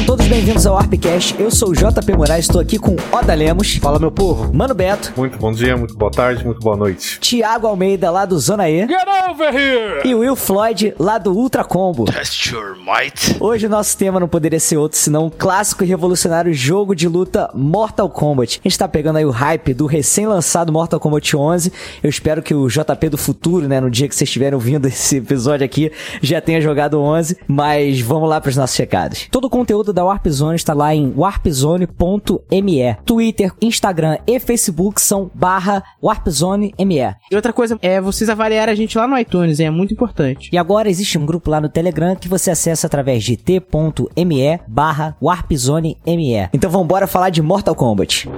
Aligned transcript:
Sejam 0.00 0.16
todos 0.16 0.28
bem-vindos 0.28 0.66
ao 0.66 0.78
Arpcast. 0.78 1.38
Eu 1.38 1.50
sou 1.50 1.70
o 1.70 1.74
JP 1.74 2.16
Moraes, 2.16 2.46
estou 2.46 2.58
aqui 2.58 2.78
com 2.78 2.96
Oda 3.12 3.34
Lemos. 3.34 3.76
Fala, 3.76 3.98
meu 3.98 4.10
povo. 4.10 4.50
Mano 4.54 4.72
Beto. 4.72 5.12
Muito 5.14 5.36
bom 5.36 5.52
dia, 5.52 5.76
muito 5.76 5.94
boa 5.94 6.10
tarde, 6.10 6.42
muito 6.42 6.58
boa 6.58 6.74
noite. 6.74 7.20
Tiago 7.20 7.66
Almeida, 7.66 8.10
lá 8.10 8.24
do 8.24 8.38
Zona 8.38 8.70
E. 8.70 8.86
Get 8.86 9.06
over 9.28 9.54
here! 9.54 10.00
E 10.08 10.14
Will 10.14 10.36
Floyd, 10.36 10.94
lá 10.98 11.18
do 11.18 11.32
Ultra 11.32 11.64
Combo. 11.64 12.06
Test 12.06 12.50
your 12.50 12.76
might. 12.76 13.36
Hoje 13.38 13.66
o 13.66 13.68
nosso 13.68 13.94
tema 13.98 14.18
não 14.18 14.26
poderia 14.26 14.58
ser 14.58 14.78
outro 14.78 14.96
senão 14.96 15.26
o 15.26 15.30
clássico 15.30 15.84
e 15.84 15.86
revolucionário 15.86 16.54
jogo 16.54 16.94
de 16.94 17.06
luta 17.06 17.50
Mortal 17.52 18.08
Kombat. 18.08 18.58
A 18.64 18.68
gente 18.68 18.78
tá 18.78 18.88
pegando 18.88 19.16
aí 19.16 19.26
o 19.26 19.30
hype 19.30 19.74
do 19.74 19.84
recém-lançado 19.84 20.72
Mortal 20.72 20.98
Kombat 20.98 21.36
11. 21.36 21.72
Eu 22.02 22.08
espero 22.08 22.42
que 22.42 22.54
o 22.54 22.68
JP 22.68 23.10
do 23.10 23.18
futuro, 23.18 23.68
né, 23.68 23.78
no 23.80 23.90
dia 23.90 24.08
que 24.08 24.14
vocês 24.14 24.28
estiverem 24.28 24.54
ouvindo 24.54 24.86
esse 24.88 25.18
episódio 25.18 25.64
aqui, 25.64 25.92
já 26.22 26.40
tenha 26.40 26.60
jogado 26.60 26.94
o 26.94 27.02
11. 27.02 27.36
Mas 27.46 28.00
vamos 28.00 28.30
lá 28.30 28.40
para 28.40 28.48
os 28.48 28.56
nossos 28.56 28.76
recados. 28.78 29.28
Todo 29.30 29.44
o 29.44 29.50
conteúdo 29.50 29.89
conteúdo 29.90 29.92
da 29.92 30.04
Warp 30.04 30.26
Zone 30.28 30.56
está 30.56 30.72
lá 30.72 30.94
em 30.94 31.12
warpzone.me. 31.16 32.96
Twitter, 33.04 33.52
Instagram 33.60 34.18
e 34.26 34.38
Facebook 34.38 35.00
são 35.00 35.30
barra 35.34 35.82
warpzone.me. 36.02 37.14
E 37.30 37.36
outra 37.36 37.52
coisa 37.52 37.78
é 37.82 38.00
vocês 38.00 38.30
avaliarem 38.30 38.72
a 38.72 38.76
gente 38.76 38.96
lá 38.96 39.06
no 39.06 39.18
iTunes, 39.18 39.60
é 39.60 39.68
muito 39.70 39.92
importante. 39.92 40.48
E 40.52 40.58
agora 40.58 40.88
existe 40.88 41.18
um 41.18 41.26
grupo 41.26 41.50
lá 41.50 41.60
no 41.60 41.68
Telegram 41.68 42.16
que 42.16 42.28
você 42.28 42.50
acessa 42.50 42.86
através 42.86 43.22
de 43.24 43.36
t.me 43.36 44.60
barra 44.66 45.16
warpzone.me. 45.20 46.48
Então 46.52 46.70
vamos 46.70 46.84
embora 46.84 47.06
falar 47.06 47.30
de 47.30 47.42
Mortal 47.42 47.74
Kombat. 47.74 48.28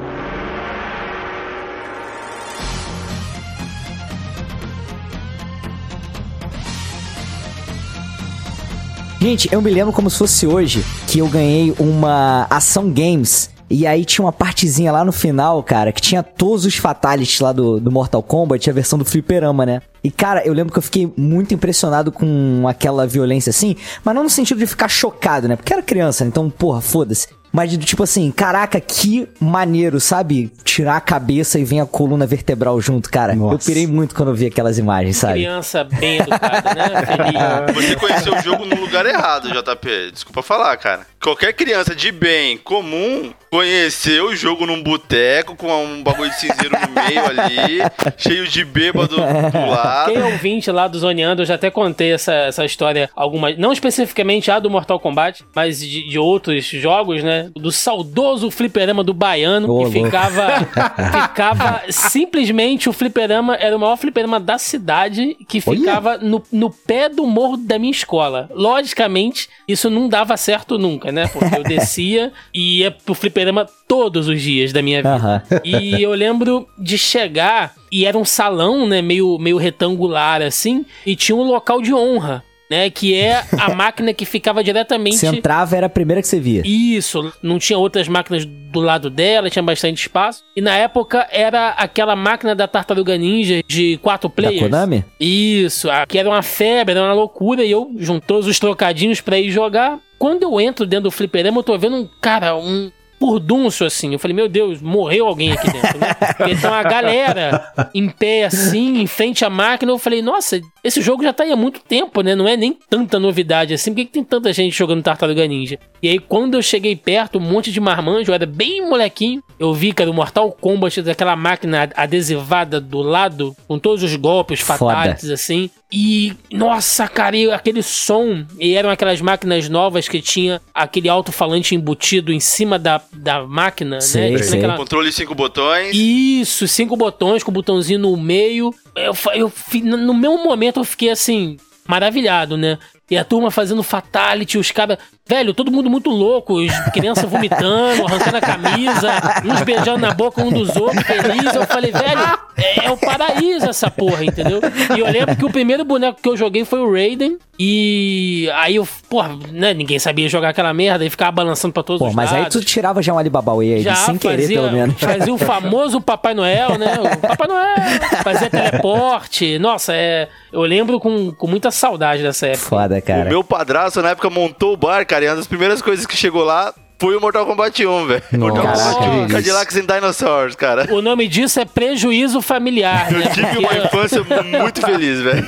Gente, 9.22 9.48
eu 9.52 9.62
me 9.62 9.70
lembro 9.70 9.92
como 9.92 10.10
se 10.10 10.18
fosse 10.18 10.48
hoje 10.48 10.84
que 11.06 11.20
eu 11.20 11.28
ganhei 11.28 11.72
uma 11.78 12.44
ação 12.50 12.90
games 12.90 13.50
e 13.70 13.86
aí 13.86 14.04
tinha 14.04 14.24
uma 14.24 14.32
partezinha 14.32 14.90
lá 14.90 15.04
no 15.04 15.12
final, 15.12 15.62
cara, 15.62 15.92
que 15.92 16.02
tinha 16.02 16.24
todos 16.24 16.64
os 16.64 16.74
fatalities 16.74 17.38
lá 17.38 17.52
do, 17.52 17.78
do 17.78 17.88
Mortal 17.88 18.20
Kombat, 18.20 18.68
a 18.68 18.72
versão 18.72 18.98
do 18.98 19.04
fliperama, 19.04 19.64
né? 19.64 19.80
E, 20.02 20.10
cara, 20.10 20.44
eu 20.44 20.52
lembro 20.52 20.72
que 20.72 20.78
eu 20.80 20.82
fiquei 20.82 21.12
muito 21.16 21.54
impressionado 21.54 22.10
com 22.10 22.64
aquela 22.66 23.06
violência 23.06 23.50
assim, 23.50 23.76
mas 24.04 24.12
não 24.12 24.24
no 24.24 24.28
sentido 24.28 24.58
de 24.58 24.66
ficar 24.66 24.88
chocado, 24.88 25.46
né? 25.46 25.54
Porque 25.54 25.72
era 25.72 25.82
criança, 25.84 26.24
então, 26.24 26.50
porra, 26.50 26.80
foda-se. 26.80 27.28
Mas 27.52 27.76
tipo 27.76 28.02
assim, 28.02 28.30
caraca, 28.30 28.80
que 28.80 29.28
maneiro, 29.38 30.00
sabe? 30.00 30.50
Tirar 30.64 30.96
a 30.96 31.00
cabeça 31.00 31.58
e 31.58 31.64
vem 31.64 31.80
a 31.80 31.86
coluna 31.86 32.26
vertebral 32.26 32.80
junto, 32.80 33.10
cara. 33.10 33.34
Nossa. 33.34 33.54
Eu 33.54 33.58
pirei 33.58 33.86
muito 33.86 34.14
quando 34.14 34.30
eu 34.30 34.34
vi 34.34 34.46
aquelas 34.46 34.78
imagens, 34.78 35.18
sabe? 35.18 35.34
Criança 35.34 35.84
bem 35.84 36.18
educada, 36.18 36.74
né? 36.74 37.66
Você 37.74 37.96
conheceu 37.96 38.34
o 38.34 38.40
jogo 38.40 38.64
no 38.64 38.76
lugar 38.76 39.04
errado, 39.04 39.50
JP. 39.50 40.10
Desculpa 40.12 40.42
falar, 40.42 40.76
cara. 40.78 41.06
Qualquer 41.22 41.52
criança 41.52 41.94
de 41.94 42.10
bem 42.10 42.56
comum 42.58 43.32
conheceu 43.48 44.28
o 44.28 44.34
jogo 44.34 44.64
num 44.66 44.82
boteco 44.82 45.54
com 45.54 45.84
um 45.84 46.02
bagulho 46.02 46.30
de 46.30 46.40
cinzeiro 46.40 46.74
no 46.80 46.88
meio 46.90 47.26
ali, 47.26 47.78
cheio 48.16 48.48
de 48.48 48.64
bêbado 48.64 49.14
do 49.14 49.20
lado. 49.70 50.10
Quem 50.10 50.20
é 50.20 50.24
ouvinte 50.24 50.70
lá 50.70 50.88
do 50.88 50.98
Zoneando, 50.98 51.42
eu 51.42 51.46
já 51.46 51.56
até 51.56 51.70
contei 51.70 52.12
essa, 52.12 52.32
essa 52.32 52.64
história 52.64 53.08
algumas, 53.14 53.56
não 53.58 53.70
especificamente 53.70 54.50
a 54.50 54.58
do 54.58 54.68
Mortal 54.68 54.98
Kombat, 54.98 55.44
mas 55.54 55.78
de, 55.78 56.08
de 56.08 56.18
outros 56.18 56.64
jogos, 56.64 57.22
né? 57.22 57.50
Do 57.54 57.70
saudoso 57.70 58.50
fliperama 58.50 59.04
do 59.04 59.14
Baiano, 59.14 59.70
oh, 59.70 59.84
que 59.84 60.02
ficava, 60.02 60.48
ficava 61.28 61.82
simplesmente 61.90 62.88
o 62.88 62.92
fliperama, 62.92 63.54
era 63.56 63.76
o 63.76 63.78
maior 63.78 63.96
fliperama 63.96 64.40
da 64.40 64.56
cidade, 64.56 65.36
que 65.46 65.60
ficava 65.60 66.16
no, 66.16 66.42
no 66.50 66.70
pé 66.70 67.08
do 67.08 67.26
morro 67.26 67.58
da 67.58 67.78
minha 67.78 67.92
escola. 67.92 68.48
Logicamente, 68.52 69.48
isso 69.68 69.90
não 69.90 70.08
dava 70.08 70.36
certo 70.38 70.78
nunca, 70.78 71.11
né? 71.12 71.28
Porque 71.28 71.54
eu 71.54 71.62
descia 71.62 72.32
e 72.52 72.78
ia 72.78 72.90
pro 72.90 73.14
fliperama 73.14 73.66
todos 73.86 74.28
os 74.28 74.40
dias 74.40 74.72
da 74.72 74.82
minha 74.82 74.98
vida. 74.98 75.44
Uhum. 75.50 75.60
E 75.64 76.02
eu 76.02 76.12
lembro 76.12 76.66
de 76.78 76.96
chegar 76.96 77.74
e 77.90 78.06
era 78.06 78.16
um 78.16 78.24
salão, 78.24 78.86
né, 78.86 79.02
meio, 79.02 79.38
meio 79.38 79.58
retangular 79.58 80.40
assim, 80.40 80.84
e 81.04 81.14
tinha 81.14 81.36
um 81.36 81.42
local 81.42 81.82
de 81.82 81.92
honra 81.92 82.42
né? 82.72 82.88
Que 82.88 83.14
é 83.14 83.44
a 83.58 83.68
máquina 83.76 84.14
que 84.14 84.24
ficava 84.24 84.64
diretamente. 84.64 85.18
Você 85.18 85.26
entrava, 85.26 85.76
era 85.76 85.86
a 85.86 85.90
primeira 85.90 86.22
que 86.22 86.28
você 86.28 86.40
via. 86.40 86.62
Isso, 86.64 87.30
não 87.42 87.58
tinha 87.58 87.78
outras 87.78 88.08
máquinas 88.08 88.46
do 88.46 88.80
lado 88.80 89.10
dela, 89.10 89.50
tinha 89.50 89.62
bastante 89.62 89.98
espaço. 89.98 90.42
E 90.56 90.62
na 90.62 90.74
época 90.74 91.28
era 91.30 91.70
aquela 91.70 92.16
máquina 92.16 92.54
da 92.54 92.66
Tartaruga 92.66 93.18
Ninja 93.18 93.62
de 93.68 93.98
quatro 93.98 94.30
players. 94.30 94.62
Da 94.62 94.68
Konami? 94.68 95.04
Isso, 95.20 95.88
que 96.08 96.16
era 96.16 96.26
uma 96.26 96.40
febre, 96.40 96.94
era 96.94 97.04
uma 97.04 97.12
loucura. 97.12 97.62
E 97.62 97.70
eu 97.70 97.90
juntou 97.98 98.38
os 98.38 98.58
trocadinhos 98.58 99.20
pra 99.20 99.38
ir 99.38 99.50
jogar. 99.50 99.98
Quando 100.22 100.44
eu 100.44 100.60
entro 100.60 100.86
dentro 100.86 101.02
do 101.02 101.10
fliperama, 101.10 101.58
eu 101.58 101.62
tô 101.64 101.76
vendo 101.76 101.96
um 101.96 102.08
cara, 102.20 102.54
um, 102.54 102.92
furdunço, 103.22 103.84
assim. 103.84 104.12
Eu 104.12 104.18
falei, 104.18 104.34
meu 104.34 104.48
Deus, 104.48 104.82
morreu 104.82 105.28
alguém 105.28 105.52
aqui 105.52 105.70
dentro, 105.70 105.98
né? 105.98 106.08
então 106.50 106.74
a 106.74 106.82
galera 106.82 107.72
em 107.94 108.08
pé, 108.08 108.44
assim, 108.44 109.00
em 109.00 109.06
frente 109.06 109.44
à 109.44 109.50
máquina, 109.50 109.92
eu 109.92 109.98
falei, 109.98 110.20
nossa, 110.20 110.60
esse 110.82 111.00
jogo 111.00 111.22
já 111.22 111.32
tá 111.32 111.44
aí 111.44 111.52
há 111.52 111.56
muito 111.56 111.80
tempo, 111.80 112.20
né? 112.20 112.34
Não 112.34 112.48
é 112.48 112.56
nem 112.56 112.76
tanta 112.90 113.20
novidade 113.20 113.72
assim. 113.74 113.92
Por 113.92 113.96
que, 113.96 114.06
que 114.06 114.12
tem 114.12 114.24
tanta 114.24 114.52
gente 114.52 114.76
jogando 114.76 115.04
Tartaruga 115.04 115.46
Ninja? 115.46 115.78
E 116.02 116.08
aí, 116.08 116.18
quando 116.18 116.54
eu 116.54 116.62
cheguei 116.62 116.96
perto, 116.96 117.38
um 117.38 117.42
monte 117.42 117.70
de 117.70 117.80
marmanjo, 117.80 118.30
eu 118.30 118.34
era 118.34 118.46
bem 118.46 118.84
molequinho. 118.88 119.40
Eu 119.56 119.72
vi, 119.72 119.92
cara, 119.92 120.10
o 120.10 120.14
Mortal 120.14 120.50
Kombat 120.50 121.02
daquela 121.02 121.36
máquina 121.36 121.90
adesivada 121.94 122.80
do 122.80 123.02
lado, 123.02 123.54
com 123.68 123.78
todos 123.78 124.02
os 124.02 124.16
golpes 124.16 124.60
fatalities, 124.60 125.30
assim. 125.30 125.70
E, 125.92 126.32
nossa, 126.50 127.06
cara, 127.06 127.36
e 127.36 127.50
aquele 127.50 127.82
som. 127.82 128.46
E 128.58 128.74
eram 128.74 128.88
aquelas 128.88 129.20
máquinas 129.20 129.68
novas 129.68 130.08
que 130.08 130.22
tinha 130.22 130.60
aquele 130.72 131.06
alto-falante 131.06 131.74
embutido 131.74 132.32
em 132.32 132.40
cima 132.40 132.78
da, 132.78 133.02
da 133.12 133.46
máquina, 133.46 134.00
sei, 134.00 134.30
né? 134.30 134.38
Sei. 134.38 134.58
Aquela... 134.58 134.76
Controle 134.76 135.12
cinco 135.12 135.34
botões. 135.34 135.94
Isso, 135.94 136.66
cinco 136.66 136.96
botões 136.96 137.42
com 137.42 137.50
o 137.50 137.54
botãozinho 137.54 137.98
no 137.98 138.16
meio. 138.16 138.74
Eu, 138.96 139.12
eu, 139.34 139.52
no 139.82 140.14
mesmo 140.14 140.42
momento 140.42 140.80
eu 140.80 140.84
fiquei 140.84 141.10
assim, 141.10 141.58
maravilhado, 141.86 142.56
né? 142.56 142.78
E 143.10 143.16
a 143.16 143.24
turma 143.24 143.50
fazendo 143.50 143.82
fatality, 143.82 144.56
os 144.56 144.70
caras. 144.70 144.96
Velho, 145.28 145.54
todo 145.54 145.70
mundo 145.70 145.88
muito 145.88 146.10
louco, 146.10 146.56
crianças 146.92 147.30
vomitando, 147.30 148.04
arrancando 148.06 148.36
a 148.38 148.40
camisa, 148.40 149.12
uns 149.44 149.62
beijando 149.62 149.98
na 149.98 150.12
boca 150.12 150.42
um 150.42 150.50
dos 150.50 150.74
outros, 150.74 151.02
feliz. 151.04 151.54
Eu 151.54 151.66
falei, 151.66 151.92
velho, 151.92 152.38
é, 152.56 152.86
é, 152.86 152.90
o 152.90 152.96
paraíso 152.96 153.66
essa 153.68 153.90
porra, 153.90 154.24
entendeu? 154.24 154.60
E 154.96 155.00
eu 155.00 155.06
lembro 155.06 155.36
que 155.36 155.44
o 155.44 155.50
primeiro 155.50 155.84
boneco 155.84 156.20
que 156.20 156.28
eu 156.28 156.36
joguei 156.36 156.64
foi 156.64 156.80
o 156.80 156.92
Raiden. 156.92 157.38
E 157.58 158.50
aí 158.54 158.76
eu, 158.76 158.88
porra, 159.08 159.38
né, 159.52 159.72
ninguém 159.72 159.98
sabia 159.98 160.28
jogar 160.28 160.48
aquela 160.48 160.74
merda 160.74 161.04
e 161.04 161.10
ficava 161.10 161.30
balançando 161.30 161.72
pra 161.72 161.82
todos 161.82 162.00
Pô, 162.00 162.08
os 162.08 162.14
mas 162.14 162.32
lados. 162.32 162.46
aí 162.46 162.50
tu 162.50 162.66
tirava 162.66 163.00
já 163.00 163.12
um 163.12 163.18
Alibaba 163.18 163.52
aí, 163.60 163.82
já 163.82 163.94
sem 163.94 164.18
fazia, 164.18 164.36
querer, 164.36 164.54
pelo 164.54 164.72
menos. 164.72 164.98
Fazia 164.98 165.32
o 165.32 165.38
famoso 165.38 166.00
Papai 166.00 166.34
Noel, 166.34 166.78
né? 166.78 166.94
O 166.98 167.18
Papai 167.18 167.46
Noel 167.46 167.76
fazia 168.24 168.50
teleporte. 168.50 169.58
Nossa, 169.58 169.94
é. 169.94 170.28
Eu 170.50 170.62
lembro 170.62 170.98
com, 170.98 171.30
com 171.32 171.46
muita 171.46 171.70
saudade 171.70 172.22
dessa 172.22 172.46
época. 172.46 172.68
Foda, 172.68 172.91
cara. 173.00 173.24
O 173.24 173.28
meu 173.28 173.44
padrasto 173.44 174.02
na 174.02 174.10
época 174.10 174.28
montou 174.28 174.74
o 174.74 174.76
bar, 174.76 175.06
cara, 175.06 175.24
e 175.24 175.28
uma 175.28 175.36
das 175.36 175.46
primeiras 175.46 175.80
coisas 175.80 176.06
que 176.06 176.16
chegou 176.16 176.44
lá 176.44 176.74
foi 177.02 177.16
o 177.16 177.20
Mortal 177.20 177.44
Kombat 177.44 177.84
1, 177.84 178.06
velho. 178.06 178.22
Mortal 178.34 178.64
Kombat 178.64 179.08
1, 179.08 179.28
Cadillacs 179.28 179.76
and 179.76 179.86
Dinosaurs, 179.86 180.54
cara. 180.54 180.86
O 180.88 181.02
nome 181.02 181.26
disso 181.26 181.58
é 181.58 181.64
prejuízo 181.64 182.40
familiar, 182.40 183.10
né? 183.10 183.24
Eu 183.26 183.30
tive 183.32 183.58
uma 183.58 183.74
infância 183.84 184.22
muito 184.22 184.80
feliz, 184.80 185.20
velho. 185.20 185.44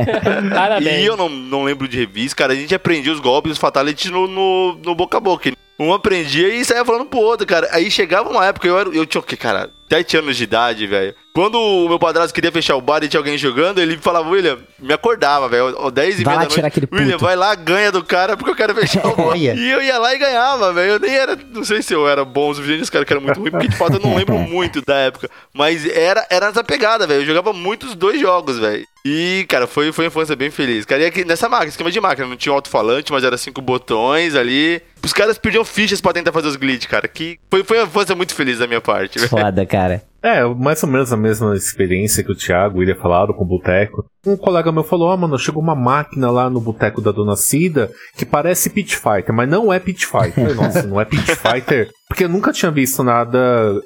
Parabéns. 0.54 1.02
E 1.02 1.04
eu 1.04 1.14
não, 1.14 1.28
não 1.28 1.62
lembro 1.62 1.86
de 1.86 1.98
revista, 1.98 2.36
cara. 2.36 2.54
A 2.54 2.56
gente 2.56 2.74
aprendia 2.74 3.12
os 3.12 3.20
golpes, 3.20 3.52
os 3.52 3.58
fatalities 3.58 4.10
no, 4.10 4.26
no, 4.26 4.78
no 4.82 4.94
boca 4.94 5.18
a 5.18 5.20
boca. 5.20 5.52
Um 5.78 5.92
aprendia 5.92 6.48
e 6.48 6.64
saía 6.64 6.84
falando 6.86 7.04
pro 7.04 7.18
outro, 7.18 7.46
cara. 7.46 7.68
Aí 7.72 7.90
chegava 7.90 8.30
uma 8.30 8.46
época, 8.46 8.66
eu, 8.66 8.78
era, 8.78 8.88
eu 8.88 9.04
tinha 9.04 9.20
o 9.20 9.24
quê, 9.24 9.36
cara? 9.36 9.68
7 9.88 10.16
anos 10.16 10.36
de 10.36 10.44
idade, 10.44 10.86
velho. 10.86 11.14
Quando 11.34 11.58
o 11.58 11.88
meu 11.88 11.98
padrasto 11.98 12.32
queria 12.32 12.52
fechar 12.52 12.76
o 12.76 12.80
bar 12.80 13.02
e 13.02 13.08
tinha 13.08 13.18
alguém 13.18 13.36
jogando, 13.36 13.80
ele 13.80 13.98
falava, 13.98 14.28
William, 14.28 14.58
me 14.78 14.92
acordava, 14.92 15.48
velho, 15.48 15.90
10 15.90 16.20
e 16.20 16.24
meia 16.24 16.38
da 16.38 16.44
noite. 16.44 16.60
Aquele 16.64 16.88
William, 16.92 17.18
vai 17.18 17.34
lá, 17.34 17.52
ganha 17.56 17.90
do 17.90 18.04
cara 18.04 18.36
porque 18.36 18.52
eu 18.52 18.54
quero 18.54 18.72
fechar 18.72 19.04
o 19.04 19.16
bar. 19.16 19.36
e 19.36 19.70
eu 19.70 19.82
ia 19.82 19.98
lá 19.98 20.14
e 20.14 20.18
ganhava, 20.18 20.72
velho. 20.72 20.92
Eu 20.92 21.00
nem 21.00 21.12
era, 21.12 21.36
não 21.36 21.64
sei 21.64 21.82
se 21.82 21.92
eu 21.92 22.08
era 22.08 22.24
bom 22.24 22.50
o 22.50 22.54
suficiente, 22.54 22.82
esse 22.82 22.92
cara 22.92 23.04
que 23.04 23.12
era 23.12 23.20
muito 23.20 23.40
ruim, 23.40 23.50
porque 23.50 23.66
de 23.66 23.76
fato 23.76 23.94
eu 23.94 24.00
não 24.00 24.14
lembro 24.14 24.38
muito 24.48 24.80
da 24.80 24.94
época. 24.94 25.28
Mas 25.52 25.84
era, 25.84 26.24
era 26.30 26.46
essa 26.46 26.62
pegada, 26.62 27.04
velho. 27.04 27.22
Eu 27.22 27.26
jogava 27.26 27.52
muitos 27.52 27.96
dois 27.96 28.20
jogos, 28.20 28.58
velho. 28.58 28.86
E, 29.04 29.44
cara, 29.48 29.66
foi, 29.66 29.92
foi 29.92 30.04
uma 30.06 30.08
infância 30.08 30.34
bem 30.34 30.50
feliz. 30.50 30.86
Cara, 30.86 31.02
e 31.02 31.06
aqui, 31.06 31.26
nessa 31.26 31.46
máquina, 31.46 31.68
esquema 31.68 31.90
de 31.90 32.00
máquina, 32.00 32.26
não 32.26 32.36
tinha 32.36 32.52
um 32.52 32.56
alto-falante, 32.56 33.12
mas 33.12 33.22
era 33.22 33.36
cinco 33.36 33.60
botões 33.60 34.34
ali. 34.34 34.80
Os 35.04 35.12
caras 35.12 35.36
pediam 35.36 35.62
fichas 35.62 36.00
pra 36.00 36.14
tentar 36.14 36.32
fazer 36.32 36.48
os 36.48 36.56
glitch, 36.56 36.86
cara. 36.86 37.06
Que 37.06 37.38
foi, 37.50 37.62
foi 37.62 37.78
uma 37.80 37.86
infância 37.86 38.14
muito 38.14 38.34
feliz 38.34 38.60
da 38.60 38.66
minha 38.66 38.80
parte. 38.80 39.18
Foda, 39.28 39.66
cara. 39.74 40.02
É, 40.22 40.42
mais 40.42 40.82
ou 40.82 40.88
menos 40.88 41.12
a 41.12 41.18
mesma 41.18 41.54
experiência 41.54 42.24
que 42.24 42.32
o 42.32 42.34
Thiago 42.34 42.82
iria 42.82 42.96
falado 42.96 43.34
com 43.34 43.44
o 43.44 43.46
Boteco. 43.46 44.06
Um 44.26 44.38
colega 44.38 44.72
meu 44.72 44.82
falou: 44.82 45.08
Ó, 45.08 45.14
oh, 45.14 45.16
mano, 45.18 45.38
chegou 45.38 45.62
uma 45.62 45.74
máquina 45.74 46.30
lá 46.30 46.48
no 46.48 46.62
Boteco 46.62 47.02
da 47.02 47.12
Dona 47.12 47.36
Cida 47.36 47.90
que 48.16 48.24
parece 48.24 48.70
Pit 48.70 48.96
Fighter, 48.96 49.34
mas 49.34 49.50
não 49.50 49.70
é 49.70 49.78
Pit 49.78 50.06
Fighter. 50.06 50.54
Nossa, 50.56 50.82
não 50.84 50.98
é 50.98 51.04
Pit 51.04 51.36
Fighter 51.36 51.90
Porque 52.08 52.24
eu 52.24 52.30
nunca 52.30 52.52
tinha 52.52 52.70
visto 52.70 53.04
nada. 53.04 53.38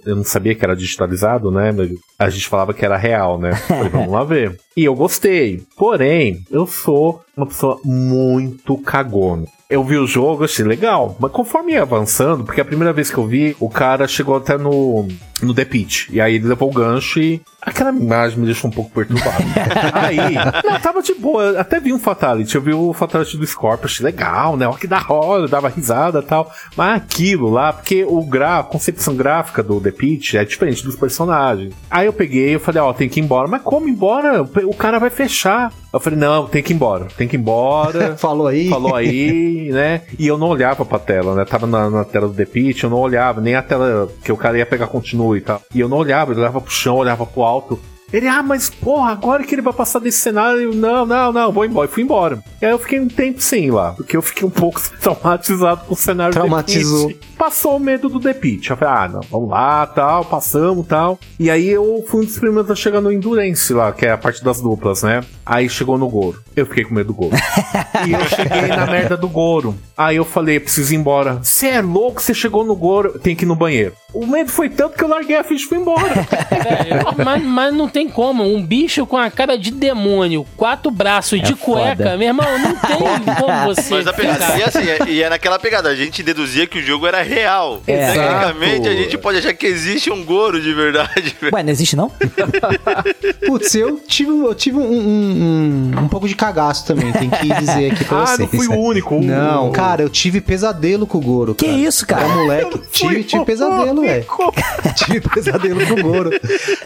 Eu 0.07 0.15
não 0.15 0.23
sabia 0.23 0.55
que 0.55 0.65
era 0.65 0.77
digitalizado, 0.77 1.51
né? 1.51 1.73
A 2.17 2.31
gente 2.31 2.47
falava 2.47 2.73
que 2.73 2.85
era 2.85 2.97
real, 2.97 3.37
né? 3.37 3.57
Falei, 3.67 3.89
vamos 3.89 4.13
lá 4.13 4.23
ver. 4.23 4.57
E 4.77 4.85
eu 4.85 4.95
gostei. 4.95 5.61
Porém, 5.77 6.45
eu 6.53 6.69
sou 6.69 7.21
uma 7.37 7.47
pessoa 7.47 7.81
muito 7.85 8.79
cagona. 8.79 9.45
Eu 9.69 9.83
vi 9.83 9.99
o 9.99 10.07
jogo, 10.07 10.45
achei 10.45 10.65
legal. 10.65 11.17
Mas 11.19 11.33
conforme 11.33 11.73
ia 11.73 11.83
avançando, 11.83 12.45
porque 12.45 12.61
a 12.61 12.65
primeira 12.65 12.93
vez 12.93 13.11
que 13.11 13.19
eu 13.19 13.27
vi, 13.27 13.57
o 13.59 13.69
cara 13.69 14.07
chegou 14.07 14.37
até 14.37 14.57
no, 14.57 15.07
no 15.43 15.55
The 15.55 15.65
Pit. 15.65 16.09
E 16.13 16.21
aí 16.21 16.35
ele 16.35 16.49
levou 16.49 16.71
o 16.71 16.73
gancho 16.73 17.21
e. 17.21 17.41
Aquela 17.61 17.91
imagem 17.91 18.39
me 18.39 18.47
deixou 18.47 18.71
um 18.71 18.73
pouco 18.73 18.91
perturbado. 18.91 19.45
aí, 19.93 20.35
não, 20.65 20.81
tava 20.81 21.03
de 21.03 21.13
boa. 21.15 21.59
Até 21.59 21.81
vi 21.81 21.93
um 21.93 21.99
Fatality. 21.99 22.55
Eu 22.55 22.63
vi 22.63 22.73
o 22.73 22.93
Fatality 22.93 23.37
do 23.37 23.47
Scorpio, 23.47 23.87
achei 23.87 24.05
legal, 24.05 24.57
né? 24.57 24.67
Olha 24.67 24.79
que 24.79 24.87
da 24.87 25.05
hora, 25.09 25.43
eu 25.43 25.49
dava 25.49 25.69
risada 25.69 26.21
e 26.21 26.23
tal. 26.23 26.51
Mas 26.77 26.97
aquilo 26.97 27.51
lá, 27.51 27.73
porque 27.73 28.05
o 28.05 28.23
gra 28.23 28.61
a 28.61 28.63
concepção 28.63 29.15
gráfica 29.15 29.63
do 29.63 29.81
The 29.81 29.91
Pit 29.91 30.37
é 30.39 30.45
diferente 30.45 30.85
dos 30.85 30.97
personagens. 30.97 31.75
Aí 31.91 32.07
eu 32.07 32.13
peguei 32.13 32.55
eu 32.55 32.61
falei, 32.61 32.81
ó, 32.81 32.93
tem 32.93 33.09
que 33.09 33.21
ir 33.21 33.25
embora. 33.25 33.49
Mas 33.49 33.63
como 33.63 33.89
embora? 33.89 34.43
O 34.43 34.75
cara 34.75 34.99
vai 34.99 35.11
fechar. 35.11 35.73
Eu 35.93 36.01
falei, 36.01 36.19
não, 36.19 36.47
tem 36.47 36.63
que 36.63 36.73
ir 36.73 36.77
embora. 36.77 37.09
Tem 37.17 37.27
que 37.27 37.37
ir 37.37 37.41
embora. 37.41 38.17
Falou 38.19 38.47
aí. 38.47 38.69
Falou 38.69 38.95
aí, 38.95 39.71
né? 39.73 40.03
E 40.19 40.27
eu 40.27 40.39
não 40.39 40.49
olhava 40.49 40.85
pra 40.85 40.99
tela, 40.99 41.35
né? 41.35 41.45
Tava 41.45 41.67
na, 41.67 41.91
na 41.91 42.05
tela 42.05 42.29
do 42.29 42.35
The 42.35 42.45
Pit, 42.45 42.85
eu 42.85 42.91
não 42.91 42.99
olhava, 42.99 43.41
nem 43.41 43.55
a 43.55 43.63
tela 43.63 44.09
que 44.23 44.33
o 44.33 44.37
cara 44.37 44.59
ia 44.59 44.67
pegar 44.67 44.87
continue 44.87 45.28
e 45.37 45.41
tal. 45.41 45.63
E 45.75 45.81
eu 45.81 45.89
não 45.89 45.99
olhava, 45.99 46.33
eu 46.33 46.39
olhava 46.39 46.61
pro 46.61 46.71
chão, 46.71 46.97
olhava 46.97 47.27
pro 47.27 47.43
alto. 47.43 47.79
Ele, 48.13 48.27
ah, 48.27 48.43
mas 48.43 48.71
porra, 48.71 49.13
agora 49.13 49.45
que 49.45 49.55
ele 49.55 49.63
vai 49.63 49.73
passar 49.73 49.99
desse 49.99 50.19
cenário, 50.19 50.61
eu, 50.61 50.75
não, 50.75 51.05
não, 51.05 51.33
não, 51.33 51.53
vou 51.53 51.65
embora. 51.65 51.89
E 51.89 51.93
fui 51.93 52.03
embora. 52.03 52.43
E 52.61 52.65
aí 52.65 52.73
eu 52.73 52.79
fiquei 52.79 52.99
um 52.99 53.09
tempo 53.09 53.41
sem 53.41 53.71
lá, 53.71 53.93
porque 53.93 54.17
eu 54.17 54.23
fiquei 54.23 54.47
um 54.47 54.51
pouco 54.51 54.81
traumatizado 55.01 55.85
com 55.85 55.95
o 55.95 55.97
cenário 55.97 56.33
Traumatizou. 56.33 57.13
Passou 57.37 57.77
o 57.77 57.81
medo 57.81 58.09
do 58.09 58.19
The 58.19 58.35
Pit. 58.35 58.71
Eu 58.71 58.77
falei, 58.77 58.95
ah, 58.95 59.09
não, 59.09 59.21
vamos 59.31 59.51
lá, 59.51 59.87
tal, 59.87 60.25
passamos, 60.25 60.87
tal. 60.87 61.19
E 61.39 61.51
aí 61.51 61.69
eu 61.69 62.05
fui 62.09 62.23
um 62.23 62.25
dos 62.25 62.39
primeiros 62.39 62.71
a 62.71 62.75
chegar 62.75 63.01
no 63.01 63.13
Endurance 63.13 63.73
lá, 63.73 63.93
que 63.93 64.07
é 64.07 64.11
a 64.11 64.19
parte 64.19 64.43
das 64.43 64.61
duplas, 64.61 65.03
né? 65.03 65.23
Aí 65.45 65.69
chegou 65.69 65.97
no 65.97 66.09
Goro. 66.09 66.43
Eu 66.57 66.67
fiquei 66.67 66.85
com 66.85 66.95
medo 66.95 67.09
do 67.09 67.15
Goro. 67.15 67.37
e 68.07 68.13
eu 68.13 68.25
cheguei 68.29 68.69
na 68.69 68.87
merda 68.87 69.17
do 69.17 69.29
Goro. 69.29 69.75
Aí 69.97 70.17
eu 70.17 70.25
falei, 70.25 70.59
preciso 70.59 70.95
ir 70.95 70.97
embora. 70.97 71.35
Você 71.43 71.69
é 71.69 71.81
louco, 71.81 72.21
você 72.21 72.35
chegou 72.35 72.65
no 72.65 72.75
Goro, 72.75 73.19
tem 73.19 73.37
que 73.37 73.45
ir 73.45 73.49
no 73.49 73.55
banheiro. 73.55 73.95
O 74.13 74.27
medo 74.27 74.51
foi 74.51 74.69
tanto 74.69 74.97
que 74.97 75.05
eu 75.05 75.09
larguei 75.09 75.37
a 75.37 75.45
ficha 75.45 75.65
e 75.65 75.69
fui 75.69 75.79
embora. 75.79 75.99
É, 76.59 77.25
mas, 77.25 77.43
mas 77.45 77.75
não 77.75 77.89
tem 77.89 77.98
como. 78.07 78.45
Um 78.45 78.63
bicho 78.63 79.07
com 79.07 79.17
a 79.17 79.31
cara 79.31 79.57
de 79.57 79.71
demônio, 79.71 80.47
quatro 80.59 80.91
braços 80.91 81.41
de 81.41 81.55
cueca, 81.55 81.97
foda. 82.05 82.17
meu 82.19 82.29
irmão, 82.29 82.59
não 82.59 82.75
tem 82.77 82.97
como 83.41 83.65
você. 83.75 83.95
Mas 83.95 84.07
a 84.07 84.13
pegada, 84.13 84.59
e 84.59 84.63
assim, 84.63 84.87
é- 84.89 84.99
e 85.09 85.23
é 85.23 85.31
naquela 85.31 85.59
pegada, 85.59 85.89
a 85.89 85.95
gente 85.95 86.23
deduzia 86.23 86.67
que 86.67 86.79
o 86.79 86.83
jogo 86.83 87.07
era 87.07 87.23
real. 87.23 87.81
É. 87.87 88.13
Tecnicamente, 88.13 88.87
a 88.89 88.93
Exato. 88.93 89.03
gente 89.05 89.19
pode 89.19 89.39
achar 89.39 89.55
que 89.55 89.67
existe 89.67 90.11
um 90.11 90.23
Goro 90.23 90.61
de 90.61 90.75
verdade. 90.75 91.35
Ué, 91.51 91.63
não 91.63 91.71
existe 91.71 91.97
não? 91.97 92.11
Putz, 93.47 93.75
eu 93.75 93.99
tive, 94.07 94.31
eu 94.31 94.55
tive 94.55 94.77
um, 94.77 94.83
um, 94.83 95.93
um, 95.97 96.01
um 96.05 96.09
pouco 96.09 96.29
de 96.29 96.35
cagaço 96.35 96.87
também, 96.87 97.11
tem 97.13 97.31
que 97.31 97.47
dizer 97.55 97.93
aqui 97.93 98.05
pra 98.05 98.19
ah, 98.23 98.27
vocês. 98.27 98.39
não 98.41 98.49
fui 98.49 98.67
o 98.69 98.79
único. 98.79 99.21
Não, 99.21 99.71
cara, 99.73 100.03
eu 100.03 100.09
tive 100.09 100.41
pesadelo 100.41 101.07
com 101.07 101.19
o 101.19 101.21
Goro. 101.21 101.55
Que 101.55 101.67
cara. 101.67 101.79
isso, 101.79 102.07
cara? 102.07 102.25
Era 102.25 102.35
moleque. 102.35 102.79
Tive, 102.93 103.25
tive 103.25 103.45
pesadelo, 103.45 104.01
velho. 104.03 104.27
tive 104.97 105.21
pesadelo 105.21 105.87
com 105.87 105.95
o 105.95 106.03
Goro. 106.03 106.31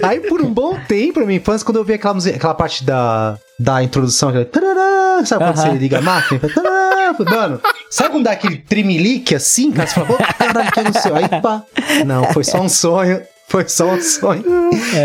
Aí, 0.02 0.20
por 0.20 0.40
um 0.42 0.52
bom 0.52 0.76
tempo, 0.86 1.01
na 1.20 1.26
minha 1.26 1.38
infância, 1.38 1.64
quando 1.64 1.78
eu 1.78 1.84
vi 1.84 1.94
aquela, 1.94 2.14
música- 2.14 2.36
aquela 2.36 2.54
parte 2.54 2.84
da, 2.84 3.38
da 3.58 3.82
introdução, 3.82 4.28
aquela... 4.28 4.44
tarará, 4.44 5.24
sabe 5.24 5.44
quando 5.44 5.58
Aham. 5.58 5.72
você 5.72 5.78
liga 5.78 5.98
a 5.98 6.02
máquina? 6.02 6.40
Tarará, 6.54 6.92
Mano, 7.30 7.60
sabe 7.90 8.10
quando 8.10 8.24
dá 8.24 8.32
aquele 8.32 8.56
trimelique 8.56 9.34
assim, 9.34 9.70
cara? 9.70 9.86
Você 9.88 9.94
fala, 9.94 10.12
"Ô, 10.12 10.16
caralho, 10.38 10.72
que 10.72 10.80
é 10.80 10.92
céu. 10.92 11.14
Aí, 11.16 11.28
pá. 11.28 11.62
Não, 12.06 12.24
foi 12.32 12.42
só 12.44 12.60
um 12.60 12.68
sonho. 12.68 13.20
Foi 13.48 13.68
só 13.68 13.86
um 13.92 14.00
sonho. 14.00 14.42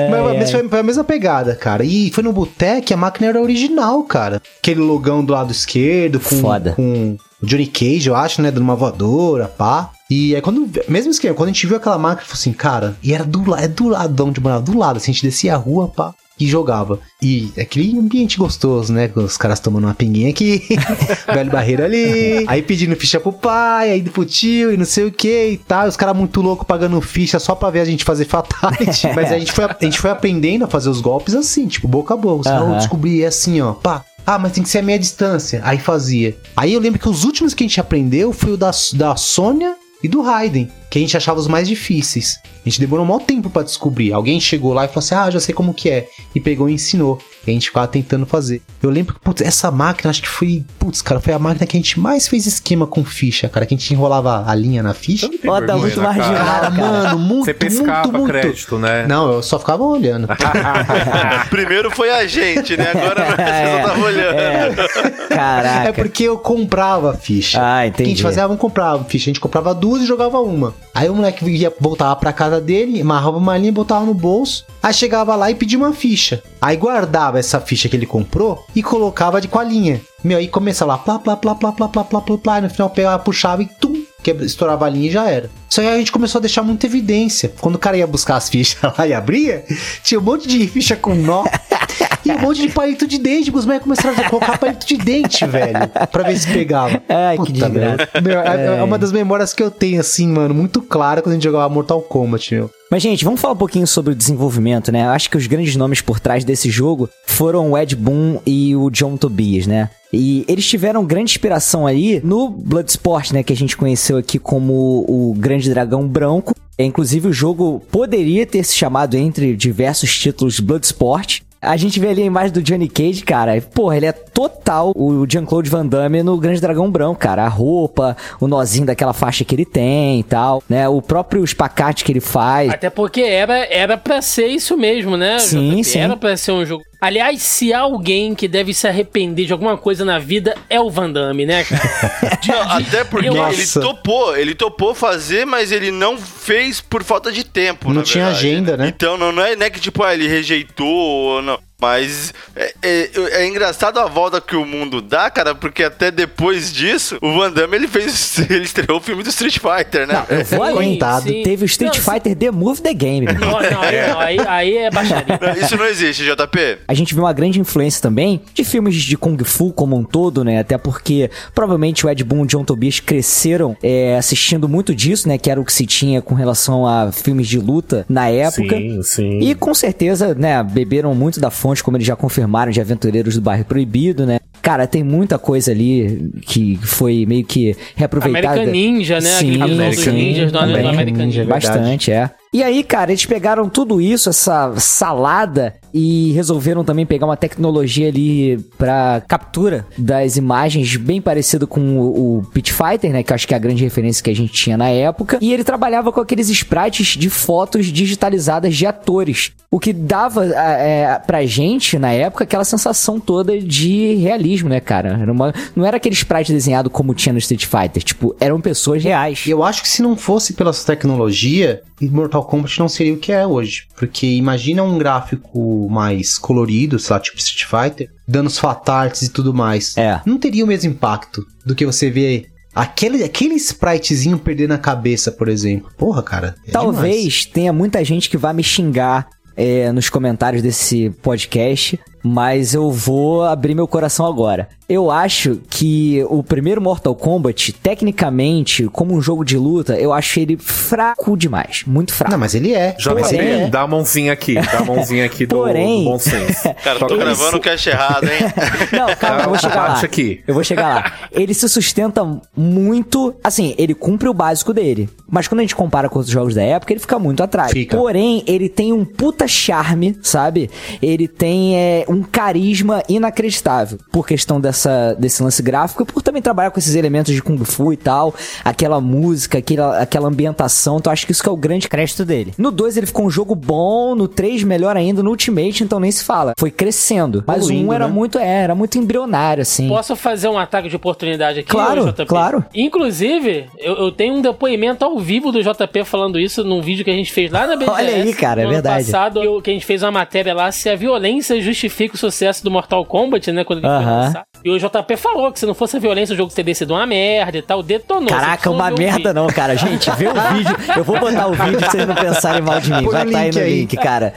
mas 0.09 0.37
mas 0.39 0.51
foi, 0.51 0.69
foi 0.69 0.79
a 0.79 0.83
mesma 0.83 1.03
pegada, 1.03 1.53
cara. 1.53 1.83
E 1.83 2.09
foi 2.11 2.23
no 2.23 2.31
boteco, 2.31 2.93
a 2.93 2.97
máquina 2.97 3.27
era 3.27 3.41
original, 3.41 4.03
cara. 4.03 4.41
Aquele 4.59 4.79
logão 4.79 5.23
do 5.25 5.33
lado 5.33 5.51
esquerdo, 5.51 6.17
com, 6.17 6.39
Foda. 6.39 6.71
com 6.71 7.17
Johnny 7.43 7.67
Cage, 7.67 8.07
eu 8.07 8.15
acho, 8.15 8.41
né? 8.41 8.49
Dando 8.49 8.63
uma 8.63 8.75
voadora, 8.75 9.47
pá. 9.49 9.91
E 10.09 10.35
aí 10.35 10.41
quando. 10.41 10.69
Mesmo 10.87 11.11
esquema, 11.11 11.35
quando 11.35 11.49
a 11.49 11.51
gente 11.51 11.67
viu 11.67 11.77
aquela 11.77 11.97
máquina, 11.97 12.25
falou 12.25 12.39
assim, 12.39 12.53
cara, 12.53 12.95
e 13.03 13.13
era 13.13 13.23
do, 13.23 13.49
la- 13.49 13.61
é 13.61 13.67
do 13.67 13.87
lado 13.89 14.13
de 14.13 14.21
onde 14.21 14.39
eu 14.39 14.43
morava, 14.43 14.61
do 14.63 14.77
lado, 14.77 14.97
assim, 14.97 15.11
a 15.11 15.13
gente 15.13 15.23
descia 15.25 15.53
a 15.53 15.57
rua, 15.57 15.87
pá. 15.87 16.13
E 16.39 16.45
jogava. 16.45 16.99
E 17.19 17.51
aquele 17.59 17.97
ambiente 17.97 18.37
gostoso, 18.37 18.93
né? 18.93 19.07
Com 19.07 19.21
os 19.23 19.37
caras 19.37 19.59
tomando 19.59 19.85
uma 19.85 19.95
pinguinha 19.95 20.29
aqui, 20.29 20.61
velho 21.33 21.49
barreiro 21.49 21.83
ali, 21.83 22.45
aí 22.47 22.61
pedindo 22.61 22.95
ficha 22.95 23.19
pro 23.19 23.33
pai, 23.33 23.89
aí 23.89 24.03
pro 24.03 24.23
tio 24.23 24.71
e 24.71 24.77
não 24.77 24.85
sei 24.85 25.05
o 25.05 25.11
que 25.11 25.49
e 25.53 25.57
tal. 25.57 25.87
Os 25.87 25.97
caras 25.97 26.15
muito 26.15 26.39
loucos 26.39 26.67
pagando 26.67 27.01
ficha 27.01 27.39
só 27.39 27.55
pra 27.55 27.71
ver 27.71 27.79
a 27.79 27.85
gente 27.85 28.03
fazer 28.03 28.25
fatality. 28.25 29.07
Mas 29.15 29.31
a 29.31 29.39
gente, 29.39 29.51
foi, 29.51 29.65
a 29.65 29.75
gente 29.81 29.97
foi 29.99 30.11
aprendendo 30.11 30.63
a 30.63 30.67
fazer 30.67 30.89
os 30.91 31.01
golpes 31.01 31.33
assim, 31.33 31.67
tipo, 31.67 31.87
boca 31.87 32.13
a 32.13 32.17
boca. 32.17 32.41
Os 32.41 32.45
caras, 32.47 32.61
Aham. 32.61 32.73
"Oh, 32.73 32.77
descobri, 32.77 33.23
é 33.23 33.27
assim, 33.27 33.59
ó, 33.59 33.73
pá. 33.73 34.05
Ah, 34.23 34.37
mas 34.37 34.51
tem 34.51 34.61
que 34.61 34.69
ser 34.69 34.79
a 34.79 34.83
meia 34.83 34.99
distância. 34.99 35.61
Aí 35.63 35.79
fazia. 35.79 36.37
Aí 36.55 36.73
eu 36.73 36.79
lembro 36.81 36.99
que 36.99 37.07
os 37.09 37.23
últimos 37.23 37.53
que 37.55 37.63
a 37.63 37.67
gente 37.67 37.79
aprendeu 37.79 38.31
foi 38.31 38.51
o 38.51 38.57
da, 38.57 38.69
da 38.93 39.15
Sônia 39.15 39.73
e 40.03 40.07
do 40.07 40.21
Raiden, 40.21 40.71
que 40.89 40.99
a 40.99 41.01
gente 41.01 41.17
achava 41.17 41.39
os 41.39 41.47
mais 41.47 41.67
difíceis. 41.67 42.39
A 42.65 42.69
gente 42.69 42.79
demorou 42.81 43.05
um 43.05 43.07
maior 43.07 43.21
tempo 43.21 43.49
pra 43.49 43.63
descobrir. 43.63 44.11
Alguém 44.11 44.39
chegou 44.41 44.73
lá 44.73 44.83
e 44.85 44.87
falou 44.89 44.99
assim: 44.99 45.15
Ah, 45.15 45.31
já 45.31 45.39
sei 45.39 45.55
como 45.55 45.73
que 45.73 45.89
é. 45.89 46.07
E 46.35 46.39
pegou 46.41 46.69
e 46.69 46.73
ensinou. 46.73 47.17
E 47.45 47.49
a 47.49 47.53
gente 47.53 47.67
ficava 47.67 47.87
tentando 47.87 48.25
fazer. 48.25 48.61
Eu 48.83 48.89
lembro 48.89 49.13
que, 49.13 49.21
putz, 49.21 49.41
essa 49.41 49.71
máquina, 49.71 50.09
acho 50.09 50.21
que 50.21 50.27
foi. 50.27 50.65
Putz, 50.77 51.01
cara, 51.01 51.21
foi 51.21 51.33
a 51.33 51.39
máquina 51.39 51.65
que 51.65 51.77
a 51.77 51.79
gente 51.79 51.97
mais 51.97 52.27
fez 52.27 52.45
esquema 52.45 52.85
com 52.85 53.05
ficha, 53.05 53.47
cara. 53.47 53.65
Que 53.65 53.73
a 53.73 53.77
gente 53.77 53.93
enrolava 53.93 54.43
a 54.45 54.53
linha 54.53 54.83
na 54.83 54.93
ficha. 54.93 55.29
Ó, 55.47 55.61
tá 55.61 55.77
muito 55.77 55.95
cara? 55.95 56.07
marginal. 56.13 56.45
Cara, 56.45 56.71
cara. 56.71 56.71
mano, 56.71 57.19
muito, 57.23 57.45
Você 57.45 57.53
pescava 57.53 58.01
muito, 58.03 58.17
muito. 58.17 58.27
crédito, 58.31 58.77
né? 58.77 59.07
Não, 59.07 59.31
eu 59.31 59.41
só 59.41 59.57
ficava 59.57 59.83
olhando. 59.85 60.27
Primeiro 61.49 61.89
foi 61.89 62.09
a 62.11 62.27
gente, 62.27 62.75
né? 62.75 62.91
Agora 62.91 63.25
você 63.25 63.81
só 63.81 63.87
tava 63.87 64.05
olhando. 64.05 64.37
É. 64.37 65.27
Caraca. 65.29 65.89
É 65.89 65.91
porque 65.93 66.23
eu 66.23 66.37
comprava 66.37 67.11
a 67.11 67.13
ficha. 67.13 67.59
Ah, 67.61 67.63
O 67.63 67.79
que 67.79 67.83
a 67.83 67.87
entendi. 67.87 68.09
gente 68.09 68.23
fazia, 68.23 68.43
ah, 68.43 68.47
vamos 68.47 68.59
comprar 68.59 68.97
ficha. 69.05 69.29
A 69.29 69.31
gente 69.31 69.39
comprava 69.39 69.73
duas 69.73 69.86
e 69.95 70.05
jogava 70.05 70.39
uma. 70.39 70.73
Aí 70.93 71.09
o 71.09 71.15
moleque 71.15 71.45
ia, 71.49 71.73
voltava 71.79 72.15
pra 72.15 72.33
casa 72.33 72.59
dele, 72.59 73.01
amarrava 73.01 73.37
uma 73.37 73.57
linha, 73.57 73.71
botava 73.71 74.05
no 74.05 74.13
bolso. 74.13 74.65
Aí 74.81 74.93
chegava 74.93 75.35
lá 75.35 75.49
e 75.49 75.55
pedia 75.55 75.77
uma 75.77 75.93
ficha. 75.93 76.43
Aí 76.59 76.75
guardava 76.75 77.39
essa 77.39 77.59
ficha 77.61 77.87
que 77.87 77.95
ele 77.95 78.05
comprou 78.05 78.65
e 78.75 78.83
colocava 78.83 79.39
de 79.39 79.47
com 79.47 79.59
a 79.59 79.63
linha. 79.63 80.01
Meu, 80.23 80.37
aí 80.37 80.47
começava 80.47 80.93
lá, 80.93 80.97
plá, 80.97 81.19
plá, 81.19 81.35
plá, 81.35 81.55
plá, 81.55 81.71
plá, 81.71 81.87
plá, 81.87 82.03
plá, 82.03 82.21
plá, 82.21 82.37
plá. 82.37 82.57
E 82.57 82.61
no 82.61 82.69
final 82.69 82.89
pegava, 82.89 83.23
puxava 83.23 83.61
e 83.61 83.67
tum, 83.67 84.03
que 84.23 84.31
estourava 84.31 84.85
a 84.85 84.89
linha 84.89 85.07
e 85.07 85.11
já 85.11 85.29
era. 85.29 85.49
Só 85.69 85.81
que 85.81 85.87
a 85.87 85.97
gente 85.97 86.11
começou 86.11 86.39
a 86.39 86.41
deixar 86.41 86.63
muita 86.63 86.85
evidência. 86.85 87.53
Quando 87.61 87.75
o 87.75 87.79
cara 87.79 87.97
ia 87.97 88.07
buscar 88.07 88.35
as 88.35 88.49
fichas 88.49 88.79
lá 88.97 89.07
e 89.07 89.13
abria, 89.13 89.63
tinha 90.03 90.19
um 90.19 90.23
monte 90.23 90.47
de 90.47 90.67
ficha 90.67 90.95
com 90.95 91.13
nó. 91.13 91.45
E 92.27 92.31
um 92.31 92.39
monte 92.39 92.61
de 92.61 92.69
palito 92.69 93.07
de 93.07 93.17
dente. 93.17 93.49
Os 93.55 93.65
moleques 93.65 93.83
começaram 93.83 94.17
a 94.17 94.29
colocar 94.29 94.57
palito 94.57 94.85
de 94.85 94.97
dente, 94.97 95.45
velho. 95.45 95.87
Pra 96.11 96.23
ver 96.23 96.37
se 96.37 96.51
pegava. 96.51 97.01
Ai, 97.07 97.37
que 97.37 97.53
Puta 97.53 97.69
desgraça. 97.69 97.97
merda. 97.97 98.21
Meu, 98.21 98.39
é, 98.41 98.79
é 98.79 98.83
uma 98.83 98.97
das 98.97 99.11
memórias 99.11 99.53
que 99.53 99.63
eu 99.63 99.71
tenho, 99.71 99.99
assim, 99.99 100.27
mano, 100.27 100.53
muito 100.53 100.81
clara 100.81 101.21
quando 101.21 101.31
a 101.31 101.35
gente 101.35 101.43
jogava 101.43 101.69
Mortal 101.73 102.01
Kombat, 102.01 102.53
meu. 102.53 102.69
Mas, 102.91 103.03
gente, 103.03 103.23
vamos 103.23 103.39
falar 103.41 103.53
um 103.53 103.57
pouquinho 103.57 103.87
sobre 103.87 104.13
o 104.13 104.15
desenvolvimento, 104.15 104.91
né? 104.91 105.05
Eu 105.05 105.09
acho 105.09 105.29
que 105.29 105.37
os 105.37 105.47
grandes 105.47 105.75
nomes 105.75 106.01
por 106.01 106.19
trás 106.19 106.43
desse 106.43 106.69
jogo 106.69 107.09
foram 107.25 107.71
o 107.71 107.77
Ed 107.77 107.95
Boon 107.95 108.39
e 108.45 108.75
o 108.75 108.89
John 108.89 109.17
Tobias, 109.17 109.67
né? 109.67 109.89
E 110.11 110.45
eles 110.47 110.65
tiveram 110.65 111.05
grande 111.05 111.31
inspiração 111.31 111.85
aí 111.85 112.21
no 112.23 112.49
Bloodsport, 112.49 113.31
né? 113.31 113.43
Que 113.43 113.51
a 113.51 113.55
gente 113.55 113.75
conheceu 113.75 114.17
aqui 114.17 114.39
como 114.39 115.05
o 115.07 115.33
Grande 115.37 115.69
Dragão 115.69 116.07
Branco. 116.07 116.53
É, 116.77 116.83
Inclusive, 116.85 117.27
o 117.27 117.33
jogo 117.33 117.81
poderia 117.91 118.45
ter 118.45 118.63
se 118.63 118.73
chamado 118.75 119.15
entre 119.15 119.55
diversos 119.55 120.17
títulos 120.17 120.59
Bloodsport. 120.59 121.41
A 121.61 121.75
gente 121.75 121.99
vê 121.99 122.09
ali 122.09 122.21
a 122.21 122.25
imagem 122.25 122.51
do 122.51 122.61
Johnny 122.61 122.87
Cage, 122.87 123.23
cara. 123.23 123.59
Porra, 123.73 123.97
ele 123.97 124.05
é 124.05 124.11
total 124.11 124.91
o 124.95 125.25
Jean-Claude 125.27 125.69
Van 125.69 125.85
Damme 125.85 126.21
no 126.21 126.37
Grande 126.37 126.61
Dragão 126.61 126.89
Branco, 126.89 127.19
cara. 127.19 127.43
A 127.43 127.47
roupa, 127.47 128.15
o 128.39 128.47
nozinho 128.47 128.85
daquela 128.85 129.13
faixa 129.13 129.43
que 129.43 129.55
ele 129.55 129.65
tem 129.65 130.19
e 130.19 130.23
tal, 130.23 130.63
né? 130.69 130.87
O 130.87 131.01
próprio 131.01 131.43
espacate 131.43 132.03
que 132.03 132.11
ele 132.11 132.19
faz. 132.19 132.69
Até 132.69 132.89
porque 132.89 133.21
era, 133.21 133.65
era 133.65 133.97
pra 133.97 134.21
ser 134.21 134.47
isso 134.47 134.77
mesmo, 134.77 135.17
né? 135.17 135.39
Sim, 135.39 135.77
JP? 135.77 135.83
sim. 135.83 135.99
Era 135.99 136.15
pra 136.15 136.37
ser 136.37 136.51
um 136.51 136.65
jogo. 136.65 136.83
Aliás, 136.99 137.41
se 137.43 137.71
há 137.73 137.79
alguém 137.81 138.33
que 138.33 138.47
deve 138.47 138.73
se 138.73 138.87
arrepender 138.87 139.45
de 139.45 139.53
alguma 139.53 139.77
coisa 139.77 140.03
na 140.03 140.17
vida, 140.17 140.55
é 140.67 140.79
o 140.81 140.89
Van 140.89 141.11
Damme, 141.11 141.45
né, 141.45 141.63
cara? 141.63 141.81
De- 142.41 142.51
até 142.51 143.03
porque 143.03 143.27
eu- 143.29 143.33
ele 143.33 143.57
Nossa. 143.57 143.79
topou, 143.81 144.35
ele 144.35 144.55
topou 144.55 144.95
fazer, 144.95 145.45
mas 145.45 145.71
ele 145.71 145.91
não 145.91 146.17
fez 146.17 146.81
por 146.81 147.03
falta 147.03 147.31
de 147.31 147.43
tempo. 147.43 147.89
Não 147.89 147.95
na 147.97 148.03
tinha 148.03 148.25
verdade, 148.25 148.47
agenda, 148.47 148.77
né? 148.77 148.87
Então 148.87 149.15
não, 149.17 149.31
não 149.31 149.43
é, 149.43 149.55
não 149.55 149.65
é 149.65 149.69
que 149.69 149.79
tipo, 149.79 150.01
ah, 150.03 150.13
ele 150.13 150.27
rejeitou 150.27 150.87
ou 150.87 151.41
não. 151.41 151.59
Mas 151.79 152.33
é, 152.55 152.73
é, 152.81 153.11
é 153.41 153.47
engraçado 153.47 153.99
a 153.99 154.07
volta 154.07 154.41
que 154.41 154.55
o 154.55 154.65
mundo 154.65 155.01
dá, 155.01 155.29
cara, 155.29 155.53
porque 155.53 155.83
até 155.83 156.09
depois 156.09 156.73
disso, 156.73 157.17
o 157.21 157.33
Van 157.33 157.51
Damme 157.51 157.75
ele 157.75 157.87
fez. 157.87 158.37
Ele 158.49 158.63
estreou 158.63 158.99
o 158.99 159.01
filme 159.01 159.23
do 159.23 159.29
Street 159.29 159.59
Fighter, 159.59 160.07
né? 160.07 160.13
Não, 160.13 160.37
eu 160.37 160.45
vou 160.45 161.21
sim. 161.21 161.43
Teve 161.43 161.63
o 161.63 161.65
Street 161.65 161.95
Não, 161.95 162.13
Fighter 162.13 162.35
The 162.35 162.51
Move 162.51 162.81
The 162.81 162.93
Game. 162.93 163.25
Não, 163.33 163.51
não, 163.51 163.57
aí, 163.57 164.07
não, 164.07 164.19
aí, 164.19 164.39
aí 164.47 164.77
é 164.77 164.91
baixaria. 164.91 165.39
Isso 165.61 165.75
não 165.75 165.85
existe, 165.85 166.23
JP. 166.23 166.79
A 166.87 166.93
gente 166.93 167.13
viu 167.13 167.23
uma 167.23 167.33
grande 167.33 167.59
influência 167.59 168.01
também 168.01 168.41
de 168.53 168.63
filmes 168.63 168.95
de 168.95 169.17
Kung 169.17 169.37
Fu 169.43 169.71
como 169.71 169.95
um 169.95 170.03
todo, 170.03 170.43
né? 170.43 170.59
Até 170.59 170.77
porque 170.77 171.29
provavelmente 171.53 172.05
o 172.05 172.09
Ed 172.09 172.23
Boon 172.23 172.39
e 172.39 172.43
o 172.43 172.47
John 172.47 172.63
Tobias 172.63 172.99
cresceram 172.99 173.75
é, 173.83 174.17
assistindo 174.17 174.67
muito 174.67 174.95
disso, 174.95 175.27
né? 175.27 175.37
Que 175.37 175.51
era 175.51 175.59
o 175.59 175.65
que 175.65 175.73
se 175.73 175.85
tinha 175.85 176.21
com 176.21 176.33
relação 176.33 176.87
a 176.87 177.11
filmes 177.11 177.47
de 177.47 177.59
luta 177.59 178.05
na 178.09 178.29
época. 178.29 178.75
Sim, 178.75 179.03
sim. 179.03 179.39
E 179.39 179.55
com 179.55 179.73
certeza, 179.73 180.33
né, 180.33 180.63
beberam 180.63 181.13
muito 181.13 181.39
da 181.39 181.51
fonte, 181.51 181.66
como 181.81 181.97
eles 181.97 182.07
já 182.07 182.15
confirmaram, 182.15 182.71
de 182.71 182.81
Aventureiros 182.81 183.35
do 183.35 183.41
Bairro 183.41 183.65
Proibido, 183.65 184.25
né? 184.25 184.39
Cara, 184.61 184.85
tem 184.85 185.03
muita 185.03 185.37
coisa 185.37 185.71
ali 185.71 186.31
que 186.41 186.77
foi 186.81 187.25
meio 187.25 187.45
que 187.45 187.75
reaproveitada. 187.95 188.61
American 188.61 188.73
Ninja, 188.73 189.19
né? 189.21 189.29
Sim, 189.29 189.57
dos 189.59 189.99
sim, 189.99 190.11
ninjas 190.11 190.51
do. 190.51 190.59
American 190.59 191.25
Ninja. 191.25 191.45
Verdade. 191.45 191.67
Bastante, 191.67 192.11
é. 192.11 192.29
E 192.53 192.63
aí, 192.63 192.83
cara, 192.83 193.11
eles 193.11 193.25
pegaram 193.25 193.67
tudo 193.69 193.99
isso, 194.01 194.29
essa 194.29 194.73
salada, 194.77 195.75
e 195.93 196.31
resolveram 196.31 196.83
também 196.83 197.05
pegar 197.05 197.25
uma 197.25 197.35
tecnologia 197.37 198.07
ali 198.07 198.57
pra 198.77 199.21
captura 199.27 199.85
das 199.97 200.37
imagens, 200.37 200.95
bem 200.95 201.21
parecido 201.21 201.67
com 201.67 201.99
o, 201.99 202.37
o 202.39 202.43
Pit 202.53 202.71
Fighter, 202.73 203.11
né? 203.11 203.21
Que 203.23 203.31
eu 203.31 203.35
acho 203.35 203.47
que 203.47 203.53
é 203.53 203.57
a 203.57 203.59
grande 203.59 203.83
referência 203.83 204.23
que 204.23 204.29
a 204.29 204.35
gente 204.35 204.53
tinha 204.53 204.77
na 204.77 204.89
época. 204.89 205.37
E 205.41 205.53
ele 205.53 205.63
trabalhava 205.63 206.11
com 206.11 206.21
aqueles 206.21 206.49
sprites 206.49 207.17
de 207.17 207.29
fotos 207.29 207.87
digitalizadas 207.87 208.75
de 208.75 208.85
atores. 208.85 209.51
O 209.69 209.79
que 209.79 209.91
dava 209.91 210.45
é, 210.45 211.19
pra 211.27 211.45
gente, 211.45 211.99
na 211.99 212.11
época, 212.11 212.43
aquela 212.45 212.63
sensação 212.63 213.19
toda 213.19 213.59
de 213.59 214.15
realismo, 214.15 214.69
né, 214.69 214.79
cara? 214.79 215.17
Era 215.21 215.31
uma- 215.31 215.53
não 215.75 215.85
era 215.85 215.97
aquele 215.97 216.15
sprite 216.15 216.53
desenhado 216.53 216.89
como 216.89 217.13
tinha 217.13 217.33
no 217.33 217.39
Street 217.39 217.65
Fighter. 217.65 218.01
Tipo, 218.03 218.35
eram 218.39 218.61
pessoas 218.61 219.03
reais. 219.03 219.43
Eu 219.47 219.63
acho 219.63 219.81
que 219.81 219.89
se 219.89 220.01
não 220.01 220.15
fosse 220.15 220.53
pela 220.53 220.71
tecnologia, 220.73 221.81
Mortal 222.01 222.45
Kombat 222.45 222.79
não 222.79 222.89
seria 222.89 223.13
o 223.13 223.17
que 223.17 223.31
é 223.31 223.45
hoje. 223.45 223.87
Porque 223.95 224.27
imagina 224.27 224.83
um 224.83 224.97
gráfico 224.97 225.87
mais 225.89 226.37
colorido, 226.37 226.99
sei 226.99 227.13
lá, 227.13 227.19
tipo 227.19 227.37
Street 227.37 227.65
Fighter, 227.65 228.11
danos 228.27 228.57
fatalities 228.57 229.23
e 229.23 229.29
tudo 229.29 229.53
mais. 229.53 229.97
É. 229.97 230.21
Não 230.25 230.37
teria 230.37 230.63
o 230.63 230.67
mesmo 230.67 230.91
impacto 230.91 231.45
do 231.65 231.73
que 231.73 231.85
você 231.85 232.09
vê 232.09 232.47
aquele, 232.75 233.23
aquele 233.23 233.55
spritezinho 233.55 234.37
perdendo 234.37 234.73
a 234.73 234.77
cabeça, 234.77 235.31
por 235.31 235.47
exemplo. 235.47 235.91
Porra, 235.97 236.21
cara. 236.21 236.55
é 236.63 236.67
demais. 236.67 236.71
Talvez 236.71 237.45
tenha 237.45 237.73
muita 237.73 238.03
gente 238.03 238.29
que 238.29 238.37
vá 238.37 238.53
me 238.53 238.63
xingar 238.63 239.27
é, 239.55 239.91
nos 239.91 240.09
comentários 240.09 240.61
desse 240.61 241.09
podcast, 241.21 241.99
mas 242.23 242.73
eu 242.73 242.91
vou 242.91 243.43
abrir 243.43 243.75
meu 243.75 243.87
coração 243.87 244.25
agora. 244.25 244.67
Eu 244.89 245.11
acho 245.11 245.59
que 245.69 246.25
o 246.29 246.41
primeiro 246.41 246.81
Mortal 246.81 247.13
Kombat, 247.13 247.73
tecnicamente, 247.73 248.85
como 248.85 249.13
um 249.13 249.21
jogo 249.21 249.43
de 249.43 249.57
luta, 249.57 249.95
eu 249.99 250.13
acho 250.13 250.39
ele 250.39 250.55
fraco 250.57 251.35
demais. 251.35 251.83
Muito 251.85 252.13
fraco. 252.13 252.31
Não, 252.31 252.39
mas 252.39 252.55
ele 252.55 252.73
é. 252.73 252.93
JP, 252.93 253.09
Porém- 253.21 253.69
dá 253.69 253.81
a 253.81 253.87
mãozinha 253.87 254.31
aqui, 254.31 254.53
dá 254.55 254.79
a 254.79 254.85
mãozinha 254.85 255.25
aqui 255.25 255.45
do, 255.45 255.57
Porém- 255.57 256.05
do 256.05 256.09
bom 256.11 256.17
senso. 256.19 256.73
Cara, 256.83 256.99
tô 256.99 257.17
gravando 257.17 257.57
o 257.57 257.59
cast 257.59 257.89
errado, 257.89 258.23
hein? 258.25 258.39
Não, 258.97 259.13
calma, 259.15 259.41
eu 259.43 259.49
vou 259.49 259.57
chegar 259.59 259.75
lá. 259.89 259.99
Aqui. 259.99 260.41
Eu 260.47 260.53
vou 260.53 260.63
chegar 260.63 260.87
lá. 260.95 261.13
Ele 261.33 261.53
se 261.53 261.67
sustenta 261.67 262.23
muito. 262.55 263.35
Assim, 263.43 263.75
ele 263.77 263.93
cumpre 263.93 264.29
o 264.29 264.33
básico 264.33 264.73
dele. 264.73 265.09
Mas 265.29 265.47
quando 265.49 265.59
a 265.59 265.63
gente 265.63 265.75
compara 265.75 266.07
com 266.07 266.17
outros 266.19 266.33
jogos 266.33 266.55
da 266.55 266.63
época, 266.63 266.93
ele 266.93 266.99
fica 267.01 267.19
muito 267.19 267.43
atrás. 267.43 267.71
Fica. 267.71 267.97
Porém, 267.97 268.41
ele 268.47 268.69
tem 268.69 268.93
um 268.93 269.03
puta 269.03 269.47
charme, 269.47 270.17
sabe? 270.23 270.69
Ele 271.01 271.27
tem 271.27 271.75
é, 271.77 272.05
um 272.07 272.23
carisma 272.23 273.03
inacreditável. 273.09 273.99
Por 274.11 274.25
questão 274.27 274.59
dessa, 274.59 275.15
desse 275.19 275.41
lance 275.43 275.61
gráfico 275.61 276.03
e 276.03 276.05
por 276.05 276.21
também 276.21 276.41
trabalhar 276.41 276.71
com 276.71 276.79
esses 276.79 276.95
elementos 276.95 277.33
de 277.33 277.41
Kung 277.41 277.57
Fu 277.63 277.93
e 277.93 277.97
tal. 277.97 278.33
Aquela 278.63 278.99
música, 279.01 279.57
aquela, 279.57 279.99
aquela 279.99 280.27
ambientação. 280.27 280.97
Então, 280.97 281.11
acho 281.11 281.25
que 281.25 281.31
isso 281.31 281.43
que 281.43 281.49
é 281.49 281.51
o 281.51 281.57
grande 281.57 281.87
crédito 281.87 282.25
dele. 282.25 282.53
No 282.57 282.71
2 282.71 282.97
ele 282.97 283.05
ficou 283.07 283.25
um 283.25 283.29
jogo 283.29 283.55
bom, 283.55 284.15
no 284.15 284.27
3 284.27 284.63
melhor 284.63 284.95
ainda, 284.97 285.21
no 285.21 285.29
Ultimate, 285.31 285.83
então 285.83 285.99
nem 285.99 286.11
se 286.11 286.23
fala. 286.23 286.53
Foi 286.57 286.71
crescendo. 286.71 287.43
Mas 287.45 287.57
o 287.57 287.71
Evoluindo, 287.71 287.89
1 287.89 287.93
era 287.93 288.07
né? 288.07 288.13
muito, 288.13 288.39
é, 288.39 288.63
era 288.63 288.75
muito 288.75 288.97
embrionário, 288.97 289.61
assim. 289.61 289.87
Posso 289.87 290.15
fazer 290.15 290.47
um 290.47 290.57
ataque 290.57 290.89
de 290.89 290.95
oportunidade 290.95 291.59
aqui, 291.59 291.69
Claro, 291.69 292.05
JP? 292.11 292.25
claro. 292.25 292.65
Inclusive, 292.73 293.65
eu, 293.77 293.95
eu 293.95 294.11
tenho 294.11 294.35
um 294.35 294.41
depoimento 294.41 295.03
ao 295.05 295.19
vivo 295.19 295.51
do 295.51 295.61
JP 295.61 296.03
falando 296.05 296.39
isso 296.39 296.63
num 296.63 296.81
vídeo 296.81 297.03
que 297.05 297.11
a 297.11 297.13
gente 297.13 297.31
fez 297.31 297.51
lá 297.51 297.67
na 297.67 297.75
BGS. 297.75 297.91
Olha 297.97 298.15
aí, 298.15 298.33
cara, 298.33 298.61
é 298.61 298.67
verdade. 298.67 299.05
passado, 299.05 299.43
eu- 299.43 299.61
que 299.61 299.69
a 299.69 299.73
gente 299.73 299.85
fez 299.85 300.01
uma 300.03 300.11
matéria 300.11 300.53
lá 300.53 300.71
se 300.71 300.89
a 300.89 300.95
violência 300.95 301.59
justifica 301.61 301.96
o 302.05 302.17
sucesso 302.17 302.63
do 302.63 302.69
Mortal 302.71 303.03
Kombat, 303.05 303.51
né? 303.51 303.63
Quando 303.63 303.79
ele 303.79 303.87
foi 303.87 303.95
Aham. 303.95 304.21
lançado. 304.21 304.45
E 304.63 304.69
o 304.69 304.77
JP 304.79 305.15
falou 305.17 305.51
que 305.51 305.59
se 305.59 305.65
não 305.65 305.73
fosse 305.73 305.97
a 305.97 305.99
violência, 305.99 306.33
o 306.33 306.37
jogo 306.37 306.51
teria 306.53 306.73
sido 306.75 306.91
uma 306.93 307.05
merda 307.05 307.57
e 307.57 307.61
tal. 307.61 307.81
Detonou. 307.83 308.29
Caraca, 308.29 308.69
uma 308.69 308.89
merda 308.91 309.33
não, 309.33 309.47
cara. 309.47 309.75
Gente, 309.75 310.09
vê 310.11 310.27
o 310.27 310.33
vídeo. 310.53 310.75
Eu 310.95 311.03
vou 311.03 311.19
botar 311.19 311.47
o 311.47 311.53
vídeo 311.53 311.77
pra 311.79 311.89
vocês 311.91 312.07
não 312.07 312.15
pensarem 312.15 312.61
mal 312.61 312.79
de 312.79 312.91
mim. 312.91 313.03
Põe 313.03 313.13
Vai 313.13 313.25
estar 313.25 313.39
aí 313.39 313.45
link 313.49 313.55
no 313.55 313.61
aí. 313.63 313.79
link, 313.79 313.97
cara. 313.97 314.33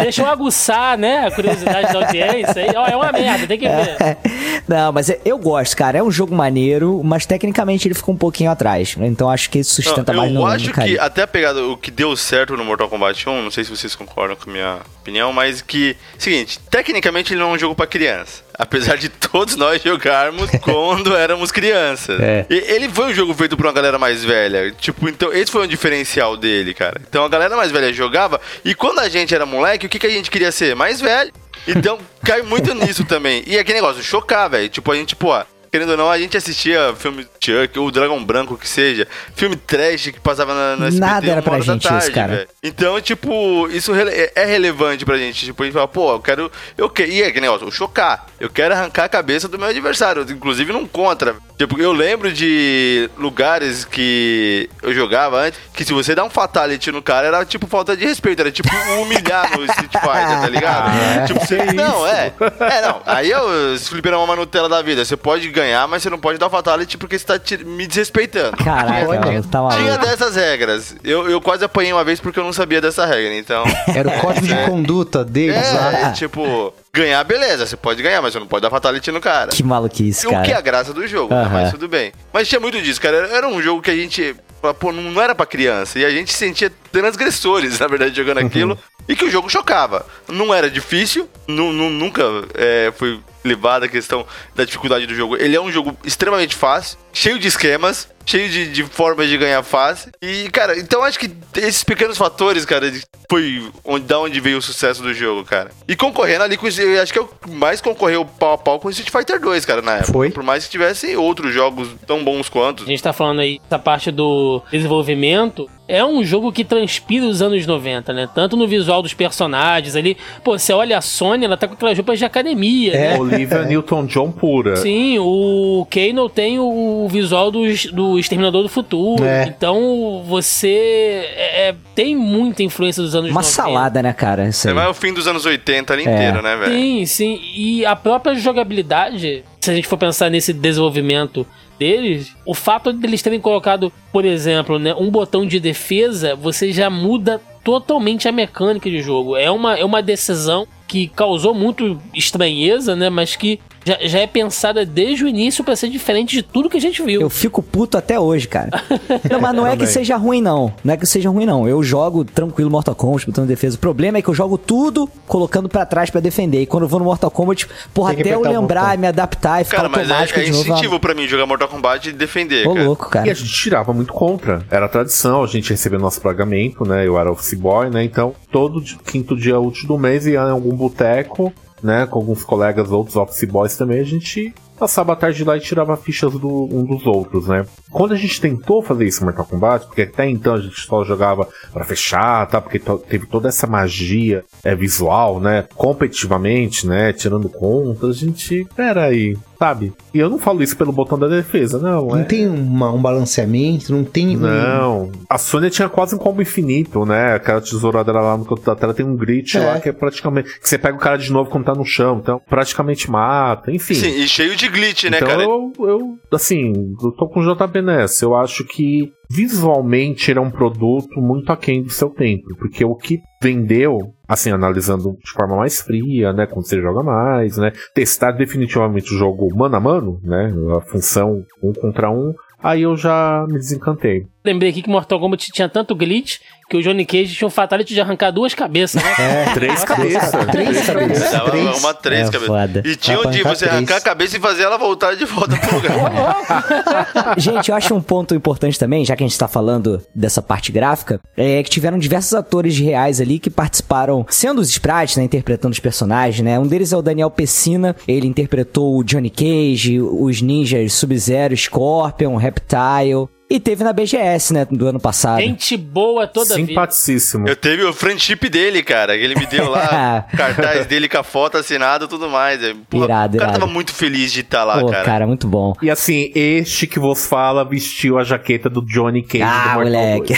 Deixa 0.00 0.22
eu 0.22 0.26
aguçar, 0.26 0.96
né? 0.98 1.26
A 1.26 1.30
curiosidade 1.30 1.92
da 1.92 2.06
audiência. 2.06 2.62
aí. 2.62 2.70
Ó, 2.76 2.86
é 2.86 2.96
uma 2.96 3.12
merda, 3.12 3.46
tem 3.46 3.58
que 3.58 3.68
ver. 3.68 3.96
Não, 4.70 4.92
mas 4.92 5.10
eu 5.24 5.36
gosto, 5.36 5.76
cara. 5.76 5.98
É 5.98 6.02
um 6.02 6.12
jogo 6.12 6.32
maneiro, 6.32 7.02
mas 7.02 7.26
tecnicamente 7.26 7.88
ele 7.88 7.94
ficou 7.94 8.14
um 8.14 8.18
pouquinho 8.18 8.52
atrás. 8.52 8.96
Então 9.00 9.28
acho 9.28 9.50
que 9.50 9.58
isso 9.58 9.82
sustenta 9.82 10.12
Não, 10.12 10.20
mais 10.20 10.32
no 10.32 10.40
eu 10.42 10.46
acho 10.46 10.72
que 10.72 10.96
até 10.96 11.22
a 11.22 11.26
pegada, 11.26 11.64
o 11.66 11.76
que 11.76 11.90
deu 11.90 12.16
certo 12.16 12.56
no 12.56 12.64
Mortal 12.64 12.88
Kombat 12.88 13.28
1, 13.28 13.42
não 13.42 13.50
sei 13.50 13.64
se 13.64 13.70
vocês 13.70 13.96
concordam 13.96 14.36
com 14.36 14.48
a 14.48 14.52
minha 14.52 14.78
opinião, 15.00 15.32
mas 15.32 15.60
que, 15.60 15.96
seguinte, 16.16 16.60
tecnicamente 16.70 17.32
ele 17.32 17.40
não 17.40 17.50
é 17.50 17.54
um 17.54 17.58
jogo 17.58 17.74
pra 17.74 17.84
criança. 17.84 18.44
Apesar 18.56 18.96
de 18.96 19.08
todos 19.08 19.56
nós 19.56 19.82
jogarmos 19.82 20.48
quando 20.62 21.16
éramos 21.16 21.50
crianças. 21.50 22.20
É. 22.20 22.46
E- 22.48 22.54
Ele 22.74 22.88
foi 22.88 23.06
um 23.06 23.14
jogo 23.14 23.34
feito 23.34 23.56
por 23.56 23.66
uma 23.66 23.72
galera 23.72 23.98
mais 23.98 24.22
velha. 24.22 24.70
Tipo, 24.78 25.08
então, 25.08 25.32
esse 25.32 25.50
foi 25.50 25.64
um 25.64 25.66
diferencial 25.66 26.36
dele, 26.36 26.74
cara. 26.74 27.00
Então 27.08 27.24
a 27.24 27.28
galera 27.28 27.56
mais 27.56 27.72
velha 27.72 27.92
jogava, 27.92 28.40
e 28.64 28.72
quando 28.74 29.00
a 29.00 29.08
gente 29.08 29.34
era 29.34 29.44
moleque, 29.44 29.86
o 29.86 29.88
que, 29.88 29.98
que 29.98 30.06
a 30.06 30.10
gente 30.10 30.30
queria 30.30 30.52
ser? 30.52 30.76
Mais 30.76 31.00
velho. 31.00 31.32
Então 31.66 31.98
cai 32.24 32.42
muito 32.42 32.74
nisso 32.74 33.04
também. 33.04 33.42
E 33.46 33.58
aquele 33.58 33.80
negócio, 33.80 34.02
chocar, 34.02 34.48
velho. 34.48 34.68
Tipo, 34.68 34.92
a 34.92 34.96
gente, 34.96 35.14
pô, 35.16 35.32
Querendo 35.70 35.90
ou 35.90 35.96
não, 35.96 36.10
a 36.10 36.18
gente 36.18 36.36
assistia 36.36 36.94
filme 36.98 37.26
Chuck, 37.38 37.78
ou 37.78 37.90
Dragão 37.90 38.22
Branco, 38.24 38.56
que 38.58 38.68
seja. 38.68 39.06
Filme 39.36 39.54
trash 39.56 40.10
que 40.10 40.18
passava 40.20 40.52
na, 40.54 40.76
na 40.76 40.86
SBT 40.88 41.06
Nada 41.12 41.30
era 41.30 41.42
pra 41.42 41.60
gente 41.60 41.84
isso, 41.86 42.12
cara. 42.12 42.36
velho. 42.36 42.48
Então, 42.62 43.00
tipo, 43.00 43.68
isso 43.70 43.94
é- 43.94 44.32
é 44.34 44.44
relevante 44.44 45.04
pra 45.04 45.16
gente. 45.16 45.44
Tipo, 45.46 45.62
a 45.62 45.66
gente 45.66 45.74
fala, 45.74 45.86
pô, 45.88 46.12
eu 46.14 46.20
quero. 46.20 46.50
Eu 46.76 46.90
quero. 46.90 47.10
E 47.10 47.22
é 47.22 47.30
que 47.30 47.40
negócio, 47.40 47.66
eu 47.66 47.70
chocar. 47.70 48.26
Eu 48.40 48.50
quero 48.50 48.74
arrancar 48.74 49.04
a 49.04 49.08
cabeça 49.08 49.46
do 49.46 49.58
meu 49.58 49.68
adversário. 49.68 50.26
Inclusive 50.28 50.72
não 50.72 50.86
contra. 50.86 51.36
Tipo, 51.56 51.78
eu 51.80 51.92
lembro 51.92 52.32
de 52.32 53.08
lugares 53.18 53.84
que 53.84 54.68
eu 54.82 54.92
jogava 54.94 55.38
antes, 55.40 55.60
que 55.74 55.84
se 55.84 55.92
você 55.92 56.14
dá 56.14 56.24
um 56.24 56.30
fatality 56.30 56.90
no 56.90 57.02
cara, 57.02 57.26
era 57.28 57.44
tipo 57.44 57.66
falta 57.66 57.96
de 57.96 58.04
respeito. 58.04 58.40
Era 58.40 58.50
tipo 58.50 58.68
humilhar 59.00 59.56
no 59.56 59.64
Street 59.66 59.92
Fighter, 59.92 60.40
tá 60.40 60.48
ligado? 60.48 60.88
Ah, 60.90 61.14
é? 61.22 61.26
Tipo, 61.26 61.40
você. 61.40 61.56
Não, 61.72 62.06
é. 62.06 62.32
É, 62.60 62.82
não. 62.82 63.02
Aí 63.06 63.30
eu 63.30 63.78
fliperama 63.78 64.24
uma 64.24 64.34
Nutella 64.36 64.68
da 64.68 64.82
vida. 64.82 65.04
Você 65.04 65.16
pode 65.16 65.48
ganhar, 65.60 65.86
mas 65.88 66.02
você 66.02 66.10
não 66.10 66.18
pode 66.18 66.38
dar 66.38 66.48
fatality 66.50 66.96
porque 66.98 67.18
você 67.18 67.24
tá 67.24 67.38
te- 67.38 67.64
me 67.64 67.86
desrespeitando. 67.86 68.56
Caraca, 68.56 69.08
Olha, 69.08 69.20
mano, 69.20 69.42
tá 69.44 69.68
Tinha 69.76 69.98
dessas 69.98 70.34
regras. 70.36 70.96
Eu, 71.04 71.28
eu 71.30 71.40
quase 71.40 71.64
apanhei 71.64 71.92
uma 71.92 72.04
vez 72.04 72.20
porque 72.20 72.38
eu 72.38 72.44
não 72.44 72.52
sabia 72.52 72.80
dessa 72.80 73.04
regra, 73.06 73.34
então. 73.36 73.64
Era 73.94 74.08
o 74.08 74.20
código 74.20 74.46
de 74.46 74.54
conduta 74.66 75.24
deles 75.24 75.56
lá. 75.74 75.92
É, 76.08 76.12
tipo, 76.12 76.72
ganhar, 76.92 77.22
beleza, 77.24 77.66
você 77.66 77.76
pode 77.76 78.02
ganhar, 78.02 78.20
mas 78.22 78.32
você 78.32 78.38
não 78.40 78.46
pode 78.46 78.62
dar 78.62 78.70
fatality 78.70 79.10
no 79.12 79.20
cara. 79.20 79.50
Que 79.50 79.62
maluquice, 79.62 80.26
O 80.26 80.30
que 80.30 80.34
é 80.34 80.38
a 80.40 80.44
cara. 80.46 80.60
graça 80.60 80.92
do 80.92 81.06
jogo, 81.06 81.34
né? 81.34 81.48
Mas 81.52 81.70
tudo 81.70 81.88
bem. 81.88 82.12
Mas 82.32 82.48
tinha 82.48 82.60
muito 82.60 82.80
disso, 82.80 83.00
cara. 83.00 83.28
Era 83.32 83.46
um 83.48 83.60
jogo 83.62 83.82
que 83.82 83.90
a 83.90 83.96
gente. 83.96 84.34
Pô, 84.78 84.92
não 84.92 85.20
era 85.20 85.34
pra 85.34 85.46
criança. 85.46 85.98
E 85.98 86.04
a 86.04 86.10
gente 86.10 86.30
se 86.32 86.38
sentia 86.38 86.70
transgressores, 86.92 87.78
na 87.80 87.86
verdade, 87.86 88.14
jogando 88.14 88.38
aquilo. 88.38 88.78
E 89.08 89.16
que 89.16 89.24
o 89.24 89.30
jogo 89.30 89.48
chocava. 89.48 90.06
Não 90.28 90.52
era 90.54 90.70
difícil, 90.70 91.28
nu- 91.48 91.72
nu- 91.72 91.90
nunca 91.90 92.22
é, 92.54 92.92
foi 92.96 93.18
levada 93.42 93.86
a 93.86 93.88
questão 93.88 94.26
da 94.54 94.64
dificuldade 94.64 95.06
do 95.06 95.14
jogo. 95.14 95.36
Ele 95.36 95.56
é 95.56 95.60
um 95.60 95.72
jogo 95.72 95.96
extremamente 96.04 96.54
fácil, 96.54 96.98
cheio 97.12 97.38
de 97.38 97.48
esquemas, 97.48 98.08
cheio 98.26 98.48
de, 98.50 98.68
de 98.70 98.84
formas 98.84 99.28
de 99.28 99.36
ganhar 99.38 99.62
fácil. 99.62 100.12
E, 100.20 100.48
cara, 100.50 100.78
então 100.78 101.02
acho 101.02 101.18
que 101.18 101.30
esses 101.56 101.82
pequenos 101.82 102.18
fatores, 102.18 102.64
cara, 102.64 102.90
de- 102.90 103.02
foi 103.30 103.62
onde, 103.84 104.06
da 104.06 104.18
onde 104.18 104.40
veio 104.40 104.58
o 104.58 104.62
sucesso 104.62 105.00
do 105.04 105.14
jogo, 105.14 105.44
cara. 105.44 105.70
E 105.86 105.94
concorrendo 105.94 106.42
ali 106.42 106.56
com 106.56 106.66
acho 106.66 107.12
que 107.12 107.18
é 107.18 107.22
o 107.22 107.28
que 107.28 107.48
mais 107.48 107.80
concorreu 107.80 108.24
pau 108.24 108.54
a 108.54 108.58
pau 108.58 108.80
com 108.80 108.88
o 108.88 108.90
Street 108.90 109.08
Fighter 109.08 109.40
2, 109.40 109.64
cara, 109.64 109.80
na 109.80 109.98
época. 109.98 110.12
Foi. 110.12 110.30
Por 110.30 110.42
mais 110.42 110.64
que 110.64 110.70
tivessem 110.70 111.14
outros 111.16 111.54
jogos 111.54 111.88
tão 112.04 112.24
bons 112.24 112.48
quanto. 112.48 112.82
A 112.82 112.86
gente 112.86 113.00
tá 113.00 113.12
falando 113.12 113.38
aí 113.38 113.60
essa 113.64 113.78
parte 113.78 114.10
do 114.10 114.60
desenvolvimento. 114.72 115.70
É 115.86 116.04
um 116.04 116.22
jogo 116.22 116.52
que 116.52 116.64
transpira 116.64 117.26
os 117.26 117.42
anos 117.42 117.66
90, 117.66 118.12
né? 118.12 118.28
Tanto 118.32 118.56
no 118.56 118.68
visual 118.68 119.02
dos 119.02 119.12
personagens 119.12 119.96
ali. 119.96 120.16
Pô, 120.44 120.56
você 120.56 120.72
olha 120.72 120.96
a 120.96 121.00
Sony, 121.00 121.44
ela 121.44 121.56
tá 121.56 121.66
com 121.66 121.74
aquelas 121.74 121.98
roupas 121.98 122.16
de 122.16 122.24
academia, 122.24 122.92
né? 122.92 123.18
Olivia 123.18 123.64
Newton-John 123.64 124.30
pura. 124.30 124.76
Sim, 124.76 125.18
o 125.18 125.84
Kano 125.90 126.28
tem 126.28 126.60
o 126.60 127.08
visual 127.10 127.50
do, 127.50 127.62
do 127.92 128.20
Exterminador 128.20 128.62
do 128.62 128.68
Futuro. 128.68 129.24
É. 129.24 129.46
Então 129.46 130.22
você 130.24 131.28
é, 131.34 131.68
é, 131.70 131.74
tem 131.92 132.14
muita 132.14 132.62
influência 132.62 133.02
dos 133.02 133.16
anos 133.16 133.19
Uma 133.28 133.40
90. 133.42 133.42
salada, 133.54 134.02
né, 134.02 134.12
cara? 134.12 134.48
Isso 134.48 134.60
Você 134.60 134.68
aí. 134.68 134.74
vai 134.74 134.86
o 134.88 134.94
fim 134.94 135.12
dos 135.12 135.26
anos 135.26 135.44
80 135.46 135.92
ali 135.92 136.06
É. 136.06 136.14
inteiro, 136.14 136.42
né, 136.42 136.56
velho? 136.56 136.72
Sim, 136.72 137.06
sim. 137.06 137.40
E 137.54 137.84
a 137.86 137.94
própria 137.96 138.34
jogabilidade, 138.34 139.44
se 139.60 139.70
a 139.70 139.74
gente 139.74 139.86
for 139.88 139.96
pensar 139.98 140.30
nesse 140.30 140.52
desenvolvimento 140.52 141.46
deles, 141.78 142.34
o 142.46 142.54
fato 142.54 142.92
deles 142.92 143.22
terem 143.22 143.40
colocado, 143.40 143.92
por 144.12 144.24
exemplo, 144.24 144.78
né, 144.78 144.94
um 144.94 145.10
botão 145.10 145.46
de 145.46 145.58
defesa, 145.58 146.34
você 146.36 146.72
já 146.72 146.90
muda 146.90 147.40
totalmente 147.64 148.26
a 148.28 148.32
mecânica 148.32 148.88
de 148.90 149.00
jogo. 149.02 149.36
É 149.36 149.50
uma, 149.50 149.76
é 149.78 149.84
uma 149.84 150.02
decisão 150.02 150.66
que 150.86 151.08
causou 151.08 151.54
muito 151.54 152.00
estranheza, 152.14 152.96
né? 152.96 153.08
Mas 153.10 153.36
que 153.36 153.60
já, 153.84 153.98
já 154.02 154.18
é 154.20 154.26
pensada 154.26 154.84
desde 154.84 155.24
o 155.24 155.28
início 155.28 155.64
pra 155.64 155.74
ser 155.76 155.88
diferente 155.88 156.36
de 156.36 156.42
tudo 156.42 156.68
que 156.68 156.76
a 156.76 156.80
gente 156.80 157.02
viu. 157.02 157.20
Eu 157.20 157.30
fico 157.30 157.62
puto 157.62 157.96
até 157.96 158.18
hoje, 158.18 158.46
cara. 158.48 158.70
Não, 159.30 159.40
mas 159.40 159.54
não 159.54 159.66
é 159.66 159.76
que 159.76 159.86
seja 159.86 160.16
ruim, 160.16 160.40
não. 160.40 160.72
Não 160.84 160.94
é 160.94 160.96
que 160.96 161.06
seja 161.06 161.30
ruim, 161.30 161.46
não. 161.46 161.68
Eu 161.68 161.82
jogo 161.82 162.24
tranquilo 162.24 162.70
Mortal 162.70 162.94
Kombat, 162.94 163.26
botando 163.26 163.46
defesa. 163.46 163.76
O 163.76 163.78
problema 163.78 164.18
é 164.18 164.22
que 164.22 164.28
eu 164.28 164.34
jogo 164.34 164.56
tudo 164.58 165.08
colocando 165.26 165.68
pra 165.68 165.84
trás 165.86 166.10
pra 166.10 166.20
defender. 166.20 166.62
E 166.62 166.66
quando 166.66 166.84
eu 166.84 166.88
vou 166.88 166.98
no 166.98 167.04
Mortal 167.04 167.30
Kombat, 167.30 167.66
porra, 167.94 168.12
até 168.12 168.34
eu 168.34 168.40
lembrar, 168.42 168.96
me 168.98 169.06
adaptar 169.06 169.60
e 169.60 169.64
ficar 169.64 169.78
Cara, 169.78 169.88
mas 169.88 170.00
é, 170.08 170.12
automático 170.12 170.40
é 170.40 170.42
de 170.44 170.50
novo. 170.52 170.62
incentivo 170.70 171.00
pra 171.00 171.14
mim 171.14 171.26
jogar 171.28 171.46
Mortal 171.46 171.68
Kombat 171.68 172.08
e 172.08 172.12
defender, 172.12 172.66
Ô, 172.66 172.74
cara. 172.74 172.86
louco, 172.86 173.08
cara. 173.10 173.26
E 173.26 173.30
a 173.30 173.34
gente 173.34 173.50
tirava 173.52 173.92
muito 173.92 174.12
contra. 174.12 174.64
Era 174.70 174.88
tradição, 174.88 175.42
a 175.42 175.46
gente 175.46 175.70
recebia 175.70 175.98
nosso 175.98 176.20
pagamento, 176.20 176.84
né? 176.84 177.06
Eu 177.06 177.18
era 177.18 177.30
office 177.30 177.54
boy, 177.54 177.90
né? 177.90 178.02
Então, 178.04 178.34
todo 178.50 178.82
quinto 179.04 179.36
dia 179.36 179.58
útil 179.58 179.86
do 179.88 179.98
mês 179.98 180.26
ia 180.26 180.40
em 180.40 180.50
algum 180.50 180.74
boteco, 180.74 181.52
né? 181.82 182.06
Com 182.06 182.18
alguns 182.18 182.44
colegas, 182.44 182.90
outros 182.90 183.16
office 183.16 183.44
boys 183.44 183.76
também, 183.76 184.00
a 184.00 184.04
gente 184.04 184.54
passava 184.80 185.12
a 185.12 185.16
tarde 185.16 185.44
lá 185.44 185.58
e 185.58 185.60
tirava 185.60 185.94
fichas 185.94 186.32
do, 186.32 186.64
um 186.72 186.82
dos 186.82 187.06
outros, 187.06 187.46
né? 187.46 187.66
Quando 187.90 188.12
a 188.12 188.16
gente 188.16 188.40
tentou 188.40 188.82
fazer 188.82 189.06
isso 189.06 189.20
no 189.20 189.26
Mortal 189.26 189.44
Kombat, 189.44 189.86
porque 189.86 190.02
até 190.02 190.26
então 190.26 190.54
a 190.54 190.60
gente 190.60 190.80
só 190.80 191.04
jogava 191.04 191.46
pra 191.70 191.84
fechar, 191.84 192.46
tá? 192.46 192.62
Porque 192.62 192.78
teve 193.06 193.26
toda 193.26 193.50
essa 193.50 193.66
magia 193.66 194.42
é, 194.64 194.74
visual, 194.74 195.38
né? 195.38 195.66
Competitivamente, 195.74 196.86
né? 196.86 197.12
Tirando 197.12 197.50
conta, 197.50 198.06
a 198.06 198.12
gente. 198.12 198.66
Pera 198.74 199.04
aí, 199.04 199.36
sabe? 199.60 199.92
E 200.14 200.18
eu 200.18 200.30
não 200.30 200.38
falo 200.38 200.62
isso 200.62 200.74
pelo 200.76 200.90
botão 200.90 201.18
da 201.18 201.28
defesa, 201.28 201.78
não. 201.78 202.06
Não 202.08 202.18
é... 202.20 202.24
tem 202.24 202.48
uma- 202.48 202.90
um 202.92 203.00
balanceamento, 203.00 203.92
não 203.92 204.02
tem. 204.02 204.36
um- 204.36 204.40
Não. 204.40 205.12
A 205.28 205.36
Sônia 205.36 205.68
tinha 205.68 205.88
quase 205.88 206.14
um 206.14 206.18
combo 206.18 206.40
infinito, 206.40 207.04
né? 207.04 207.34
Aquela 207.34 207.60
tesourada 207.60 208.10
lá 208.10 208.36
no 208.38 208.44
canto 208.46 208.62
da 208.62 208.74
tela 208.74 208.94
tem 208.94 209.04
um 209.04 209.14
glitch 209.16 209.56
É. 209.56 209.60
lá 209.60 209.78
que 209.80 209.88
é 209.90 209.92
praticamente. 209.92 210.58
Que 210.58 210.68
você 210.68 210.78
pega 210.78 210.96
o 210.96 211.00
cara 211.00 211.18
de 211.18 211.30
novo 211.30 211.50
quando 211.50 211.66
tá 211.66 211.74
no 211.74 211.84
chão, 211.84 212.18
então 212.22 212.40
praticamente 212.48 213.10
mata, 213.10 213.70
enfim. 213.70 213.94
Sim, 213.94 214.08
e 214.22 214.26
cheio 214.26 214.56
de 214.56 214.66
glitch, 214.68 215.04
né, 215.04 215.18
então 215.18 215.28
cara? 215.28 215.42
eu, 215.42 215.72
eu, 215.80 216.18
assim, 216.32 216.72
eu 217.02 217.12
tô 217.12 217.28
com 217.28 217.40
o 217.40 217.54
JB 217.54 217.82
nessa. 217.82 218.24
Eu 218.24 218.34
acho 218.34 218.64
que 218.64 219.12
visualmente 219.30 220.30
ele 220.30 220.40
é 220.40 220.42
um 220.42 220.50
produto 220.50 221.20
muito 221.20 221.52
aquém 221.52 221.82
do 221.82 221.90
seu 221.90 222.10
tempo, 222.10 222.54
porque 222.58 222.84
o 222.84 222.96
que 222.96 223.20
vendeu, 223.40 224.12
assim, 224.26 224.50
analisando 224.50 225.16
de 225.24 225.30
forma 225.30 225.56
mais 225.56 225.80
fria, 225.80 226.32
né, 226.32 226.46
quando 226.46 226.66
você 226.66 226.80
joga 226.80 227.02
mais, 227.02 227.56
né, 227.56 227.72
testar 227.94 228.32
definitivamente 228.32 229.14
o 229.14 229.18
jogo 229.18 229.48
mano 229.56 229.76
a 229.76 229.80
mano, 229.80 230.20
né, 230.24 230.52
a 230.76 230.80
função 230.80 231.44
um 231.62 231.72
contra 231.72 232.10
um, 232.10 232.34
aí 232.60 232.82
eu 232.82 232.96
já 232.96 233.46
me 233.48 233.58
desencantei. 233.58 234.26
Lembrei 234.44 234.70
aqui 234.70 234.82
que 234.82 234.88
Mortal 234.88 235.20
Kombat 235.20 235.48
tinha 235.52 235.68
tanto 235.68 235.94
glitch 235.94 236.38
que 236.70 236.76
o 236.76 236.82
Johnny 236.82 237.04
Cage 237.04 237.34
tinha 237.34 237.48
um 237.48 237.50
fatality 237.50 237.92
de 237.92 238.00
arrancar 238.00 238.30
duas 238.30 238.54
cabeças, 238.54 239.02
né? 239.02 239.10
É, 239.18 239.44
três 239.54 239.84
cabeças. 239.84 240.30
Três 240.52 240.86
cabeças. 240.86 241.32
Dava 241.32 241.50
Três. 241.50 241.78
uma 241.80 241.92
três 241.94 242.20
É 242.28 242.32
cabeças. 242.32 242.46
foda. 242.46 242.82
E 242.86 242.96
tinha 242.96 243.18
onde 243.18 243.42
você 243.42 243.64
arrancar 243.68 243.96
a 243.96 244.00
cabeça 244.00 244.36
e 244.36 244.40
fazer 244.40 244.62
ela 244.62 244.78
voltar 244.78 245.14
de 245.16 245.24
volta 245.24 245.56
pro 245.56 245.74
lugar. 245.76 247.34
Gente, 247.36 247.70
eu 247.70 247.74
acho 247.76 247.92
um 247.94 248.00
ponto 248.00 248.34
importante 248.34 248.78
também, 248.78 249.04
já 249.04 249.16
que 249.16 249.24
a 249.24 249.26
gente 249.26 249.38
tá 249.38 249.48
falando 249.48 250.00
dessa 250.14 250.40
parte 250.40 250.70
gráfica, 250.70 251.20
é 251.36 251.60
que 251.62 251.68
tiveram 251.70 251.98
diversos 251.98 252.32
atores 252.34 252.78
reais 252.78 253.20
ali 253.20 253.38
que 253.40 253.50
participaram, 253.50 254.24
sendo 254.30 254.60
os 254.60 254.70
sprites, 254.70 255.16
né, 255.16 255.24
interpretando 255.24 255.72
os 255.72 255.80
personagens, 255.80 256.40
né? 256.44 256.56
Um 256.58 256.66
deles 256.68 256.92
é 256.92 256.96
o 256.96 257.02
Daniel 257.02 257.30
Pessina, 257.30 257.96
ele 258.06 258.28
interpretou 258.28 258.96
o 258.96 259.02
Johnny 259.02 259.28
Cage, 259.30 260.00
os 260.00 260.40
ninjas 260.40 260.92
Sub-Zero, 260.92 261.56
Scorpion, 261.56 262.36
Reptile, 262.36 263.28
e 263.50 263.58
teve 263.58 263.82
na 263.84 263.92
BGS, 263.92 264.54
né, 264.54 264.64
do 264.70 264.86
ano 264.86 265.00
passado. 265.00 265.40
Gente 265.40 265.76
boa 265.76 266.26
toda 266.26 266.54
a 266.54 266.56
vida. 266.56 266.68
Simpaticíssimo. 266.68 267.48
Eu 267.48 267.56
teve 267.56 267.82
o 267.84 267.92
friendship 267.92 268.48
dele, 268.48 268.82
cara. 268.82 269.16
Ele 269.16 269.34
me 269.34 269.44
deu 269.46 269.68
lá 269.68 270.24
cartaz 270.36 270.86
dele 270.86 271.08
com 271.08 271.18
a 271.18 271.22
foto 271.24 271.56
assinada 271.58 272.04
e 272.04 272.08
tudo 272.08 272.28
mais. 272.30 272.62
é. 272.62 272.74
Pô, 272.88 273.04
Irado, 273.04 273.36
o 273.36 273.40
cara 273.40 273.50
irado. 273.52 273.60
tava 273.60 273.66
muito 273.72 273.92
feliz 273.92 274.32
de 274.32 274.40
estar 274.40 274.64
lá, 274.64 274.78
Pô, 274.80 274.86
cara. 274.86 275.04
cara. 275.04 275.26
muito 275.26 275.46
bom. 275.48 275.74
E 275.82 275.90
assim, 275.90 276.30
este 276.34 276.86
que 276.86 276.98
vos 276.98 277.26
fala 277.26 277.64
vestiu 277.64 278.18
a 278.18 278.24
jaqueta 278.24 278.70
do 278.70 278.80
Johnny 278.82 279.22
Cage 279.22 279.38
do 279.44 279.50
Ah, 279.50 279.74
Mortal 279.74 279.82
moleque. 279.84 280.34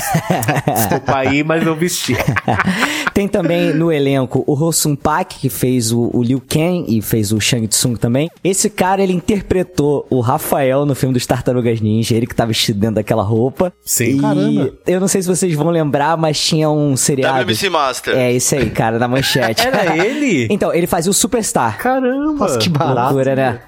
2. 0.67 0.77
Desculpa 0.79 1.17
aí, 1.17 1.45
mas 1.45 1.67
eu 1.67 1.75
vesti. 1.77 2.17
Tem 3.13 3.29
também 3.29 3.75
no 3.75 3.93
elenco 3.93 4.43
o 4.47 4.55
Rosun 4.55 4.97
Pak, 4.97 5.39
que 5.39 5.51
fez 5.51 5.93
o, 5.93 6.11
o 6.15 6.23
Liu 6.23 6.41
Kang 6.49 6.85
e 6.89 7.03
fez 7.03 7.33
o 7.33 7.41
Shang 7.41 7.67
Tsung 7.69 7.95
também. 7.97 8.31
Esse 8.43 8.71
cara, 8.71 9.03
ele 9.03 9.13
interpretou 9.13 10.07
o 10.09 10.21
Rafael 10.21 10.87
no 10.87 10.95
filme 10.95 11.13
dos 11.13 11.27
Tartarugas 11.27 11.81
Ninja, 11.81 12.15
ele 12.17 12.27
que 12.27 12.35
tá 12.35 12.47
vestido 12.47 12.81
dentro 12.81 12.97
daquela 13.03 13.23
roupa. 13.23 13.73
Sim. 13.85 14.17
E 14.17 14.21
Caramba. 14.21 14.73
eu 14.87 15.01
não 15.01 15.09
sei 15.09 15.23
se 15.23 15.29
vocês 15.29 15.55
vão 15.55 15.69
lembrar, 15.69 16.17
mas 16.17 16.41
tinha 16.41 16.71
um 16.71 16.97
seriado. 16.97 17.45
WMC 17.45 17.69
Master. 17.69 18.17
É, 18.17 18.33
esse 18.33 18.57
aí, 18.57 18.71
cara, 18.71 18.99
na 18.99 19.09
manchete. 19.09 19.63
Era 19.67 19.97
ele? 19.97 20.47
Então, 20.51 20.73
ele 20.73 20.87
fazia 20.87 21.11
o 21.11 21.15
Superstar. 21.15 21.79
Caramba. 21.79 22.35
Nossa, 22.35 22.59
que 22.59 22.69
barato. 22.69 23.15
Loucura, 23.15 23.37
né? 23.37 23.61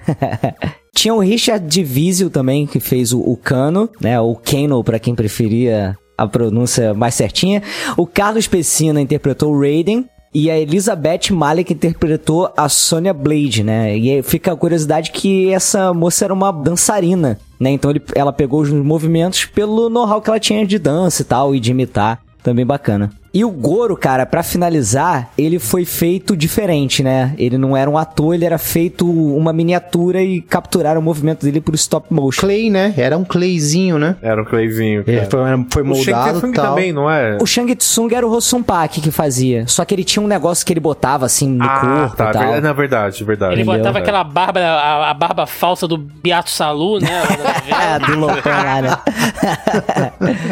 Tinha 0.95 1.13
o 1.13 1.19
Richard 1.19 1.67
Divisio 1.67 2.31
também, 2.31 2.67
que 2.67 2.79
fez 2.79 3.13
o, 3.13 3.21
o 3.21 3.37
Cano, 3.37 3.91
né? 4.01 4.19
O 4.21 4.37
Kano, 4.37 4.83
pra 4.83 4.99
quem 4.99 5.15
preferia 5.15 5.99
a 6.17 6.27
pronúncia 6.27 6.95
mais 6.95 7.15
certinha. 7.15 7.63
O 7.97 8.07
Carlos 8.07 8.47
Pessina 8.47 9.01
interpretou 9.01 9.53
o 9.53 9.61
Raiden. 9.61 10.09
E 10.35 10.51
a 10.51 10.59
Elizabeth 10.59 11.31
Malik 11.31 11.73
interpretou 11.73 12.53
a 12.57 12.69
Sonya 12.69 13.15
Blade, 13.15 13.63
né? 13.63 13.97
E 13.97 14.21
fica 14.23 14.53
a 14.53 14.57
curiosidade 14.57 15.13
que 15.13 15.53
essa 15.53 15.95
moça 15.95 16.25
era 16.25 16.35
uma 16.35 16.51
dançarina, 16.51 17.39
né? 17.59 17.71
Então 17.71 17.91
ele- 17.93 18.03
ela 18.17 18.33
pegou 18.33 18.61
os 18.61 18.71
movimentos 18.71 19.45
pelo 19.45 19.89
know-how 19.89 20.21
que 20.21 20.29
ela 20.29 20.41
tinha 20.41 20.67
de 20.67 20.77
dança 20.77 21.23
e 21.23 21.25
tal, 21.25 21.55
e 21.55 21.61
de 21.61 21.71
imitar. 21.71 22.21
Também 22.43 22.67
bacana. 22.67 23.13
E 23.35 23.45
o 23.45 23.51
Goro, 23.51 23.97
cara, 23.97 24.25
pra 24.25 24.45
finalizar, 24.45 25.31
ele 25.37 25.59
foi 25.59 25.85
feito 25.85 26.37
diferente, 26.37 27.03
né? 27.03 27.35
Ele 27.37 27.59
não 27.59 27.77
era 27.77 27.91
um 27.91 27.99
ator, 27.99 28.33
ele 28.33 28.45
era 28.45 28.59
feito 28.59 29.05
uma 29.11 29.53
miniatura 29.53 30.23
e 30.23 30.41
capturaram 30.41 31.01
o 31.01 31.03
movimento 31.03 31.45
dele 31.45 31.61
por 31.61 31.75
stop 31.75 32.15
motion. 32.15 32.43
Clay, 32.43 32.71
né? 32.71 32.95
Era 32.97 33.19
um 33.19 33.25
clayzinho, 33.25 33.99
né? 33.99 34.15
Era 34.23 34.41
o 34.41 34.45
Clayzinho. 34.47 35.03
Ele 35.05 35.27
cara. 35.27 35.31
foi, 35.31 35.67
foi 35.71 35.83
O 35.83 35.95
Shang 35.97 36.13
moldado 36.17 36.47
e 36.47 36.53
tal. 36.53 36.67
também, 36.67 36.93
não 36.93 37.11
é? 37.11 37.37
O 37.41 37.47
Shang 37.47 37.75
Tsung 37.75 38.15
era 38.15 38.25
o 38.25 38.31
Rossum 38.31 38.63
Pak 38.63 39.01
que 39.01 39.11
fazia. 39.11 39.67
Só 39.67 39.85
que 39.85 39.93
ele 39.95 40.05
tinha 40.05 40.23
um 40.23 40.29
negócio 40.29 40.65
que 40.65 40.73
ele 40.73 40.79
botava 40.81 41.27
assim 41.27 41.49
no 41.49 41.65
ah, 41.65 41.81
corpo 41.81 42.17
tá. 42.17 42.31
e 42.31 42.33
tal. 42.33 42.43
verdade- 42.43 42.61
Na 42.63 42.73
verdade, 42.73 43.25
verdade. 43.25 43.53
Ele 43.55 43.63
Entendeu? 43.63 43.79
botava 43.79 43.99
aquela 43.99 44.23
barba, 44.23 44.61
a, 44.61 45.11
a 45.11 45.15
barba 45.15 45.45
falsa 45.45 45.89
do 45.89 45.99
Beato 45.99 46.51
Salu, 46.51 47.01
né? 47.01 47.09
É, 47.75 47.99
do 47.99 48.17
loucão 48.17 48.53
lá, 48.53 48.81
né? 48.81 48.99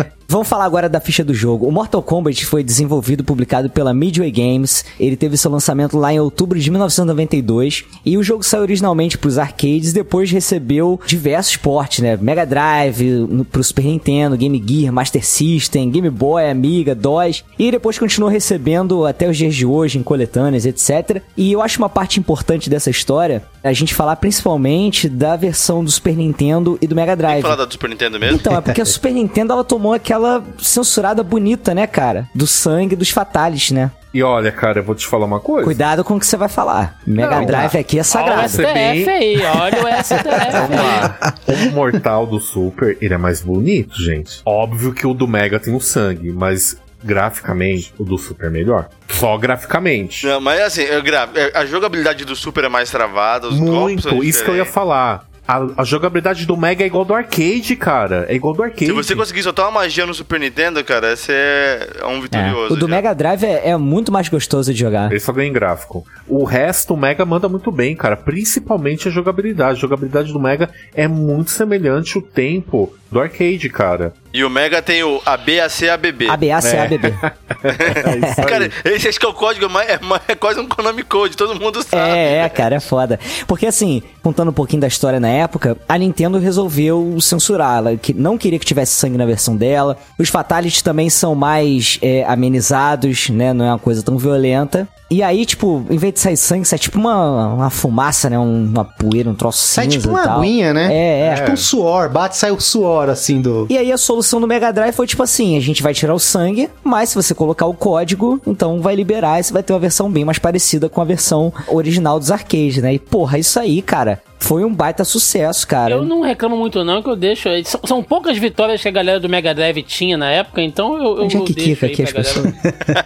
Vamos 0.32 0.48
falar 0.48 0.64
agora 0.64 0.88
da 0.88 0.98
ficha 0.98 1.22
do 1.22 1.34
jogo. 1.34 1.68
O 1.68 1.70
Mortal 1.70 2.02
Kombat 2.02 2.46
foi 2.46 2.64
desenvolvido 2.72 3.22
publicado 3.22 3.68
pela 3.70 3.92
Midway 3.92 4.30
Games. 4.30 4.84
Ele 4.98 5.16
teve 5.16 5.36
seu 5.36 5.50
lançamento 5.50 5.98
lá 5.98 6.12
em 6.12 6.18
outubro 6.18 6.58
de 6.58 6.70
1992. 6.70 7.84
E 8.04 8.16
o 8.16 8.22
jogo 8.22 8.42
saiu 8.42 8.62
originalmente 8.62 9.18
para 9.18 9.28
os 9.28 9.38
arcades, 9.38 9.92
depois 9.92 10.30
recebeu 10.30 11.00
diversos 11.06 11.56
portes, 11.56 12.00
né? 12.00 12.16
Mega 12.16 12.46
Drive, 12.46 13.02
no, 13.28 13.44
pro 13.44 13.62
Super 13.62 13.84
Nintendo, 13.84 14.36
Game 14.36 14.62
Gear, 14.66 14.92
Master 14.92 15.24
System, 15.24 15.90
Game 15.90 16.10
Boy, 16.10 16.48
Amiga, 16.48 16.94
DOS. 16.94 17.44
E 17.58 17.70
depois 17.70 17.98
continuou 17.98 18.30
recebendo 18.30 19.06
até 19.06 19.28
os 19.28 19.36
dias 19.36 19.54
de 19.54 19.66
hoje 19.66 19.98
em 19.98 20.02
coletâneas, 20.02 20.64
etc. 20.64 21.22
E 21.36 21.52
eu 21.52 21.60
acho 21.60 21.78
uma 21.78 21.88
parte 21.88 22.18
importante 22.18 22.70
dessa 22.70 22.90
história 22.90 23.42
a 23.62 23.72
gente 23.72 23.94
falar 23.94 24.16
principalmente 24.16 25.08
da 25.08 25.36
versão 25.36 25.84
do 25.84 25.90
Super 25.90 26.16
Nintendo 26.16 26.76
e 26.80 26.86
do 26.86 26.94
Mega 26.96 27.16
Tem 27.16 27.18
Drive. 27.18 27.42
falar 27.42 27.56
da 27.56 27.64
do 27.64 27.72
Super 27.72 27.90
Nintendo 27.90 28.18
mesmo? 28.18 28.36
Então, 28.36 28.56
é 28.56 28.60
porque 28.60 28.80
a 28.80 28.84
Super 28.84 29.12
Nintendo 29.12 29.52
ela 29.52 29.62
tomou 29.64 29.92
aquela 29.92 30.42
censurada 30.58 31.22
bonita, 31.22 31.74
né, 31.74 31.86
cara? 31.86 32.28
Do 32.34 32.46
sangue 32.62 32.94
dos 32.96 33.10
fatalities, 33.10 33.70
né? 33.72 33.90
E 34.14 34.22
olha, 34.22 34.52
cara, 34.52 34.80
eu 34.80 34.84
vou 34.84 34.94
te 34.94 35.06
falar 35.06 35.24
uma 35.24 35.40
coisa. 35.40 35.64
Cuidado 35.64 36.04
com 36.04 36.16
o 36.16 36.20
que 36.20 36.26
você 36.26 36.36
vai 36.36 36.48
falar. 36.48 36.98
Mega 37.06 37.36
Não, 37.40 37.46
Drive 37.46 37.76
aqui 37.78 37.96
é 37.96 38.00
Olha 38.00 38.02
o 38.02 38.04
sagrado. 38.04 38.48
STF 38.48 38.62
bem- 38.62 39.08
aí, 39.08 39.42
olha 39.46 39.84
o 39.84 40.02
STF 40.02 40.28
aí. 40.28 41.68
O 41.68 41.70
mortal 41.72 42.26
do 42.26 42.38
Super, 42.38 42.96
ele 43.00 43.14
é 43.14 43.18
mais 43.18 43.40
bonito, 43.40 43.94
gente. 44.02 44.42
Óbvio 44.44 44.92
que 44.92 45.06
o 45.06 45.14
do 45.14 45.26
Mega 45.26 45.58
tem 45.58 45.74
o 45.74 45.80
sangue, 45.80 46.30
mas 46.30 46.76
graficamente, 47.02 47.92
o 47.98 48.04
do 48.04 48.16
Super 48.18 48.46
é 48.46 48.50
melhor. 48.50 48.88
Só 49.08 49.36
graficamente. 49.38 50.26
Não, 50.26 50.40
mas 50.40 50.60
assim, 50.60 50.82
eu 50.82 51.02
gra- 51.02 51.28
a 51.54 51.64
jogabilidade 51.64 52.24
do 52.24 52.36
Super 52.36 52.64
é 52.64 52.68
mais 52.68 52.90
travada, 52.90 53.48
os 53.48 53.58
golpes 53.58 54.02
são 54.02 54.12
Muito, 54.12 54.24
isso 54.28 54.44
que 54.44 54.50
eu 54.50 54.56
ia 54.56 54.64
falar. 54.64 55.24
A, 55.46 55.82
a 55.82 55.84
jogabilidade 55.84 56.46
do 56.46 56.56
Mega 56.56 56.84
é 56.84 56.86
igual 56.86 57.04
do 57.04 57.12
arcade, 57.12 57.74
cara. 57.74 58.26
É 58.28 58.34
igual 58.34 58.54
do 58.54 58.62
arcade. 58.62 58.86
Se 58.86 58.92
você 58.92 59.16
conseguir 59.16 59.42
soltar 59.42 59.66
uma 59.66 59.80
magia 59.80 60.06
no 60.06 60.14
Super 60.14 60.38
Nintendo, 60.38 60.82
cara, 60.84 61.16
você 61.16 61.32
é 61.32 62.06
um 62.06 62.18
É. 62.18 62.20
vitorioso. 62.20 62.74
O 62.74 62.76
do 62.76 62.86
já. 62.88 62.94
Mega 62.94 63.14
Drive 63.14 63.42
é, 63.44 63.70
é 63.70 63.76
muito 63.76 64.12
mais 64.12 64.28
gostoso 64.28 64.72
de 64.72 64.78
jogar. 64.78 65.10
Ele 65.10 65.18
só 65.18 65.32
ganha 65.32 65.48
em 65.48 65.52
gráfico. 65.52 66.06
O 66.28 66.44
resto, 66.44 66.94
o 66.94 66.96
Mega 66.96 67.24
manda 67.24 67.48
muito 67.48 67.72
bem, 67.72 67.96
cara. 67.96 68.16
Principalmente 68.16 69.08
a 69.08 69.10
jogabilidade. 69.10 69.78
A 69.78 69.80
jogabilidade 69.80 70.32
do 70.32 70.38
Mega 70.38 70.70
é 70.94 71.08
muito 71.08 71.50
semelhante 71.50 72.16
ao 72.16 72.22
tempo 72.22 72.94
do 73.10 73.20
arcade, 73.20 73.68
cara. 73.68 74.14
E 74.34 74.42
o 74.42 74.48
Mega 74.48 74.80
tem 74.80 75.02
o 75.02 75.20
ABAC 75.26 75.90
ABB. 75.90 76.28
ABAC, 76.28 76.76
ABB. 76.76 77.06
É 77.08 78.38
aí. 78.40 78.46
Cara, 78.46 78.70
esse 78.84 79.08
acho 79.08 79.20
que 79.20 79.26
é 79.26 79.28
o 79.28 79.34
código, 79.34 79.68
mas 79.68 79.88
é, 79.88 79.98
mas 80.00 80.22
é 80.26 80.34
quase 80.34 80.58
um 80.58 80.66
Konami 80.66 81.02
Code, 81.02 81.36
todo 81.36 81.58
mundo 81.60 81.82
sabe. 81.82 82.10
É, 82.10 82.38
é, 82.38 82.48
cara, 82.48 82.76
é 82.76 82.80
foda. 82.80 83.20
Porque 83.46 83.66
assim, 83.66 84.02
contando 84.22 84.48
um 84.48 84.54
pouquinho 84.54 84.80
da 84.80 84.88
história 84.88 85.20
na 85.20 85.28
época, 85.28 85.76
a 85.86 85.98
Nintendo 85.98 86.38
resolveu 86.38 87.18
censurar. 87.20 87.78
Ela 87.78 87.96
que 87.96 88.14
não 88.14 88.38
queria 88.38 88.58
que 88.58 88.64
tivesse 88.64 88.94
sangue 88.94 89.18
na 89.18 89.26
versão 89.26 89.54
dela. 89.54 89.98
Os 90.18 90.30
Fatalities 90.30 90.80
também 90.80 91.10
são 91.10 91.34
mais 91.34 91.98
é, 92.00 92.24
amenizados, 92.24 93.28
né? 93.28 93.52
Não 93.52 93.66
é 93.66 93.68
uma 93.68 93.78
coisa 93.78 94.02
tão 94.02 94.16
violenta. 94.16 94.88
E 95.12 95.22
aí, 95.22 95.44
tipo, 95.44 95.84
em 95.90 95.98
vez 95.98 96.14
de 96.14 96.20
sair 96.20 96.36
sangue, 96.36 96.64
sai 96.64 96.78
tipo 96.78 96.98
uma, 96.98 97.48
uma 97.54 97.70
fumaça, 97.70 98.30
né? 98.30 98.38
Um- 98.38 98.64
uma 98.72 98.84
poeira, 98.84 99.28
um 99.28 99.34
troço 99.34 99.58
Sai 99.62 99.84
cinza 99.84 99.98
tipo 99.98 100.08
e 100.08 100.10
uma 100.12 100.24
tal. 100.24 100.38
aguinha, 100.38 100.72
né? 100.72 100.88
É, 100.92 101.20
é. 101.28 101.34
Tipo 101.34 101.52
um 101.52 101.56
suor, 101.56 102.08
bate 102.08 102.36
sai 102.36 102.50
o 102.50 102.58
suor 102.60 103.08
assim 103.10 103.40
do. 103.42 103.66
E 103.68 103.76
aí 103.76 103.92
a 103.92 103.98
solução 103.98 104.40
do 104.40 104.46
Mega 104.48 104.72
Drive 104.72 104.94
foi 104.94 105.06
tipo 105.06 105.22
assim, 105.22 105.56
a 105.56 105.60
gente 105.60 105.82
vai 105.82 105.92
tirar 105.92 106.14
o 106.14 106.18
sangue, 106.18 106.70
mas 106.82 107.10
se 107.10 107.14
você 107.14 107.34
colocar 107.34 107.66
o 107.66 107.74
código, 107.74 108.40
então 108.46 108.80
vai 108.80 108.94
liberar 108.94 109.38
e 109.38 109.44
você 109.44 109.52
vai 109.52 109.62
ter 109.62 109.72
uma 109.72 109.78
versão 109.78 110.10
bem 110.10 110.24
mais 110.24 110.38
parecida 110.38 110.88
com 110.88 111.00
a 111.00 111.04
versão 111.04 111.52
original 111.68 112.18
dos 112.18 112.30
arcades, 112.30 112.78
né? 112.78 112.94
E 112.94 112.98
porra, 112.98 113.38
isso 113.38 113.60
aí, 113.60 113.82
cara, 113.82 114.22
foi 114.42 114.64
um 114.64 114.74
baita 114.74 115.04
sucesso, 115.04 115.66
cara. 115.66 115.94
Eu 115.94 116.04
não 116.04 116.20
reclamo 116.20 116.56
muito, 116.56 116.82
não, 116.84 117.00
que 117.00 117.08
eu 117.08 117.14
deixo. 117.14 117.48
São, 117.64 117.80
são 117.84 118.02
poucas 118.02 118.36
vitórias 118.36 118.82
que 118.82 118.88
a 118.88 118.90
galera 118.90 119.20
do 119.20 119.28
Mega 119.28 119.54
Drive 119.54 119.82
tinha 119.82 120.16
na 120.16 120.30
época, 120.30 120.60
então 120.60 120.96
eu, 120.96 121.18
eu 121.18 121.24
Onde 121.24 121.36
é 121.36 121.40
que 121.40 121.54
deixo 121.54 121.70
quica 121.70 121.86
aqui 121.86 122.02
as 122.02 122.12
galera. 122.12 122.52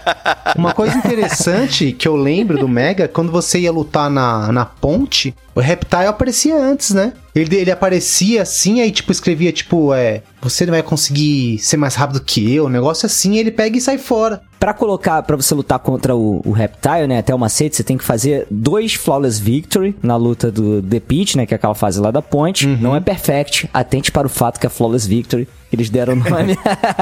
Uma 0.57 0.73
coisa 0.73 0.97
interessante 0.97 1.93
que 1.93 2.09
eu 2.09 2.17
lembro 2.17 2.59
do 2.59 2.67
Mega, 2.67 3.07
quando 3.07 3.31
você 3.31 3.61
ia 3.61 3.71
lutar 3.71 4.09
na, 4.09 4.51
na 4.51 4.65
ponte, 4.65 5.35
o 5.55 5.61
Reptile 5.61 6.07
aparecia 6.07 6.57
antes, 6.57 6.95
né? 6.95 7.13
Ele, 7.37 7.55
ele 7.55 7.71
aparecia 7.71 8.43
assim, 8.43 8.81
aí 8.81 8.91
tipo 8.91 9.13
escrevia 9.13 9.53
tipo, 9.53 9.93
é, 9.93 10.23
você 10.41 10.65
não 10.65 10.73
vai 10.73 10.83
conseguir 10.83 11.59
ser 11.59 11.77
mais 11.77 11.95
rápido 11.95 12.21
que 12.21 12.55
eu, 12.55 12.65
um 12.65 12.71
negócio 12.71 13.05
assim, 13.05 13.37
ele 13.37 13.51
pega 13.51 13.77
e 13.77 13.81
sai 13.81 13.99
fora. 13.99 14.41
Pra 14.59 14.73
colocar, 14.73 15.23
pra 15.23 15.37
você 15.37 15.55
lutar 15.55 15.79
contra 15.79 16.17
o, 16.17 16.41
o 16.45 16.51
Reptile, 16.51 17.07
né, 17.07 17.19
até 17.19 17.35
o 17.35 17.39
macete, 17.39 17.77
você 17.77 17.85
tem 17.85 17.99
que 17.99 18.05
fazer 18.05 18.47
dois 18.51 18.95
Flawless 18.95 19.41
Victory 19.41 19.95
na 20.03 20.17
luta 20.17 20.51
do 20.51 20.81
The 20.83 20.99
Peach, 20.99 21.37
né, 21.37 21.45
que 21.45 21.53
é 21.53 21.57
aquela 21.57 21.75
fase 21.75 22.01
lá 22.01 22.11
da 22.11 22.23
ponte. 22.23 22.67
Não 22.67 22.97
é 22.97 23.01
perfect, 23.01 23.69
atente 23.73 24.11
para 24.11 24.27
o 24.27 24.31
fato 24.31 24.59
que 24.59 24.67
é 24.67 24.71
Flawless 24.71 25.07
Victory, 25.07 25.47
eles 25.73 25.91
deram 25.91 26.13
o 26.15 26.17
nome. 26.17 26.57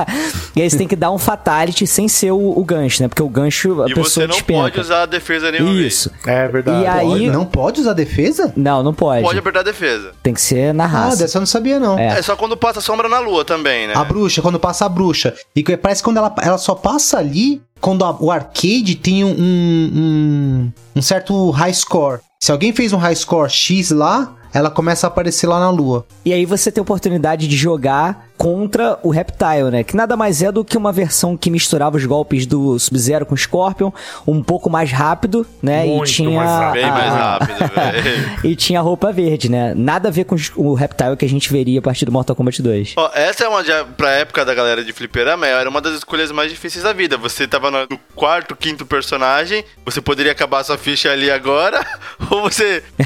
e 0.57 0.63
aí 0.63 0.71
você 0.71 0.77
tem 0.77 0.89
que 0.89 0.97
dar 0.97 1.11
um 1.11 1.19
Fatality 1.19 1.87
sem 1.87 2.09
ser 2.09 2.31
o, 2.33 2.59
o 2.59 2.65
gancho, 2.65 3.03
né, 3.03 3.09
porque 3.09 3.23
o 3.23 3.29
gancho 3.29 3.83
a 3.83 3.87
E 3.87 3.89
pessoa 3.95 4.05
você 4.09 4.21
não 4.27 4.29
despenca. 4.37 4.61
pode 4.63 4.81
usar 4.81 5.03
a 5.03 5.07
defesa 5.07 5.51
nenhuma 5.51 5.73
Isso. 5.73 6.11
É 6.27 6.49
verdade. 6.49 6.83
E 6.83 6.87
aí- 6.87 7.07
Pode- 7.09 7.31
não 7.31 7.45
pode 7.45 7.81
usar 7.81 7.93
defesa? 7.93 8.53
Não, 8.57 8.83
não 8.83 8.95
pode. 8.95 9.17
vez. 9.21 9.27
Pode 9.27 9.39
apertar 9.39 9.61
a 9.61 9.63
defesa. 9.65 10.13
Tem 10.23 10.33
que 10.35 10.41
ser 10.41 10.73
na 10.75 10.85
Ah, 10.85 10.89
raça. 10.89 11.17
dessa 11.19 11.39
eu 11.39 11.41
não 11.41 11.47
sabia 11.47 11.79
não. 11.79 11.99
É. 11.99 12.19
É. 12.19 12.23
só 12.23 12.37
quando 12.37 12.57
passa 12.57 12.81
sombra 12.81 13.09
na 13.09 13.19
lua 13.19 13.45
também, 13.45 13.87
né? 13.87 13.95
A 13.97 14.05
bruxa, 14.05 14.41
quando 14.43 14.59
passa 14.59 14.87
a 14.87 14.89
bruxa. 14.89 15.35
E 15.55 15.63
parece 15.77 16.03
que 16.03 16.05
quando 16.05 16.17
ela, 16.19 16.35
ela 16.43 16.59
só 16.59 16.75
passa 16.75 17.19
ali 17.19 17.61
quando 17.81 18.05
a- 18.05 18.17
o 18.19 18.31
arcade 18.31 18.95
tem 18.95 19.25
um, 19.25 19.35
um, 19.39 20.73
um 20.97 21.03
certo 21.03 21.51
high 21.51 21.73
score. 21.75 22.21
Se 22.43 22.53
alguém 22.53 22.73
fez 22.73 22.93
um 22.93 22.99
high 22.99 23.15
score 23.15 23.51
X 23.51 23.91
lá, 23.91 24.35
ela 24.53 24.71
começa 24.71 25.07
a 25.07 25.09
aparecer 25.09 25.47
lá 25.47 25.59
na 25.59 25.71
lua. 25.71 26.07
E 26.25 26.33
aí 26.33 26.45
você 26.45 26.71
tem 26.71 26.81
a 26.81 26.83
oportunidade 26.83 27.49
de 27.49 27.57
jogar 27.57 28.27
contra 28.37 28.99
o 29.03 29.11
Reptile, 29.11 29.71
né? 29.71 29.85
Que 29.85 29.97
nada 29.97 30.17
mais 30.17 30.43
é 30.43 30.51
do 30.51 30.65
que 30.65 30.77
uma 30.77 30.93
versão 30.93 31.37
que 31.37 31.51
misturava 31.51 31.97
os 31.97 32.05
golpes 32.05 32.47
do 32.47 32.79
Sub-Zero 32.79 33.25
com 33.25 33.35
o 33.35 33.39
Scorpion, 33.39 33.91
um 34.27 34.43
pouco 34.43 34.69
mais 34.69 34.91
rápido, 34.91 35.47
né? 35.63 35.85
Muito 35.85 36.09
e 36.11 36.13
tinha 36.13 36.31
mais 36.31 36.51
rápido. 36.51 36.73
Bem 36.83 36.85
a- 36.85 36.93
mais 36.93 37.13
rápido, 37.13 37.69
velho. 37.75 38.41
E 38.45 38.57
tinha 38.57 38.81
a 38.81 38.83
roupa 38.83 39.13
verde, 39.13 39.49
né? 39.49 39.73
Nada 39.77 40.09
a 40.09 40.11
ver 40.13 40.25
com 40.25 40.37
o 40.57 40.75
Reptile 40.75 41.17
que 41.17 41.25
a 41.25 41.29
gente 41.29 41.51
veria 41.53 41.79
a 41.79 41.83
partir 41.83 42.05
do 42.05 42.13
Mortal 42.13 42.35
Kombat 42.37 42.61
2. 42.61 42.95
Ó, 42.97 43.11
essa 43.15 43.45
é 43.45 43.49
uma, 43.49 43.63
pra 43.97 44.11
época 44.11 44.45
da 44.45 44.53
galera 44.55 44.85
de 44.85 44.93
fliperama, 44.93 45.47
era 45.47 45.69
uma 45.71 45.81
das 45.81 45.95
escolhas 45.95 46.31
mais 46.33 46.51
difíceis 46.51 46.83
da 46.85 46.93
vida. 46.93 47.17
Você 47.17 47.47
tava 47.47 47.71
no, 47.71 47.87
quarto, 48.15 48.57
quinto 48.57 48.85
personagem, 48.85 49.65
você 49.85 50.01
poderia 50.01 50.33
acabar 50.33 50.65
sua 50.65 50.77
ficha 50.77 51.11
ali 51.11 51.31
agora, 51.31 51.85
ou 52.31 52.43
você 52.43 52.83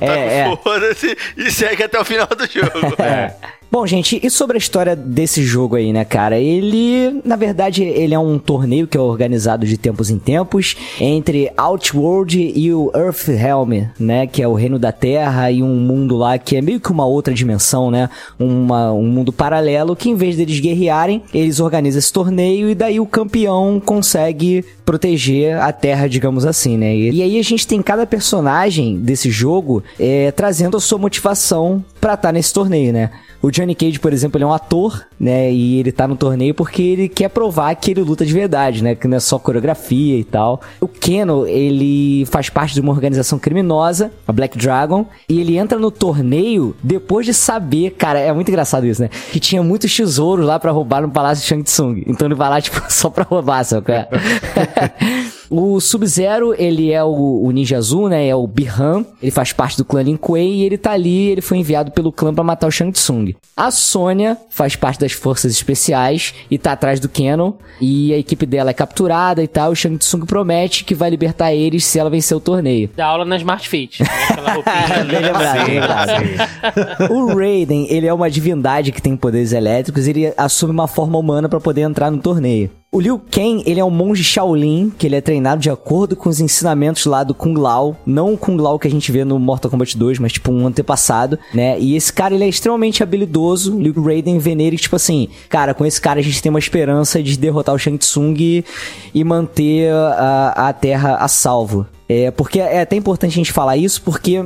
tá 0.00 0.06
É, 0.06 0.40
é. 0.40 0.44
com 0.48 0.56
foda-se 0.58 1.16
e 1.36 1.50
segue 1.50 1.82
até 1.82 1.98
o 2.00 2.04
final 2.04 2.26
do 2.28 2.46
jogo. 2.46 3.02
É. 3.02 3.34
Bom, 3.70 3.84
gente, 3.84 4.20
e 4.22 4.30
sobre 4.30 4.56
a 4.56 4.58
história 4.58 4.94
desse 4.94 5.42
jogo 5.42 5.74
aí, 5.74 5.92
né, 5.92 6.04
cara? 6.04 6.38
Ele, 6.38 7.20
na 7.24 7.34
verdade, 7.34 7.82
ele 7.82 8.14
é 8.14 8.18
um 8.18 8.38
torneio 8.38 8.86
que 8.86 8.96
é 8.96 9.00
organizado 9.00 9.66
de 9.66 9.76
tempos 9.76 10.08
em 10.08 10.18
tempos 10.18 10.76
entre 11.00 11.50
Outworld 11.56 12.52
e 12.54 12.72
o 12.72 12.92
Earthrealm, 12.94 13.88
né, 13.98 14.26
que 14.26 14.40
é 14.40 14.46
o 14.46 14.54
reino 14.54 14.78
da 14.78 14.92
Terra 14.92 15.50
e 15.50 15.62
um 15.62 15.74
mundo 15.76 16.16
lá 16.16 16.38
que 16.38 16.56
é 16.56 16.62
meio 16.62 16.78
que 16.80 16.92
uma 16.92 17.04
outra 17.06 17.34
dimensão, 17.34 17.90
né? 17.90 18.08
Uma, 18.38 18.92
um 18.92 19.06
mundo 19.06 19.32
paralelo 19.32 19.96
que 19.96 20.08
em 20.08 20.14
vez 20.14 20.36
deles 20.36 20.60
guerrearem, 20.60 21.22
eles 21.34 21.58
organizam 21.58 21.98
esse 21.98 22.12
torneio 22.12 22.70
e 22.70 22.74
daí 22.74 23.00
o 23.00 23.06
campeão 23.06 23.82
consegue 23.84 24.64
proteger 24.86 25.58
a 25.58 25.72
Terra, 25.72 26.08
digamos 26.08 26.46
assim, 26.46 26.78
né? 26.78 26.94
E, 26.94 27.10
e 27.10 27.22
aí 27.22 27.38
a 27.38 27.42
gente 27.42 27.66
tem 27.66 27.82
cada 27.82 28.06
personagem 28.06 28.96
desse 28.96 29.28
jogo 29.28 29.82
é, 29.98 30.30
trazendo 30.30 30.76
a 30.76 30.80
sua 30.80 30.98
motivação 30.98 31.84
pra 32.06 32.14
estar 32.14 32.30
nesse 32.30 32.54
torneio, 32.54 32.92
né? 32.92 33.10
O 33.42 33.50
Johnny 33.50 33.74
Cage, 33.74 33.98
por 33.98 34.12
exemplo, 34.12 34.38
ele 34.38 34.44
é 34.44 34.46
um 34.46 34.52
ator, 34.52 35.04
né? 35.18 35.50
E 35.50 35.80
ele 35.80 35.90
tá 35.90 36.06
no 36.06 36.14
torneio 36.14 36.54
porque 36.54 36.80
ele 36.80 37.08
quer 37.08 37.28
provar 37.28 37.74
que 37.74 37.90
ele 37.90 38.00
luta 38.00 38.24
de 38.24 38.32
verdade, 38.32 38.80
né? 38.80 38.94
Que 38.94 39.08
não 39.08 39.16
é 39.16 39.20
só 39.20 39.40
coreografia 39.40 40.16
e 40.16 40.22
tal. 40.22 40.60
O 40.80 40.86
Keno, 40.86 41.48
ele 41.48 42.24
faz 42.26 42.48
parte 42.48 42.74
de 42.74 42.80
uma 42.80 42.92
organização 42.92 43.40
criminosa, 43.40 44.12
a 44.24 44.30
Black 44.32 44.56
Dragon, 44.56 45.04
e 45.28 45.40
ele 45.40 45.58
entra 45.58 45.80
no 45.80 45.90
torneio 45.90 46.76
depois 46.80 47.26
de 47.26 47.34
saber, 47.34 47.90
cara, 47.90 48.20
é 48.20 48.32
muito 48.32 48.48
engraçado 48.48 48.86
isso, 48.86 49.02
né? 49.02 49.10
Que 49.32 49.40
tinha 49.40 49.60
muitos 49.60 49.92
tesouros 49.94 50.46
lá 50.46 50.60
pra 50.60 50.70
roubar 50.70 51.02
no 51.02 51.10
Palácio 51.10 51.42
de 51.42 51.48
Shang 51.48 51.64
Tsung. 51.64 52.04
Então 52.06 52.28
ele 52.28 52.36
vai 52.36 52.48
lá, 52.48 52.60
tipo, 52.60 52.80
só 52.88 53.10
pra 53.10 53.24
roubar, 53.24 53.64
sabe? 53.64 53.86
O 55.50 55.80
Sub-Zero, 55.80 56.54
ele 56.58 56.92
é 56.92 57.02
o, 57.02 57.42
o 57.44 57.50
Ninja 57.50 57.76
Azul, 57.76 58.08
né? 58.08 58.26
É 58.26 58.34
o 58.34 58.46
Bihan. 58.46 59.04
Ele 59.22 59.30
faz 59.30 59.52
parte 59.52 59.76
do 59.76 59.84
clã 59.84 60.02
Lin 60.02 60.16
Kuei 60.16 60.54
e 60.56 60.64
ele 60.64 60.76
tá 60.78 60.92
ali, 60.92 61.28
ele 61.28 61.40
foi 61.40 61.58
enviado 61.58 61.90
pelo 61.92 62.10
clã 62.12 62.34
pra 62.34 62.42
matar 62.44 62.66
o 62.66 62.70
Shang 62.70 62.92
Tsung. 62.92 63.34
A 63.56 63.70
Sônia 63.70 64.36
faz 64.50 64.76
parte 64.76 65.00
das 65.00 65.12
forças 65.12 65.52
especiais 65.52 66.34
e 66.50 66.58
tá 66.58 66.72
atrás 66.72 67.00
do 67.00 67.08
Canon. 67.08 67.52
E 67.80 68.12
a 68.12 68.18
equipe 68.18 68.44
dela 68.46 68.70
é 68.70 68.74
capturada 68.74 69.42
e 69.42 69.48
tal. 69.48 69.70
O 69.72 69.76
Shang 69.76 69.96
Tsung 69.98 70.24
promete 70.26 70.84
que 70.84 70.94
vai 70.94 71.10
libertar 71.10 71.52
eles 71.54 71.84
se 71.84 71.98
ela 71.98 72.10
vencer 72.10 72.36
o 72.36 72.40
torneio. 72.40 72.90
Dá 72.96 73.06
aula 73.06 73.24
na 73.24 73.36
Smart 73.36 73.68
Fit. 73.68 74.02
né? 74.02 74.08
Aquela 74.30 74.52
roupinha 74.54 75.00
ali. 75.00 75.06
Bem 75.16 75.22
lembrado, 75.22 75.66
bem 75.66 75.80
lembrado. 75.80 77.10
O 77.10 77.36
Raiden, 77.36 77.86
ele 77.90 78.06
é 78.06 78.12
uma 78.12 78.30
divindade 78.30 78.92
que 78.92 79.00
tem 79.00 79.16
poderes 79.16 79.52
elétricos, 79.52 80.06
ele 80.06 80.32
assume 80.36 80.72
uma 80.72 80.88
forma 80.88 81.18
humana 81.18 81.48
pra 81.48 81.60
poder 81.60 81.82
entrar 81.82 82.10
no 82.10 82.18
torneio. 82.18 82.70
O 82.92 83.00
Liu 83.00 83.18
Kang, 83.18 83.62
ele 83.66 83.80
é 83.80 83.84
um 83.84 83.90
monge 83.90 84.22
Shaolin, 84.22 84.92
que 84.96 85.06
ele 85.06 85.16
é 85.16 85.20
treinado 85.20 85.60
de 85.60 85.68
acordo 85.68 86.14
com 86.14 86.28
os 86.28 86.40
ensinamentos 86.40 87.04
lá 87.04 87.24
do 87.24 87.34
Kung 87.34 87.58
Lao, 87.58 87.96
não 88.06 88.32
o 88.32 88.38
Kung 88.38 88.56
Lao 88.56 88.78
que 88.78 88.86
a 88.86 88.90
gente 88.90 89.10
vê 89.10 89.24
no 89.24 89.38
Mortal 89.38 89.70
Kombat 89.70 89.98
2, 89.98 90.18
mas 90.20 90.32
tipo 90.32 90.52
um 90.52 90.66
antepassado, 90.66 91.38
né? 91.52 91.78
E 91.78 91.96
esse 91.96 92.12
cara, 92.12 92.34
ele 92.34 92.44
é 92.44 92.48
extremamente 92.48 93.02
habilidoso, 93.02 93.78
Liu 93.78 93.92
Raiden 94.02 94.38
vê 94.38 94.54
nele, 94.54 94.78
tipo 94.78 94.96
assim, 94.96 95.28
cara, 95.48 95.74
com 95.74 95.84
esse 95.84 96.00
cara 96.00 96.20
a 96.20 96.22
gente 96.22 96.40
tem 96.40 96.48
uma 96.48 96.60
esperança 96.60 97.22
de 97.22 97.36
derrotar 97.36 97.74
o 97.74 97.78
Shang 97.78 97.98
Tsung 97.98 98.64
e, 99.12 99.24
manter 99.24 99.92
a, 99.92 100.68
a 100.68 100.72
Terra 100.72 101.16
a 101.16 101.28
salvo. 101.28 101.86
É, 102.08 102.30
porque 102.30 102.60
é 102.60 102.80
até 102.80 102.94
importante 102.94 103.32
a 103.32 103.36
gente 103.36 103.52
falar 103.52 103.76
isso, 103.76 104.00
porque 104.02 104.44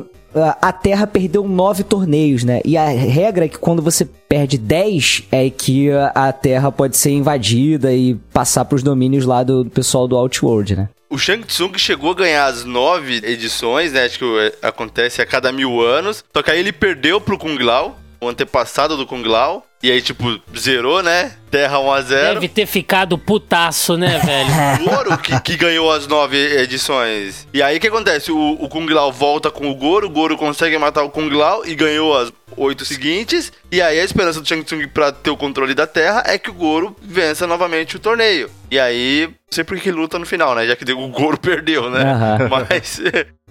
a 0.60 0.72
Terra 0.72 1.06
perdeu 1.06 1.46
nove 1.46 1.82
torneios, 1.82 2.44
né? 2.44 2.60
E 2.64 2.76
a 2.76 2.86
regra 2.88 3.44
é 3.44 3.48
que 3.48 3.58
quando 3.58 3.82
você 3.82 4.04
perde 4.04 4.56
10 4.58 5.24
é 5.32 5.50
que 5.50 5.90
a- 6.14 6.32
Terra 6.32 6.70
pode 6.70 6.96
ser 6.96 7.10
invadida 7.10 7.92
e 7.92 8.14
passar 8.32 8.64
pros 8.64 8.82
domínios 8.82 9.24
lá 9.26 9.42
do, 9.42 9.64
do 9.64 9.70
pessoal 9.70 10.06
do 10.06 10.16
Outworld, 10.16 10.76
né? 10.76 10.88
O 11.08 11.18
Shang 11.18 11.44
Tsung 11.44 11.76
chegou 11.76 12.12
a 12.12 12.14
ganhar 12.14 12.46
as 12.46 12.64
nove 12.64 13.20
edições, 13.24 13.92
né? 13.92 14.04
Acho 14.04 14.18
que 14.20 14.24
é, 14.38 14.52
acontece 14.68 15.20
a 15.20 15.26
cada 15.26 15.50
mil 15.50 15.80
anos. 15.80 16.24
Só 16.32 16.42
que 16.42 16.50
aí 16.50 16.60
ele 16.60 16.72
perdeu 16.72 17.20
pro 17.20 17.36
Kung 17.36 17.58
Lao, 17.58 17.98
o 18.20 18.28
antepassado 18.28 18.96
do 18.96 19.04
Kung 19.06 19.22
Lao. 19.26 19.64
E 19.82 19.90
aí, 19.90 20.02
tipo, 20.02 20.38
zerou, 20.56 21.02
né? 21.02 21.32
Terra 21.50 21.78
1x0. 21.78 22.34
Deve 22.34 22.48
ter 22.48 22.66
ficado 22.66 23.16
putaço, 23.16 23.96
né, 23.96 24.18
velho? 24.18 24.50
O 24.80 24.90
Goro 24.90 25.18
que, 25.18 25.40
que 25.40 25.56
ganhou 25.56 25.90
as 25.90 26.06
nove 26.06 26.36
edições. 26.36 27.48
E 27.52 27.62
aí 27.62 27.78
o 27.78 27.80
que 27.80 27.88
acontece? 27.88 28.30
O, 28.30 28.52
o 28.60 28.68
Kung 28.68 28.86
Lao 28.86 29.10
volta 29.10 29.50
com 29.50 29.70
o 29.70 29.74
Goro, 29.74 30.06
o 30.06 30.10
Goro 30.10 30.36
consegue 30.36 30.76
matar 30.78 31.02
o 31.02 31.10
Kung 31.10 31.30
Lao 31.30 31.66
e 31.66 31.74
ganhou 31.74 32.16
as 32.16 32.30
oito 32.56 32.84
seguintes. 32.84 33.52
E 33.72 33.80
aí 33.80 33.98
a 33.98 34.04
esperança 34.04 34.40
do 34.40 34.46
Shang 34.46 34.62
Tsung 34.62 34.86
pra 34.88 35.12
ter 35.12 35.30
o 35.30 35.36
controle 35.36 35.74
da 35.74 35.86
Terra 35.86 36.22
é 36.26 36.38
que 36.38 36.50
o 36.50 36.54
Goro 36.54 36.94
vença 37.00 37.46
novamente 37.46 37.96
o 37.96 38.00
torneio. 38.00 38.50
E 38.70 38.78
aí, 38.78 39.26
não 39.28 39.34
sei 39.50 39.64
por 39.64 39.78
que 39.78 39.90
luta 39.90 40.18
no 40.18 40.26
final, 40.26 40.54
né? 40.54 40.66
Já 40.66 40.76
que 40.76 40.90
o 40.92 41.08
Goro 41.08 41.38
perdeu, 41.40 41.90
né? 41.90 42.02
Aham. 42.02 42.48
Mas. 42.68 43.00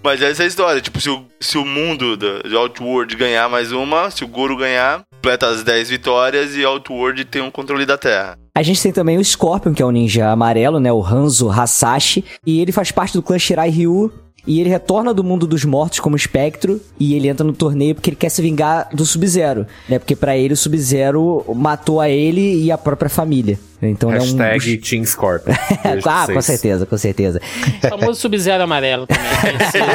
Mas 0.02 0.22
essa 0.22 0.44
é 0.44 0.46
a 0.46 0.48
história. 0.48 0.82
Tipo, 0.82 1.02
se 1.02 1.10
o, 1.10 1.26
se 1.40 1.58
o 1.58 1.66
mundo 1.66 2.16
do, 2.16 2.48
de 2.48 2.56
Outworld 2.56 3.16
ganhar 3.16 3.50
mais 3.50 3.72
uma, 3.72 4.10
se 4.10 4.24
o 4.24 4.28
Goro 4.28 4.56
ganhar, 4.56 5.04
completa 5.20 5.48
as 5.48 5.64
10 5.64 5.90
vitórias 5.90 6.56
e 6.56 6.64
Outworld 6.64 7.26
tem 7.26 7.42
um 7.42 7.52
controle 7.52 7.86
da 7.86 7.98
Terra. 7.98 8.38
A 8.56 8.64
gente 8.64 8.82
tem 8.82 8.92
também 8.94 9.18
o 9.18 9.24
Scorpion, 9.24 9.74
que 9.74 9.82
é 9.82 9.86
o 9.86 9.92
ninja 9.92 10.30
amarelo, 10.30 10.80
né? 10.80 10.92
O 10.94 11.04
Hanzo 11.06 11.50
Hasashi. 11.50 12.24
E 12.46 12.62
ele 12.62 12.72
faz 12.72 12.90
parte 12.90 13.14
do 13.14 13.22
clã 13.22 13.38
Shirai 13.38 13.70
Ryu. 13.70 14.12
e 14.48 14.62
ele 14.62 14.70
retorna 14.70 15.14
do 15.14 15.22
mundo 15.22 15.46
dos 15.46 15.66
mortos 15.66 16.00
como 16.00 16.16
espectro 16.16 16.80
e 16.98 17.14
ele 17.14 17.28
entra 17.28 17.46
no 17.46 17.52
torneio 17.52 17.94
porque 17.94 18.10
ele 18.10 18.16
quer 18.16 18.30
se 18.30 18.42
vingar 18.42 18.88
do 18.94 19.06
Sub-Zero, 19.06 19.68
né? 19.90 20.00
Porque 20.00 20.16
pra 20.16 20.38
ele 20.38 20.54
o 20.54 20.58
Sub-Zero 20.58 21.44
matou 21.54 22.00
a 22.00 22.10
ele 22.10 22.64
e 22.64 22.72
a 22.72 22.78
própria 22.78 23.10
família. 23.10 23.60
Então 23.82 24.10
ele 24.10 24.20
é 24.20 24.22
um 24.22 24.38
Hashtag 24.38 24.78
Team 24.78 25.06
Scorpion. 25.06 25.54
Beijo 25.84 26.10
ah, 26.10 26.28
com 26.32 26.42
certeza, 26.42 26.86
com 26.86 26.98
certeza. 26.98 27.42
O 27.84 27.88
famoso 27.88 28.20
Sub-Zero 28.20 28.64
amarelo 28.64 29.08
também. 29.08 29.24
conhecido. 29.40 29.86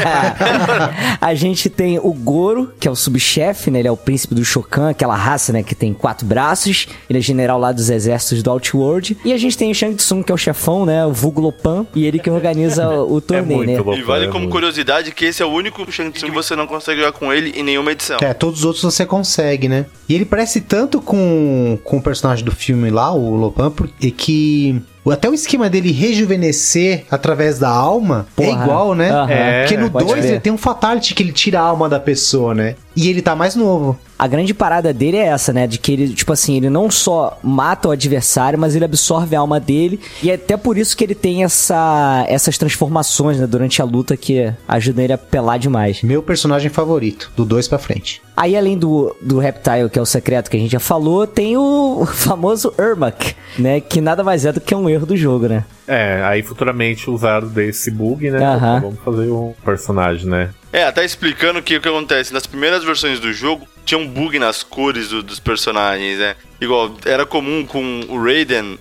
a 1.20 1.34
gente 1.34 1.68
tem 1.68 1.98
o 1.98 2.12
Goro, 2.12 2.72
que 2.80 2.88
é 2.88 2.90
o 2.90 2.96
subchefe, 2.96 3.70
né? 3.70 3.80
Ele 3.80 3.88
é 3.88 3.90
o 3.90 3.96
príncipe 3.96 4.34
do 4.34 4.44
Shokan, 4.44 4.90
aquela 4.90 5.16
raça, 5.16 5.52
né? 5.52 5.62
Que 5.62 5.74
tem 5.74 5.92
quatro 5.92 6.26
braços. 6.26 6.88
Ele 7.08 7.18
é 7.18 7.22
general 7.22 7.58
lá 7.58 7.72
dos 7.72 7.90
exércitos 7.90 8.42
do 8.42 8.50
Outworld. 8.50 9.18
E 9.24 9.32
a 9.32 9.38
gente 9.38 9.56
tem 9.56 9.70
o 9.70 9.74
Shang 9.74 9.94
Tsung, 9.96 10.22
que 10.22 10.32
é 10.32 10.34
o 10.34 10.38
chefão, 10.38 10.86
né? 10.86 11.04
O 11.04 11.12
vulgo 11.12 11.40
Lopan. 11.40 11.86
E 11.94 12.06
ele 12.06 12.18
que 12.18 12.30
organiza 12.30 12.88
o 13.04 13.20
torneio, 13.20 13.58
muito 13.58 13.70
né? 13.70 13.78
louco. 13.78 13.98
E 13.98 14.02
vale 14.02 14.24
é 14.24 14.28
como 14.28 14.40
muito. 14.40 14.52
curiosidade 14.52 15.12
que 15.12 15.26
esse 15.26 15.42
é 15.42 15.46
o 15.46 15.50
único 15.50 15.90
Shang 15.90 16.10
Tsung 16.10 16.28
que 16.28 16.34
você 16.34 16.56
não 16.56 16.66
consegue 16.66 17.00
jogar 17.00 17.12
com 17.12 17.32
ele 17.32 17.50
em 17.58 17.62
nenhuma 17.62 17.92
edição. 17.92 18.18
É, 18.22 18.32
todos 18.32 18.60
os 18.60 18.64
outros 18.64 18.82
você 18.82 19.04
consegue, 19.04 19.68
né? 19.68 19.86
E 20.08 20.14
ele 20.14 20.24
parece 20.24 20.60
tanto 20.60 21.00
com, 21.00 21.78
com 21.82 21.98
o 21.98 22.02
personagem 22.02 22.44
do 22.44 22.52
filme 22.52 22.90
lá, 22.90 23.12
o 23.12 23.36
Lopan, 23.36 23.70
porque 23.74 24.10
que 24.10 24.82
até 25.10 25.28
o 25.28 25.34
esquema 25.34 25.68
dele 25.68 25.92
rejuvenescer 25.92 27.04
através 27.10 27.58
da 27.58 27.68
alma 27.68 28.26
é 28.38 28.46
Porra. 28.46 28.62
igual, 28.64 28.94
né? 28.94 29.10
Aham. 29.10 29.30
É, 29.30 29.62
Porque 29.62 29.76
no 29.76 29.90
pode 29.90 30.06
2 30.06 30.18
crer. 30.20 30.30
ele 30.32 30.40
tem 30.40 30.52
um 30.52 30.56
fatality 30.58 31.14
que 31.14 31.22
ele 31.22 31.32
tira 31.32 31.60
a 31.60 31.62
alma 31.62 31.88
da 31.88 32.00
pessoa, 32.00 32.54
né? 32.54 32.76
E 32.96 33.08
ele 33.08 33.22
tá 33.22 33.34
mais 33.34 33.56
novo. 33.56 33.98
A 34.16 34.28
grande 34.28 34.54
parada 34.54 34.92
dele 34.92 35.16
é 35.16 35.26
essa, 35.26 35.52
né? 35.52 35.66
De 35.66 35.78
que 35.78 35.92
ele, 35.92 36.08
tipo 36.10 36.32
assim, 36.32 36.56
ele 36.56 36.70
não 36.70 36.90
só 36.90 37.38
mata 37.42 37.88
o 37.88 37.90
adversário, 37.90 38.58
mas 38.58 38.76
ele 38.76 38.84
absorve 38.84 39.34
a 39.34 39.40
alma 39.40 39.58
dele. 39.58 40.00
E 40.22 40.30
é 40.30 40.34
até 40.34 40.56
por 40.56 40.78
isso 40.78 40.96
que 40.96 41.02
ele 41.02 41.14
tem 41.14 41.42
essa, 41.42 42.24
essas 42.28 42.56
transformações, 42.56 43.38
né? 43.38 43.46
Durante 43.46 43.82
a 43.82 43.84
luta 43.84 44.16
que 44.16 44.52
ajudam 44.68 45.04
ele 45.04 45.12
a 45.12 45.18
pelar 45.18 45.58
demais. 45.58 46.02
Meu 46.02 46.22
personagem 46.22 46.70
favorito, 46.70 47.32
do 47.36 47.44
2 47.44 47.66
pra 47.66 47.78
frente. 47.78 48.22
Aí, 48.36 48.56
além 48.56 48.78
do, 48.78 49.14
do 49.20 49.38
Reptile, 49.38 49.90
que 49.90 49.98
é 49.98 50.02
o 50.02 50.06
secreto 50.06 50.50
que 50.50 50.56
a 50.56 50.60
gente 50.60 50.72
já 50.72 50.80
falou, 50.80 51.26
tem 51.26 51.56
o 51.56 52.06
famoso 52.10 52.72
Ermac, 52.78 53.34
né? 53.58 53.80
Que 53.80 54.00
nada 54.00 54.22
mais 54.22 54.46
é 54.46 54.52
do 54.52 54.60
que 54.60 54.74
um 54.74 54.88
erro 54.88 55.06
do 55.06 55.16
jogo, 55.16 55.48
né? 55.48 55.64
É, 55.86 56.22
aí 56.24 56.42
futuramente 56.42 57.10
usaram 57.10 57.48
desse 57.48 57.90
bug, 57.90 58.30
né? 58.30 58.38
Vamos 58.80 58.98
fazer 59.00 59.30
um 59.30 59.52
personagem, 59.64 60.26
né? 60.26 60.50
É, 60.74 60.82
até 60.82 61.04
explicando 61.04 61.60
o 61.60 61.62
que, 61.62 61.76
o 61.76 61.80
que 61.80 61.88
acontece. 61.88 62.32
Nas 62.32 62.48
primeiras 62.48 62.82
versões 62.82 63.20
do 63.20 63.32
jogo, 63.32 63.68
tinha 63.84 63.96
um 63.96 64.08
bug 64.08 64.40
nas 64.40 64.64
cores 64.64 65.08
do- 65.08 65.22
dos 65.22 65.38
personagens, 65.38 66.18
né? 66.18 66.34
Igual, 66.60 66.96
era 67.04 67.24
comum 67.24 67.64
com 67.64 68.00
o 68.08 68.20
Raiden, 68.20 68.76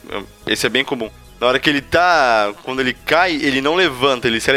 esse 0.48 0.66
é 0.66 0.70
bem 0.70 0.84
comum. 0.84 1.12
Na 1.40 1.46
hora 1.46 1.60
que 1.60 1.70
ele 1.70 1.82
tá. 1.82 2.52
Quando 2.64 2.80
ele 2.80 2.94
cai, 2.94 3.34
ele 3.36 3.62
não 3.62 3.76
levanta, 3.76 4.28
ele 4.28 4.40
se, 4.40 4.50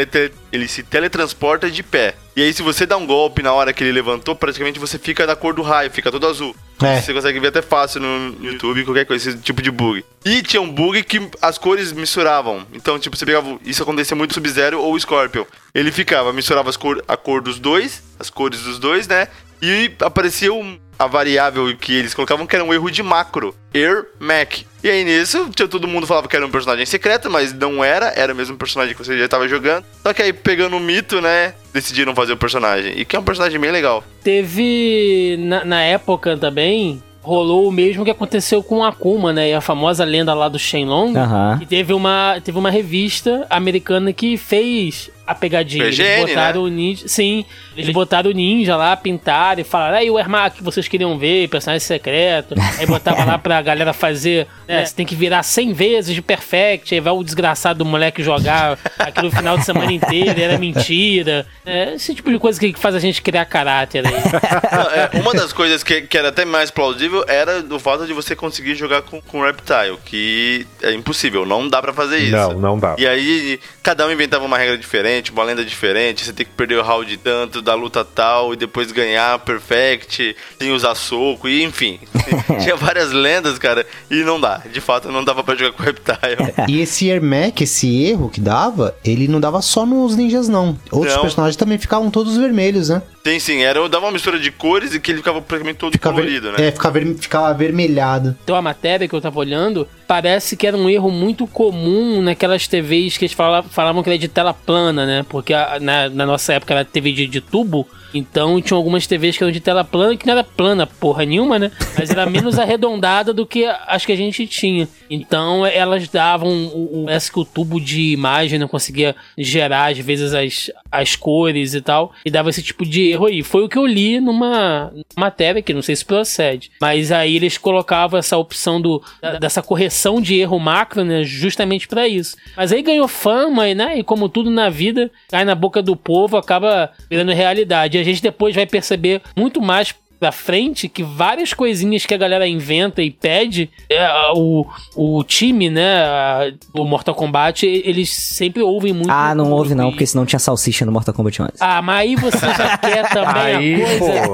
ele 0.51 0.67
se 0.67 0.81
teletransporta 0.81 1.69
de 1.69 1.83
pé. 1.83 2.15
E 2.35 2.41
aí, 2.41 2.51
se 2.51 2.63
você 2.63 2.87
dá 2.87 2.97
um 2.97 3.05
golpe 3.05 3.43
na 3.43 3.53
hora 3.53 3.71
que 3.71 3.83
ele 3.83 3.91
levantou, 3.91 4.35
praticamente 4.35 4.79
você 4.79 4.97
fica 4.97 5.27
da 5.27 5.35
cor 5.35 5.53
do 5.53 5.61
raio, 5.61 5.91
fica 5.91 6.11
todo 6.11 6.25
azul. 6.25 6.55
É. 6.81 7.01
Você 7.01 7.13
consegue 7.13 7.39
ver 7.39 7.47
até 7.47 7.61
fácil 7.61 7.99
no 8.01 8.35
YouTube, 8.39 8.83
qualquer 8.85 9.05
coisa, 9.05 9.29
esse 9.29 9.39
tipo 9.39 9.61
de 9.61 9.71
bug. 9.71 10.05
E 10.23 10.43
tinha 10.43 10.61
um 10.61 10.71
bug 10.71 11.01
que 11.03 11.27
as 11.41 11.57
cores 11.57 11.91
misturavam. 11.91 12.65
Então, 12.73 12.99
tipo, 12.99 13.15
você 13.17 13.25
pegava. 13.25 13.57
Isso 13.65 13.81
acontecia 13.81 14.15
muito 14.15 14.33
Sub-Zero 14.33 14.79
ou 14.79 14.97
Scorpion. 14.99 15.43
Ele 15.73 15.91
ficava, 15.91 16.31
misturava 16.31 16.69
as 16.69 16.77
cor, 16.77 17.03
a 17.07 17.17
cor 17.17 17.41
dos 17.41 17.57
dois, 17.59 18.03
as 18.19 18.29
cores 18.29 18.61
dos 18.61 18.77
dois, 18.77 19.07
né? 19.07 19.27
E 19.61 19.91
aparecia 20.01 20.53
um- 20.53 20.77
a 20.97 21.07
variável 21.07 21.75
que 21.75 21.93
eles 21.93 22.13
colocavam 22.13 22.47
que 22.47 22.55
era 22.55 22.63
um 22.63 22.73
erro 22.73 22.89
de 22.89 23.03
macro. 23.03 23.55
Air 23.73 24.05
Mac. 24.19 24.59
E 24.83 24.89
aí 24.89 25.03
nisso, 25.03 25.49
todo 25.69 25.87
mundo 25.87 26.07
falava 26.07 26.27
que 26.27 26.35
era 26.35 26.45
um 26.45 26.49
personagem 26.51 26.85
secreto, 26.85 27.29
mas 27.29 27.53
não 27.53 27.83
era, 27.83 28.13
era 28.15 28.33
o 28.33 28.35
mesmo 28.35 28.57
personagem 28.57 28.95
que 28.95 29.03
você 29.03 29.17
já 29.17 29.25
estava 29.25 29.47
jogando. 29.47 29.85
Só 30.01 30.13
que 30.13 30.21
aí, 30.21 30.33
pegando 30.33 30.77
o 30.77 30.79
mito, 30.79 31.21
né, 31.21 31.53
decidiram 31.73 32.15
fazer 32.15 32.33
o 32.33 32.37
personagem. 32.37 32.93
E 32.97 33.05
que 33.05 33.15
é 33.15 33.19
um 33.19 33.23
personagem 33.23 33.59
bem 33.59 33.71
legal. 33.71 34.03
Teve, 34.23 35.37
na, 35.39 35.65
na 35.65 35.81
época 35.81 36.37
também, 36.37 37.01
rolou 37.21 37.67
o 37.67 37.71
mesmo 37.71 38.05
que 38.05 38.11
aconteceu 38.11 38.63
com 38.63 38.83
a 38.83 38.89
Akuma, 38.89 39.33
né? 39.33 39.49
E 39.49 39.53
a 39.53 39.61
famosa 39.61 40.05
lenda 40.05 40.33
lá 40.33 40.47
do 40.47 40.57
Shenlong. 40.57 41.17
Aham. 41.17 41.59
E 41.61 41.65
teve 41.65 41.93
uma, 41.93 42.39
teve 42.43 42.57
uma 42.57 42.71
revista 42.71 43.45
americana 43.49 44.13
que 44.13 44.37
fez 44.37 45.11
a 45.27 45.35
pegadinha. 45.35 45.83
PGN, 45.83 46.09
eles 46.09 46.29
botaram 46.29 46.63
o 46.63 46.67
ninja. 46.69 47.07
Sim, 47.07 47.45
eles 47.75 47.93
botaram 47.93 48.31
o 48.31 48.33
ninja 48.33 48.77
lá, 48.77 48.95
pintaram 48.95 49.59
e 49.59 49.63
falaram: 49.65 49.97
aí 49.97 50.09
o 50.09 50.17
Ermac 50.17 50.57
que 50.57 50.63
vocês 50.63 50.87
queriam 50.87 51.17
ver, 51.17 51.49
personagem 51.49 51.85
secreto. 51.85 52.55
Aí 52.79 52.85
botava 52.85 53.25
lá 53.25 53.37
pra 53.37 53.61
galera 53.61 53.91
fazer. 53.91 54.47
Né, 54.67 54.85
você 54.85 54.95
tem 54.95 55.05
que 55.05 55.15
virar 55.15 55.43
100 55.43 55.73
vezes 55.73 56.15
de 56.15 56.21
perfect. 56.21 56.95
Aí 56.95 57.01
vai 57.01 57.13
o 57.13 57.23
desgraçado 57.23 57.79
do 57.79 57.85
moleque 57.85 58.23
jogar 58.23 58.79
aquilo 58.97 59.27
no 59.27 59.31
final 59.35 59.57
de 59.57 59.65
semana 59.65 59.91
inteiro, 59.91 60.39
era 60.39 60.57
mentira. 60.57 61.45
É, 61.65 61.93
esse 61.93 62.15
tipo 62.15 62.31
de 62.31 62.39
coisa 62.39 62.59
que 62.59 62.73
faz 62.73 62.95
a 62.95 62.99
gente 62.99 63.21
criar 63.21 63.45
caráter 63.45 64.05
aí. 64.05 64.13
Não, 64.13 64.91
é, 64.91 65.09
uma 65.21 65.33
das 65.33 65.51
coisas 65.51 65.83
que, 65.83 66.03
que 66.03 66.17
era 66.17 66.29
até 66.29 66.45
mais 66.45 66.71
plausível 66.71 67.25
era 67.27 67.63
o 67.69 67.79
fato 67.79 68.05
de 68.05 68.13
você 68.13 68.35
conseguir 68.35 68.75
jogar 68.75 69.01
com, 69.01 69.21
com 69.21 69.41
Reptile, 69.41 69.97
que 70.05 70.65
é 70.81 70.93
impossível, 70.93 71.45
não 71.45 71.67
dá 71.67 71.81
pra 71.81 71.93
fazer 71.93 72.19
isso. 72.19 72.31
Não, 72.31 72.53
não 72.53 72.79
dá. 72.79 72.95
E 72.97 73.07
aí, 73.07 73.59
cada 73.83 74.05
um 74.05 74.11
inventava 74.11 74.45
uma 74.45 74.57
regra 74.57 74.77
diferente, 74.77 75.16
uma 75.31 75.43
lenda 75.43 75.63
diferente, 75.63 76.25
você 76.25 76.33
tem 76.33 76.45
que 76.45 76.51
perder 76.51 76.77
o 76.77 76.83
round 76.83 77.17
tanto 77.17 77.61
da 77.61 77.73
luta 77.73 78.03
tal 78.03 78.53
e 78.53 78.57
depois 78.57 78.91
ganhar 78.91 79.39
perfect, 79.39 80.35
sem 80.59 80.71
usar 80.71 80.95
soco, 80.95 81.47
e 81.47 81.63
enfim. 81.63 81.99
Tinha 82.61 82.75
várias 82.75 83.11
lendas, 83.11 83.57
cara, 83.57 83.85
e 84.09 84.23
não 84.23 84.39
dá. 84.39 84.61
De 84.71 84.81
fato, 84.81 85.11
não 85.11 85.23
dava 85.23 85.43
pra 85.43 85.55
jogar 85.55 85.73
com 85.73 85.83
Reptile. 85.83 86.53
E 86.67 86.81
esse 86.81 87.07
Ermac, 87.07 87.63
esse 87.63 88.05
erro 88.05 88.29
que 88.29 88.39
dava, 88.41 88.95
ele 89.03 89.27
não 89.27 89.39
dava 89.39 89.61
só 89.61 89.85
nos 89.85 90.15
ninjas, 90.15 90.47
não. 90.47 90.77
Outros 90.91 91.15
Não. 91.15 91.21
personagens 91.21 91.55
também 91.55 91.77
ficavam 91.77 92.09
todos 92.09 92.37
vermelhos, 92.37 92.89
né? 92.89 93.01
Sim, 93.27 93.39
sim, 93.39 93.61
era, 93.61 93.87
dava 93.89 94.05
uma 94.05 94.11
mistura 94.11 94.39
de 94.39 94.49
cores 94.51 94.93
e 94.93 94.99
que 94.99 95.11
ele 95.11 95.17
ficava 95.17 95.41
praticamente 95.41 95.79
todo 95.79 95.91
Ficava, 95.93 96.15
colorido, 96.15 96.51
né? 96.53 96.67
É, 96.67 96.71
ficava, 96.71 96.99
ver- 96.99 97.15
ficava 97.15 97.47
avermelhado. 97.49 98.37
Então 98.43 98.55
a 98.55 98.61
matéria 98.61 99.07
que 99.07 99.13
eu 99.13 99.19
tava 99.19 99.37
olhando 99.39 99.87
parece 100.07 100.55
que 100.55 100.65
era 100.65 100.77
um 100.77 100.89
erro 100.89 101.11
muito 101.11 101.45
comum 101.45 102.21
naquelas 102.21 102.67
TVs 102.67 103.17
que 103.17 103.25
eles 103.25 103.33
fala- 103.35 103.63
falavam 103.63 104.01
que 104.01 104.09
era 104.09 104.17
de 104.17 104.27
tela 104.29 104.53
plana, 104.53 105.05
né? 105.05 105.25
Porque 105.27 105.53
a- 105.53 105.77
na, 105.79 106.09
na 106.09 106.25
nossa 106.25 106.53
época 106.53 106.73
era 106.73 106.85
TV 106.85 107.11
de, 107.11 107.27
de 107.27 107.41
tubo. 107.41 107.87
Então 108.17 108.61
tinha 108.61 108.77
algumas 108.77 109.05
TVs 109.05 109.37
que 109.37 109.43
eram 109.43 109.51
de 109.51 109.59
tela 109.59 109.83
plana, 109.83 110.17
que 110.17 110.25
não 110.25 110.33
era 110.33 110.43
plana 110.43 110.87
porra 110.87 111.25
nenhuma, 111.25 111.59
né? 111.59 111.71
Mas 111.97 112.09
era 112.09 112.25
menos 112.25 112.57
arredondada 112.59 113.33
do 113.33 113.45
que 113.45 113.65
as 113.65 114.05
que 114.05 114.11
a 114.11 114.15
gente 114.15 114.45
tinha. 114.47 114.87
Então 115.09 115.65
elas 115.65 116.07
davam 116.07 116.49
o, 116.49 117.05
o, 117.05 117.07
que 117.07 117.39
o 117.39 117.45
tubo 117.45 117.79
de 117.79 118.11
imagem 118.11 118.59
não 118.59 118.67
conseguia 118.67 119.15
gerar 119.37 119.91
às 119.91 119.99
vezes 119.99 120.33
as, 120.33 120.71
as 120.91 121.15
cores 121.15 121.73
e 121.73 121.81
tal. 121.81 122.13
E 122.25 122.31
dava 122.31 122.49
esse 122.49 122.63
tipo 122.63 122.85
de 122.85 123.09
erro 123.09 123.27
aí. 123.27 123.43
Foi 123.43 123.63
o 123.63 123.69
que 123.69 123.77
eu 123.77 123.85
li 123.85 124.19
numa 124.19 124.91
matéria 125.15 125.61
que 125.61 125.73
não 125.73 125.81
sei 125.81 125.95
se 125.95 126.05
procede. 126.05 126.71
Mas 126.81 127.11
aí 127.11 127.35
eles 127.35 127.57
colocavam 127.57 128.19
essa 128.19 128.37
opção 128.37 128.81
do, 128.81 129.01
dessa 129.39 129.61
correção 129.61 130.21
de 130.21 130.39
erro 130.39 130.59
macro, 130.59 131.03
né? 131.03 131.23
Justamente 131.23 131.87
pra 131.87 132.07
isso. 132.07 132.35
Mas 132.55 132.71
aí 132.71 132.81
ganhou 132.81 133.07
fama, 133.07 133.73
né? 133.73 133.99
E 133.99 134.03
como 134.03 134.29
tudo 134.29 134.49
na 134.49 134.69
vida, 134.69 135.11
cai 135.29 135.45
na 135.45 135.55
boca 135.55 135.81
do 135.81 135.95
povo, 135.95 136.37
acaba 136.37 136.91
virando 137.09 137.31
realidade. 137.31 137.97
E 137.97 138.01
a 138.01 138.03
gente 138.07 138.21
depois 138.21 138.55
vai 138.55 138.65
perceber 138.65 139.21
muito 139.35 139.61
mais 139.61 139.93
pra 140.19 140.31
frente 140.31 140.89
que 140.89 141.03
várias 141.03 141.53
coisinhas 141.53 142.03
que 142.03 142.11
a 142.11 142.17
galera 142.17 142.47
inventa 142.47 143.03
e 143.03 143.11
pede, 143.11 143.69
é, 143.87 144.03
o, 144.33 144.65
o 144.95 145.23
time, 145.23 145.69
né, 145.69 146.03
a- 146.05 146.51
o 146.73 146.83
Mortal 146.85 147.13
Kombat, 147.13 147.67
eles 147.67 148.09
sempre 148.11 148.63
ouvem 148.63 148.93
muito. 148.93 149.11
Ah, 149.11 149.35
não 149.35 149.51
o- 149.51 149.55
houve 149.55 149.75
não, 149.75 149.89
e- 149.89 149.91
porque 149.91 150.07
senão 150.07 150.25
tinha 150.25 150.39
salsicha 150.39 150.83
no 150.87 150.91
Mortal 150.91 151.13
Kombat 151.13 151.39
11. 151.39 151.51
Ah, 151.59 151.83
mas 151.83 151.97
aí 151.99 152.15
você 152.15 152.39
já 152.47 152.77
quer 152.81 153.09
também 153.09 153.55
Aí, 153.55 153.83
a 153.83 153.99
coisa. 153.99 154.27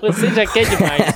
pô. 0.00 0.06
você 0.12 0.30
já 0.34 0.46
quer 0.46 0.64
demais. 0.68 1.14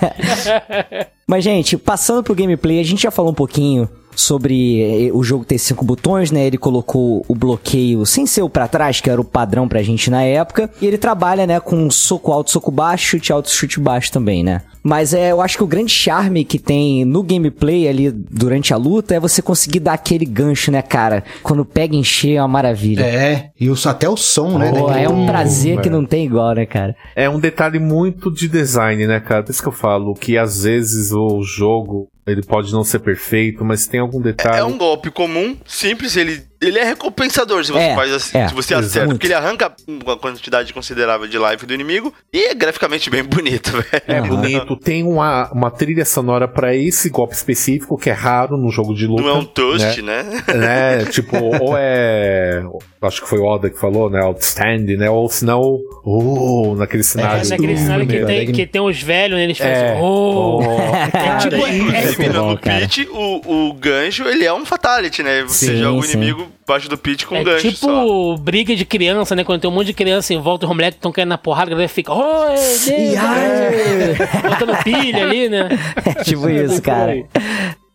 Mas, 1.29 1.43
gente, 1.43 1.77
passando 1.77 2.23
pro 2.23 2.35
gameplay, 2.37 2.79
a 2.79 2.85
gente 2.85 3.03
já 3.03 3.11
falou 3.11 3.33
um 3.33 3.35
pouquinho 3.35 3.89
sobre 4.17 5.07
eh, 5.07 5.11
o 5.13 5.23
jogo 5.23 5.45
ter 5.45 5.59
cinco 5.59 5.85
botões, 5.85 6.31
né? 6.31 6.47
Ele 6.47 6.59
colocou 6.59 7.25
o 7.29 7.35
bloqueio 7.35 8.05
sem 8.07 8.27
ser 8.27 8.43
o 8.43 8.49
pra 8.51 8.67
trás, 8.67 9.01
que 9.01 9.09
era 9.11 9.21
o 9.21 9.25
padrão 9.25 9.69
pra 9.69 9.83
gente 9.83 10.11
na 10.11 10.23
época. 10.23 10.69
E 10.81 10.87
ele 10.87 10.99
trabalha, 10.99 11.47
né, 11.47 11.61
com 11.61 11.89
soco 11.91 12.33
alto, 12.33 12.51
soco 12.51 12.71
baixo, 12.71 13.07
chute 13.11 13.31
alto, 13.33 13.51
chute 13.51 13.79
baixo 13.79 14.11
também, 14.11 14.43
né? 14.43 14.63
Mas 14.83 15.13
é, 15.13 15.33
eu 15.33 15.41
acho 15.41 15.57
que 15.59 15.65
o 15.65 15.67
grande 15.67 15.91
charme 15.93 16.45
que 16.45 16.61
tem 16.61 17.05
no 17.05 17.21
gameplay 17.23 17.89
ali 17.89 18.09
durante 18.11 18.73
a 18.73 18.77
luta 18.77 19.17
é 19.17 19.21
você 19.21 19.43
conseguir 19.43 19.81
dar 19.81 19.95
aquele 19.95 20.25
gancho, 20.25 20.71
né, 20.71 20.81
cara? 20.81 21.25
Quando 21.43 21.65
pega 21.65 21.97
em 21.97 22.05
cheio 22.05 22.39
é 22.39 22.41
uma 22.43 22.47
maravilha. 22.49 23.03
É, 23.05 23.51
e 23.59 23.69
o- 23.69 23.75
até 23.85 24.09
o 24.09 24.17
som, 24.17 24.57
né? 24.59 24.71
Pô, 24.71 24.87
daquele- 24.87 25.05
é 25.05 25.09
um 25.09 25.27
prazer 25.27 25.79
Hum, 25.79 25.83
que 25.83 25.91
não 25.91 26.05
tem 26.07 26.25
igual, 26.25 26.55
né, 26.55 26.65
cara? 26.67 26.95
É 27.17 27.29
um 27.29 27.41
detalhe 27.41 27.81
muito 27.81 28.31
de 28.33 28.49
design, 28.49 29.07
né, 29.09 29.19
cara? 29.19 29.43
Por 29.43 29.51
isso 29.51 29.61
que 29.63 29.69
eu 29.69 29.73
falo 29.73 30.15
que 30.15 30.39
às 30.39 30.63
vezes 30.63 31.11
o 31.11 31.43
jogo 31.43 32.09
ele 32.27 32.43
pode 32.43 32.73
não 32.73 32.83
ser 32.83 32.99
perfeito, 32.99 33.65
mas 33.65 33.87
tem 33.87 34.01
algum 34.01 34.21
detalhe. 34.21 34.59
É 34.59 34.65
um 34.65 34.77
golpe 34.77 35.11
comum, 35.11 35.57
simples, 35.65 36.17
ele 36.17 36.43
ele 36.61 36.79
é 36.79 36.85
recompensador 36.85 37.65
se 37.65 37.73
você 37.73 37.79
É, 37.85 37.95
faz 37.95 38.13
assim, 38.13 38.39
é, 38.39 38.49
se 38.49 38.55
você 38.55 38.75
acerta. 38.75 39.09
Porque 39.09 39.27
ele 39.27 39.35
arranca 39.35 39.73
uma 39.87 40.17
quantidade 40.17 40.73
considerável 40.73 41.27
de 41.29 41.39
life 41.39 41.67
do 41.67 41.75
inimigo 41.75 42.13
e 42.33 42.45
é 42.47 42.55
graficamente 42.55 43.09
bem 43.11 43.23
bonito, 43.25 43.71
velho. 43.73 44.03
É 44.07 44.19
Aham. 44.19 44.29
bonito, 44.29 44.77
tem 44.77 45.03
uma, 45.03 45.51
uma 45.53 45.71
trilha 45.71 46.05
sonora 46.05 46.47
pra 46.49 46.75
esse 46.75 47.09
golpe 47.11 47.35
específico 47.35 47.97
que 47.99 48.11
é 48.11 48.13
raro 48.13 48.57
no 48.57 48.71
jogo 48.71 48.95
de 48.95 49.07
luta. 49.07 49.23
Não 49.23 49.29
é 49.31 49.35
um 49.35 49.45
toast, 49.45 50.03
né? 50.03 50.25
né? 50.55 51.05
Tipo, 51.11 51.37
ou 51.61 51.75
é. 51.77 52.63
Acho 53.03 53.23
que 53.23 53.29
foi 53.29 53.39
o 53.39 53.45
Oda 53.45 53.71
que 53.71 53.79
falou, 53.79 54.11
né? 54.11 54.21
Outstanding, 54.23 54.97
né? 54.97 55.09
Ou 55.09 55.29
senão, 55.29 55.79
uh, 56.05 56.75
naquele 56.77 57.01
É, 57.01 57.05
cenário. 57.05 57.49
naquele 57.49 57.77
cenário 57.77 58.07
que 58.07 58.25
tem, 58.25 58.53
que 58.53 58.67
tem 58.67 58.81
os 58.81 59.01
velhos, 59.01 59.37
né? 59.39 59.45
Eles 59.45 59.59
fazem 59.59 59.73
É. 59.75 59.93
assim, 59.93 60.01
oh. 60.03 60.59
Cara, 61.13 61.39
tipo, 61.39 61.57
isso 61.57 61.67
é- 61.67 61.71
é 61.71 61.79
Inclusive, 62.01 62.29
bom, 62.31 62.51
no 62.51 62.59
cara. 62.59 62.81
pitch, 62.81 63.07
o, 63.11 63.69
o 63.69 63.73
gancho, 63.75 64.25
ele 64.25 64.45
é 64.45 64.53
um 64.53 64.65
fatality, 64.67 65.23
né? 65.23 65.43
Você 65.43 65.67
Sim, 65.67 65.77
joga 65.79 66.01
o 66.01 66.05
inimigo 66.05 66.49
embaixo 66.63 66.89
do 66.89 66.97
pitch 66.99 67.25
com 67.25 67.37
É 67.37 67.45
gancho 67.45 67.69
tipo 67.71 67.87
só. 67.87 68.37
briga 68.37 68.75
de 68.75 68.85
criança, 68.85 69.35
né? 69.35 69.45
Quando 69.45 69.61
tem 69.61 69.71
um 69.71 69.75
monte 69.75 69.87
de 69.89 69.93
criança 69.95 70.33
em 70.35 70.41
volta, 70.41 70.67
os 70.67 70.73
moleques 70.73 70.97
estão 70.97 71.13
caindo 71.13 71.29
na 71.29 71.39
porrada, 71.39 71.69
a 71.69 71.71
galera 71.71 71.89
fica, 71.89 72.13
oi, 72.13 72.55
Deus, 72.87 74.19
botando 74.43 74.83
pilha 74.83 75.25
ali, 75.25 75.49
né? 75.49 75.69
É 76.05 76.25
tipo 76.25 76.49
isso, 76.49 76.81
cara. 76.83 77.17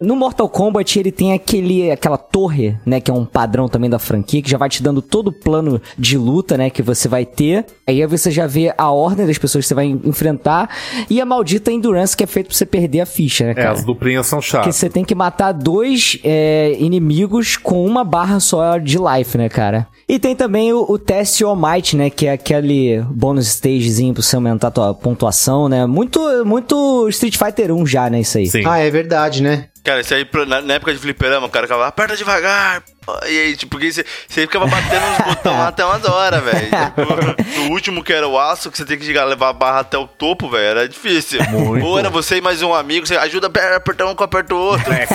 No 0.02 0.16
Mortal 0.16 0.50
Kombat 0.50 0.98
ele 1.00 1.12
tem 1.12 1.32
aquele, 1.34 1.92
aquela 1.92 2.18
torre, 2.18 2.76
né, 2.86 3.00
que 3.00 3.12
é 3.12 3.14
um 3.14 3.24
padrão 3.26 3.68
também 3.70 3.90
da 3.90 4.00
franquia, 4.00 4.42
que 4.42 4.50
já 4.50 4.58
vai 4.58 4.68
te 4.68 4.82
dando 4.82 5.02
todo 5.02 5.28
o 5.28 5.32
plano 5.32 5.80
de 5.98 6.18
luta, 6.18 6.58
né, 6.58 6.70
que 6.72 6.82
você 6.82 7.08
vai 7.08 7.24
ter. 7.26 7.66
Aí 7.88 8.04
você 8.08 8.32
já 8.32 8.48
vê 8.48 8.74
a 8.78 8.90
ordem 8.92 9.28
das 9.28 9.38
pessoas 9.38 9.64
que 9.64 9.68
você 9.70 9.74
vai 9.76 9.86
enfrentar 9.86 10.70
e 11.10 11.22
a 11.22 11.26
maldita 11.26 11.72
endurance 11.72 12.18
que 12.18 12.24
é 12.24 12.28
feito 12.28 12.48
pra 12.48 12.56
você 12.58 12.66
perder 12.66 13.02
a 13.02 13.06
ficha, 13.06 13.46
né, 13.46 13.52
É, 13.52 13.54
cara? 13.54 13.72
as 13.74 13.84
duplinhas 13.86 14.26
são 14.26 14.40
Que 14.40 14.46
chatas. 14.48 14.76
você 14.76 14.90
tem 14.90 15.06
que 15.06 15.14
matar 15.14 15.52
dois 15.52 16.18
é, 16.24 16.76
inimigos 16.80 17.56
com 17.58 17.86
uma 17.86 18.04
barra 18.04 18.40
só 18.40 18.78
de 18.80 18.98
life, 18.98 19.38
né, 19.38 19.50
cara? 19.50 19.88
E 20.10 20.18
tem 20.20 20.36
também 20.36 20.74
o, 20.74 20.86
o 20.90 20.98
teste 20.98 21.44
All 21.44 21.56
Might, 21.56 21.96
né? 21.96 22.10
Que 22.10 22.26
é 22.28 22.34
aquele 22.34 23.02
bônus 23.12 23.48
stagezinho 23.48 24.14
pra 24.14 24.22
você 24.22 24.36
aumentar 24.36 24.68
a 24.68 24.72
tua 24.72 24.94
pontuação, 24.94 25.70
né? 25.70 25.86
Muito, 25.86 26.20
muito 26.46 27.08
Street 27.10 27.38
Fighter 27.38 27.72
1 27.72 27.86
já, 27.86 28.10
né? 28.10 28.20
Isso 28.20 28.38
aí. 28.38 28.48
Sim. 28.48 28.64
Ah, 28.66 28.80
é 28.80 28.90
verdade, 28.90 29.42
né? 29.42 29.68
Cara, 29.84 30.02
isso 30.02 30.14
aí, 30.14 30.28
na 30.64 30.76
época 30.76 30.94
de 30.94 31.00
fliperama, 31.00 31.48
o 31.48 31.50
cara 31.50 31.66
ficava, 31.66 31.88
aperta 31.88 32.16
devagar. 32.16 32.84
E 33.32 33.40
aí, 33.40 33.56
tipo, 33.56 33.72
porque 33.72 33.92
você, 33.92 34.06
você 34.28 34.42
ficava 34.42 34.66
batendo 34.68 35.02
nos 35.06 35.36
botões 35.36 35.56
lá 35.58 35.68
até 35.70 35.86
umas 35.86 36.04
horas, 36.06 36.44
velho. 36.44 36.70
Tipo, 36.70 37.62
o 37.68 37.72
último 37.72 38.04
que 38.04 38.12
era 38.14 38.28
o 38.28 38.38
aço, 38.40 38.70
que 38.72 38.78
você 38.78 38.86
tem 38.86 38.98
que 38.98 39.06
chegar, 39.06 39.26
levar 39.26 39.50
a 39.50 39.54
barra 39.54 39.80
até 39.80 39.98
o 39.98 40.08
topo, 40.08 40.50
velho, 40.50 40.64
era 40.66 40.90
difícil. 40.90 41.40
Muito. 41.50 41.86
Ou 41.86 41.98
era 42.00 42.10
você 42.10 42.38
e 42.38 42.42
mais 42.42 42.62
um 42.62 42.74
amigo, 42.74 43.06
você 43.08 43.16
ajuda 43.16 43.48
a 43.48 43.76
apertar 43.76 44.06
um 44.08 44.16
que 44.16 44.24
aperta 44.24 44.54
o 44.54 44.58
outro. 44.58 44.92
É, 44.94 45.06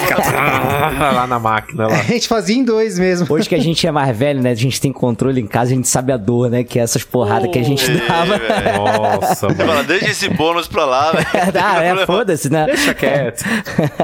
lá 1.12 1.26
na 1.26 1.38
máquina 1.38 1.86
lá. 1.88 1.96
A 1.98 2.02
gente 2.02 2.28
fazia 2.28 2.56
em 2.56 2.64
dois 2.64 2.98
mesmo. 2.98 3.26
Hoje 3.28 3.48
que 3.48 3.54
a 3.54 3.60
gente 3.60 3.86
é 3.86 3.90
mais 3.90 4.16
velho, 4.16 4.40
né? 4.42 4.50
A 4.50 4.54
gente 4.54 4.80
tem 4.80 4.92
controle 4.92 5.40
em 5.40 5.46
casa, 5.46 5.72
a 5.72 5.74
gente 5.74 5.88
sabe 5.88 6.12
a 6.12 6.16
dor, 6.16 6.50
né? 6.50 6.64
Que 6.64 6.78
é 6.78 6.82
essas 6.82 7.04
porradas 7.04 7.50
que 7.50 7.58
a 7.58 7.62
gente 7.62 7.84
É, 7.90 7.94
dava. 8.06 8.38
velho. 8.38 8.76
Nossa, 8.76 9.48
Você 9.48 9.64
mano. 9.64 9.84
deixa 9.84 10.10
esse 10.10 10.28
bônus 10.28 10.66
pra 10.66 10.84
lá, 10.84 11.12
velho. 11.12 11.26
ah, 11.62 11.82
é, 11.82 12.06
foda-se, 12.06 12.50
né? 12.50 12.66
Deixa 12.66 12.94
quieto. 12.94 13.44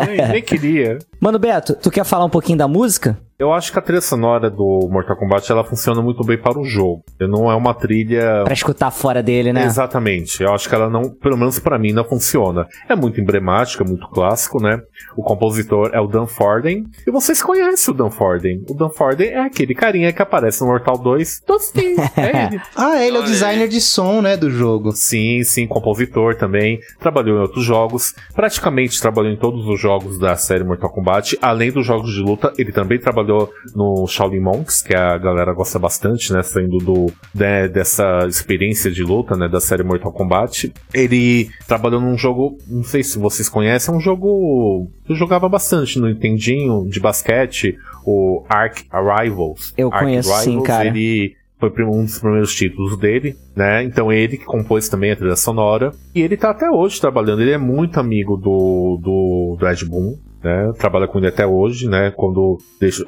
nem, 0.06 0.28
nem 0.28 0.42
queria. 0.42 0.98
Mano, 1.22 1.38
Beto, 1.38 1.76
tu 1.76 1.88
quer 1.88 2.04
falar 2.04 2.24
um 2.24 2.28
pouquinho 2.28 2.58
da 2.58 2.66
música? 2.66 3.16
Eu 3.42 3.52
acho 3.52 3.72
que 3.72 3.78
a 3.78 3.82
trilha 3.82 4.00
sonora 4.00 4.48
do 4.48 4.88
Mortal 4.88 5.16
Kombat 5.16 5.50
ela 5.50 5.64
funciona 5.64 6.00
muito 6.00 6.22
bem 6.22 6.38
para 6.38 6.60
o 6.60 6.64
jogo. 6.64 7.02
Não 7.18 7.50
é 7.50 7.56
uma 7.56 7.74
trilha 7.74 8.42
Pra 8.44 8.52
escutar 8.52 8.92
fora 8.92 9.20
dele, 9.20 9.52
né? 9.52 9.64
Exatamente. 9.64 10.44
Eu 10.44 10.54
acho 10.54 10.68
que 10.68 10.74
ela 10.76 10.88
não, 10.88 11.10
pelo 11.10 11.36
menos 11.36 11.58
pra 11.58 11.76
mim, 11.76 11.90
não 11.90 12.04
funciona. 12.04 12.68
É 12.88 12.94
muito 12.94 13.20
emblemática, 13.20 13.82
muito 13.82 14.08
clássico, 14.10 14.62
né? 14.62 14.80
O 15.16 15.24
compositor 15.24 15.90
é 15.92 16.00
o 16.00 16.06
Dan 16.06 16.26
Forden. 16.26 16.84
E 17.04 17.10
vocês 17.10 17.42
conhecem 17.42 17.92
o 17.92 17.96
Dan 17.96 18.10
Forden. 18.10 18.64
O 18.70 18.74
Dan 18.74 18.90
Forden 18.90 19.30
é 19.30 19.40
aquele 19.40 19.74
carinha 19.74 20.12
que 20.12 20.22
aparece 20.22 20.60
no 20.60 20.68
Mortal 20.68 20.96
2. 20.96 21.40
Todos 21.44 21.72
é 22.16 22.46
ele. 22.46 22.62
Ah, 22.76 23.04
ele 23.04 23.16
é 23.16 23.20
o 23.20 23.24
designer 23.24 23.66
de 23.66 23.80
som, 23.80 24.20
né, 24.20 24.36
do 24.36 24.50
jogo. 24.50 24.92
Sim, 24.92 25.42
sim, 25.42 25.66
compositor 25.66 26.36
também. 26.36 26.78
Trabalhou 27.00 27.38
em 27.38 27.42
outros 27.42 27.64
jogos. 27.64 28.14
Praticamente 28.36 29.00
trabalhou 29.00 29.32
em 29.32 29.36
todos 29.36 29.66
os 29.66 29.80
jogos 29.80 30.16
da 30.16 30.36
série 30.36 30.62
Mortal 30.62 30.90
Kombat. 30.90 31.11
Além 31.40 31.70
dos 31.70 31.86
jogos 31.86 32.12
de 32.12 32.20
luta, 32.20 32.52
ele 32.56 32.72
também 32.72 32.98
trabalhou 32.98 33.50
no 33.74 34.06
Shaolin 34.06 34.40
Monks, 34.40 34.82
que 34.82 34.94
a 34.94 35.18
galera 35.18 35.52
gosta 35.52 35.78
bastante, 35.78 36.32
né? 36.32 36.42
Saindo 36.42 36.78
do, 36.78 37.12
né, 37.34 37.68
dessa 37.68 38.26
experiência 38.28 38.90
de 38.90 39.02
luta, 39.02 39.36
né? 39.36 39.48
Da 39.48 39.60
série 39.60 39.82
Mortal 39.82 40.12
Kombat. 40.12 40.72
Ele 40.92 41.50
trabalhou 41.66 42.00
num 42.00 42.16
jogo, 42.16 42.58
não 42.66 42.84
sei 42.84 43.02
se 43.02 43.18
vocês 43.18 43.48
conhecem, 43.48 43.92
é 43.92 43.96
um 43.96 44.00
jogo 44.00 44.90
que 45.04 45.12
eu 45.12 45.16
jogava 45.16 45.48
bastante 45.48 45.98
no 45.98 46.08
Nintendinho 46.08 46.86
de 46.88 47.00
basquete, 47.00 47.76
o 48.04 48.44
Ark 48.48 48.84
Rivals. 48.92 49.72
Eu 49.76 49.88
Ark 49.92 50.04
conheço 50.04 50.34
sim, 50.40 50.62
cara. 50.62 50.88
Ele 50.88 51.36
foi 51.70 51.84
um 51.84 52.04
dos 52.04 52.18
primeiros 52.18 52.54
títulos 52.54 52.98
dele, 52.98 53.36
né? 53.54 53.84
Então 53.84 54.12
ele 54.12 54.36
que 54.36 54.44
compôs 54.44 54.88
também 54.88 55.12
a 55.12 55.16
trilha 55.16 55.36
sonora. 55.36 55.92
E 56.12 56.20
ele 56.20 56.36
tá 56.36 56.50
até 56.50 56.68
hoje 56.68 57.00
trabalhando. 57.00 57.42
Ele 57.42 57.52
é 57.52 57.58
muito 57.58 58.00
amigo 58.00 58.36
do, 58.36 58.98
do, 59.00 59.56
do 59.58 59.68
Ed 59.68 59.84
Boon, 59.84 60.16
né? 60.42 60.72
Trabalha 60.78 61.06
com 61.06 61.18
ele 61.18 61.28
até 61.28 61.46
hoje, 61.46 61.88
né? 61.88 62.10
Quando 62.10 62.58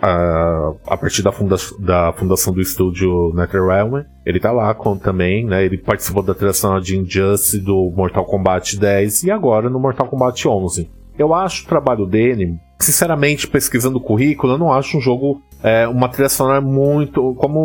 a, 0.01 0.73
a 0.87 0.97
partir 0.97 1.23
da, 1.23 1.33
funda, 1.33 1.57
da 1.81 2.12
fundação 2.12 2.53
do 2.53 2.61
estúdio 2.61 3.33
NetherRealm, 3.35 4.05
ele 4.25 4.40
tá 4.40 4.53
lá 4.53 4.75
com, 4.75 4.97
também, 4.97 5.44
né? 5.44 5.64
Ele 5.64 5.79
participou 5.79 6.23
da 6.23 6.53
sonora 6.53 6.81
de 6.81 6.97
Injustice, 6.97 7.61
do 7.61 7.92
Mortal 7.94 8.25
Kombat 8.25 8.79
10 8.79 9.25
e 9.25 9.31
agora 9.31 9.68
no 9.68 9.81
Mortal 9.81 10.07
Kombat 10.07 10.47
11. 10.47 10.90
Eu 11.18 11.33
acho 11.33 11.64
o 11.64 11.68
trabalho 11.68 12.07
dele, 12.07 12.59
sinceramente, 12.78 13.46
pesquisando 13.48 13.98
o 13.98 14.00
currículo, 14.00 14.54
eu 14.54 14.58
não 14.58 14.72
acho 14.72 14.98
um 14.98 15.00
jogo 15.00 15.42
é, 15.62 15.88
uma 15.88 16.08
trilha 16.10 16.28
sonora 16.28 16.60
muito, 16.60 17.34
como 17.38 17.58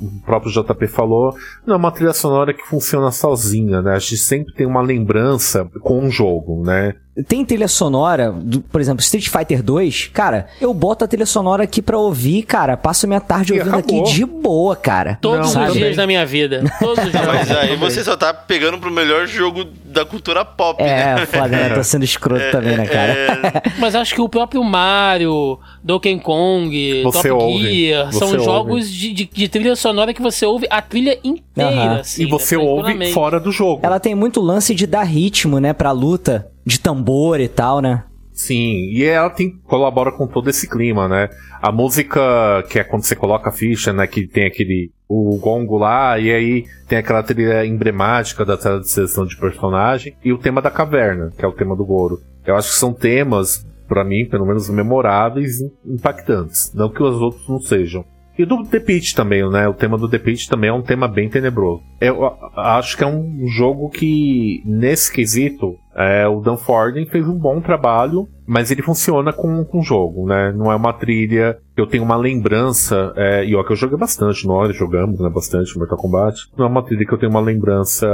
o 0.00 0.22
próprio 0.24 0.50
JP 0.50 0.86
falou, 0.86 1.34
não 1.66 1.74
é 1.74 1.76
uma 1.76 1.92
trilha 1.92 2.14
sonora 2.14 2.54
que 2.54 2.62
funciona 2.66 3.10
sozinha, 3.10 3.82
né? 3.82 3.94
A 3.94 3.98
gente 3.98 4.16
sempre 4.16 4.54
tem 4.54 4.66
uma 4.66 4.80
lembrança 4.80 5.68
com 5.82 6.06
o 6.06 6.10
jogo, 6.10 6.62
né? 6.64 6.94
Tem 7.28 7.44
trilha 7.44 7.68
sonora, 7.68 8.32
do- 8.32 8.60
por 8.60 8.80
exemplo, 8.80 9.00
Street 9.00 9.28
Fighter 9.28 9.62
2, 9.62 10.08
cara, 10.12 10.46
eu 10.60 10.74
boto 10.74 11.04
a 11.04 11.06
trilha 11.08 11.26
sonora 11.26 11.62
aqui 11.62 11.80
pra 11.80 11.96
ouvir, 11.96 12.42
cara, 12.42 12.76
passo 12.76 13.06
minha 13.06 13.20
tarde 13.20 13.52
E 13.54 13.58
ouvindo 13.60 13.76
acabou. 13.76 14.02
aqui 14.02 14.12
de 14.14 14.24
boa, 14.24 14.74
cara. 14.74 15.18
Todos 15.20 15.54
Não, 15.54 15.66
os 15.66 15.72
dias 15.74 15.94
da 15.96 16.06
minha 16.08 16.26
vida. 16.26 16.64
Todos 16.80 17.04
os 17.04 17.12
dias. 17.12 17.24
Mas 17.26 17.50
aí 17.52 17.76
você 17.76 18.02
só 18.02 18.16
tá 18.16 18.34
pegando 18.34 18.78
pro 18.78 18.90
melhor 18.90 19.28
jogo 19.28 19.64
da 19.84 20.04
cultura 20.04 20.44
pop, 20.44 20.82
né? 20.82 21.20
É, 21.22 21.26
foda, 21.26 21.46
né? 21.48 21.68
Tô 21.74 21.84
sendo 21.84 22.02
escroto 22.04 22.50
também, 22.50 22.76
né, 22.76 22.86
cara? 22.86 23.12
É, 23.12 23.62
Mas 23.78 23.94
acho 23.94 24.12
que 24.12 24.20
o 24.20 24.28
próprio 24.44 24.62
Mario, 24.62 25.58
Donkey 25.82 26.18
Kong, 26.20 27.02
Você 27.02 27.28
Top 27.28 27.42
ouve, 27.44 27.70
Gear, 27.86 28.12
você 28.12 28.18
são 28.18 28.28
ouve. 28.32 28.44
jogos 28.44 28.90
de, 28.90 29.12
de- 29.12 29.24
de 29.32 29.48
trilha 29.48 29.74
sonora 29.74 30.12
que 30.12 30.20
você 30.20 30.44
ouve 30.44 30.66
a 30.68 30.82
trilha 30.82 31.18
inteira. 31.24 32.00
Assim, 32.00 32.22
e 32.22 32.26
você 32.26 32.56
né, 32.56 32.62
ouve 32.62 33.12
fora 33.12 33.40
do 33.40 33.50
jogo. 33.50 33.80
Ela 33.82 33.98
tem 33.98 34.14
muito 34.14 34.40
lance 34.40 34.74
de 34.74 34.86
dar 34.86 35.02
ritmo, 35.04 35.58
né, 35.58 35.72
pra 35.72 35.90
luta, 35.92 36.48
de 36.64 36.78
tambor 36.78 37.40
e 37.40 37.48
tal, 37.48 37.80
né? 37.80 38.04
Sim, 38.32 38.90
e 38.90 39.04
ela 39.04 39.30
tem, 39.30 39.50
colabora 39.64 40.10
com 40.12 40.26
todo 40.26 40.50
esse 40.50 40.68
clima, 40.68 41.06
né? 41.08 41.28
A 41.62 41.70
música, 41.70 42.64
que 42.68 42.80
é 42.80 42.84
quando 42.84 43.04
você 43.04 43.14
coloca 43.14 43.48
a 43.48 43.52
ficha, 43.52 43.92
né? 43.92 44.06
Que 44.08 44.26
tem 44.26 44.44
aquele. 44.46 44.90
O 45.08 45.36
gongo 45.38 45.78
lá, 45.78 46.18
e 46.18 46.32
aí 46.32 46.64
tem 46.88 46.98
aquela 46.98 47.22
trilha 47.22 47.64
emblemática 47.64 48.44
da 48.44 48.56
tela 48.56 48.80
de 48.80 48.90
seleção 48.90 49.24
de 49.24 49.36
personagem, 49.36 50.14
e 50.24 50.32
o 50.32 50.38
tema 50.38 50.60
da 50.60 50.70
caverna, 50.70 51.30
que 51.38 51.44
é 51.44 51.48
o 51.48 51.52
tema 51.52 51.76
do 51.76 51.84
Goro. 51.84 52.20
Eu 52.44 52.56
acho 52.56 52.70
que 52.70 52.76
são 52.76 52.92
temas, 52.92 53.64
pra 53.86 54.04
mim, 54.04 54.26
pelo 54.26 54.46
menos 54.46 54.68
memoráveis 54.68 55.60
e 55.60 55.72
impactantes. 55.86 56.72
Não 56.74 56.88
que 56.88 57.02
os 57.02 57.20
outros 57.20 57.48
não 57.48 57.60
sejam. 57.60 58.04
E 58.36 58.44
do 58.44 58.64
The 58.64 58.80
Pit 58.80 59.14
também, 59.14 59.48
né? 59.48 59.68
O 59.68 59.74
tema 59.74 59.96
do 59.96 60.08
The 60.08 60.18
Pit 60.18 60.48
também 60.48 60.68
é 60.68 60.72
um 60.72 60.82
tema 60.82 61.06
bem 61.06 61.28
tenebroso. 61.28 61.82
Eu 62.00 62.24
acho 62.56 62.96
que 62.96 63.04
é 63.04 63.06
um 63.06 63.46
jogo 63.46 63.88
que, 63.88 64.60
nesse 64.66 65.12
quesito, 65.12 65.78
é, 65.96 66.26
o 66.28 66.40
Dan 66.40 66.56
Forden 66.56 67.06
fez 67.06 67.26
um 67.28 67.38
bom 67.38 67.60
trabalho, 67.60 68.28
mas 68.46 68.70
ele 68.70 68.82
funciona 68.82 69.32
com 69.32 69.66
o 69.72 69.82
jogo, 69.82 70.26
né? 70.26 70.52
Não 70.54 70.70
é 70.70 70.76
uma 70.76 70.92
trilha. 70.92 71.56
Eu 71.76 71.86
tenho 71.88 72.04
uma 72.04 72.14
lembrança, 72.16 73.12
é, 73.16 73.44
e 73.44 73.56
ó, 73.56 73.64
que 73.64 73.72
eu 73.72 73.76
joguei 73.76 73.98
bastante, 73.98 74.46
nós 74.46 74.76
jogamos, 74.76 75.18
né? 75.18 75.28
Bastante 75.28 75.76
Mortal 75.78 75.96
Kombat. 75.98 76.36
Não 76.56 76.66
é 76.66 76.68
uma 76.68 76.82
trilha 76.84 77.04
que 77.06 77.12
eu 77.12 77.18
tenho 77.18 77.30
uma 77.32 77.40
lembrança 77.40 78.06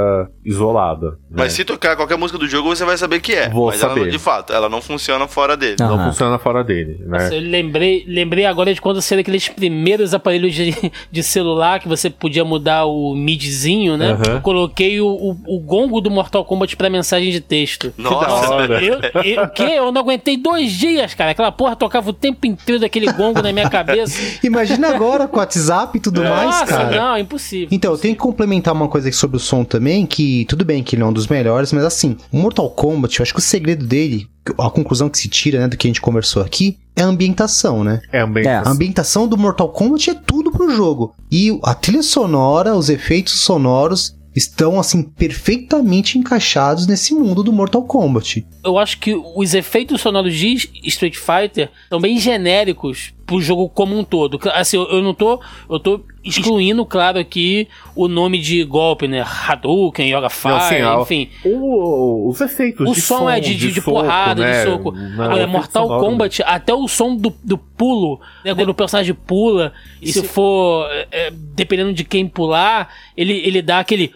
isolada. 0.43 1.11
né? 1.11 1.15
Mas 1.37 1.53
se 1.53 1.63
tocar 1.63 1.95
qualquer 1.95 2.17
música 2.17 2.39
do 2.39 2.47
jogo, 2.47 2.69
você 2.75 2.83
vai 2.85 2.97
saber 2.97 3.19
que 3.19 3.33
é. 3.33 3.49
Vou 3.49 3.67
mas 3.67 3.81
ela, 3.81 3.89
saber. 3.93 4.05
não- 4.05 4.09
de 4.09 4.17
fato, 4.19 4.53
ela 4.53 4.67
não 4.69 4.81
funciona 4.81 5.27
fora 5.27 5.55
dele. 5.55 5.75
Não. 5.79 5.95
Não 5.97 6.05
funciona 6.05 6.39
fora 6.39 6.63
dele, 6.63 6.97
né? 7.05 7.19
Nossa, 7.19 7.35
eu 7.35 7.41
lembrei, 7.41 8.03
lembrei 8.07 8.45
agora 8.45 8.73
de 8.73 8.81
quando 8.81 9.01
saiu 9.01 9.19
aqueles 9.21 9.47
primeiros 9.49 10.13
aparelhos 10.13 10.53
de, 10.55 10.73
de 11.11 11.21
celular 11.23 11.79
que 11.79 11.87
você 11.87 12.09
podia 12.09 12.43
mudar 12.45 12.85
o 12.85 13.13
midzinho, 13.15 13.95
né? 13.97 14.13
Aham. 14.13 14.35
Eu 14.35 14.41
coloquei 14.41 14.99
o, 15.01 15.07
o, 15.07 15.37
o 15.57 15.59
gongo 15.59 16.01
do 16.01 16.09
Mortal 16.09 16.43
Kombat 16.45 16.75
pra 16.77 16.89
mensagem 16.89 17.31
de 17.31 17.41
texto. 17.41 17.70
Sinistro. 17.71 17.93
Nossa, 17.97 18.25
da 18.47 18.49
hora. 18.49 18.83
Eu, 18.83 18.99
eu, 19.23 19.43
o 19.43 19.49
quê? 19.49 19.63
Eu 19.63 19.91
não 19.91 20.01
aguentei 20.01 20.37
dois 20.37 20.71
dias, 20.71 21.13
cara. 21.13 21.31
Aquela 21.31 21.51
porra 21.51 21.75
tocava 21.75 22.09
o 22.09 22.13
tempo 22.13 22.45
inteiro 22.45 22.81
daquele 22.81 23.11
gongo 23.11 23.41
na 23.41 23.51
minha 23.51 23.69
cabeça. 23.69 24.19
Imagina 24.43 24.89
agora 24.89 25.27
com 25.27 25.37
o 25.37 25.39
WhatsApp 25.39 25.97
e 25.97 26.01
tudo 26.01 26.23
mais, 26.23 26.45
Nossa, 26.45 26.65
cara. 26.65 26.95
não, 26.95 27.17
impossível. 27.17 27.69
Então, 27.71 27.91
eu 27.91 27.97
tenho 27.97 28.15
que 28.15 28.21
complementar 28.21 28.73
uma 28.73 28.87
coisa 28.87 29.07
aqui 29.07 29.17
sobre 29.17 29.37
o 29.37 29.39
som 29.39 29.63
também, 29.63 30.05
que 30.05 30.45
tudo 30.45 30.65
bem 30.65 30.83
que 30.83 30.95
ele 30.95 31.03
é 31.03 31.05
um 31.05 31.13
dos 31.13 31.27
melhores, 31.27 31.71
mas 31.71 31.83
assim, 31.83 32.17
o 32.31 32.37
Mortal 32.37 32.69
Kombat, 32.69 33.19
eu 33.19 33.23
acho 33.23 33.33
que 33.33 33.39
o 33.39 33.43
segredo 33.43 33.85
dele, 33.85 34.27
a 34.57 34.69
conclusão 34.69 35.09
que 35.09 35.17
se 35.17 35.29
tira, 35.29 35.59
né, 35.59 35.67
do 35.67 35.77
que 35.77 35.87
a 35.87 35.89
gente 35.89 36.01
conversou 36.01 36.41
aqui, 36.41 36.77
é 36.95 37.03
a 37.03 37.05
ambientação, 37.05 37.83
né? 37.83 38.01
É 38.11 38.25
bem 38.25 38.45
É. 38.45 38.55
A 38.55 38.69
ambientação 38.69 39.27
do 39.27 39.37
Mortal 39.37 39.69
Kombat 39.69 40.09
é 40.09 40.13
tudo 40.13 40.51
pro 40.51 40.75
jogo. 40.75 41.15
E 41.31 41.57
a 41.63 41.73
trilha 41.73 42.03
sonora, 42.03 42.75
os 42.75 42.89
efeitos 42.89 43.39
sonoros 43.41 44.15
estão 44.35 44.79
assim 44.79 45.03
perfeitamente 45.03 46.17
encaixados 46.17 46.87
nesse 46.87 47.13
mundo 47.13 47.43
do 47.43 47.51
Mortal 47.51 47.83
Kombat. 47.83 48.45
Eu 48.63 48.77
acho 48.77 48.97
que 48.99 49.13
os 49.35 49.53
efeitos 49.53 50.01
sonoros 50.01 50.33
de 50.33 50.69
Street 50.83 51.15
Fighter 51.15 51.69
são 51.89 51.99
bem 51.99 52.17
genéricos 52.17 53.13
pro 53.31 53.41
jogo 53.41 53.69
como 53.69 53.97
um 53.97 54.03
todo. 54.03 54.37
Assim, 54.53 54.75
eu, 54.77 54.83
eu 54.89 55.01
não 55.01 55.13
tô. 55.13 55.39
Eu 55.69 55.79
tô 55.79 56.01
excluindo, 56.23 56.85
claro, 56.85 57.17
aqui 57.17 57.67
o 57.95 58.07
nome 58.07 58.37
de 58.39 58.63
golpe, 58.63 59.07
né? 59.07 59.25
Hadouken, 59.25 60.07
Yoga 60.15 60.29
Fire, 60.29 60.53
Não, 60.53 60.59
sim, 60.69 60.75
a- 60.75 61.01
enfim. 61.01 61.29
O- 61.43 62.29
os 62.29 62.39
efeitos 62.41 62.87
O 62.87 62.93
de 62.93 63.01
som 63.01 63.27
é 63.27 63.39
de, 63.39 63.55
de, 63.55 63.71
de 63.71 63.81
soco, 63.81 63.91
porrada, 64.01 64.43
né? 64.43 64.63
de 64.63 64.69
soco. 64.69 64.91
Não, 64.91 65.23
Agora, 65.23 65.47
Mortal. 65.47 65.87
Kombat, 65.99 66.43
até 66.45 66.73
o 66.75 66.87
som 66.87 67.15
do, 67.15 67.33
do 67.43 67.57
pulo, 67.57 68.19
né, 68.45 68.53
quando 68.53 68.69
o 68.69 68.73
personagem 68.75 69.15
pula, 69.15 69.73
e 69.99 70.11
se 70.13 70.21
for, 70.21 70.85
é, 70.91 71.07
é, 71.11 71.31
dependendo 71.31 71.91
de 71.91 72.03
quem 72.03 72.27
pular, 72.27 72.89
ele, 73.17 73.33
ele 73.43 73.59
dá 73.63 73.79
aquele. 73.79 74.13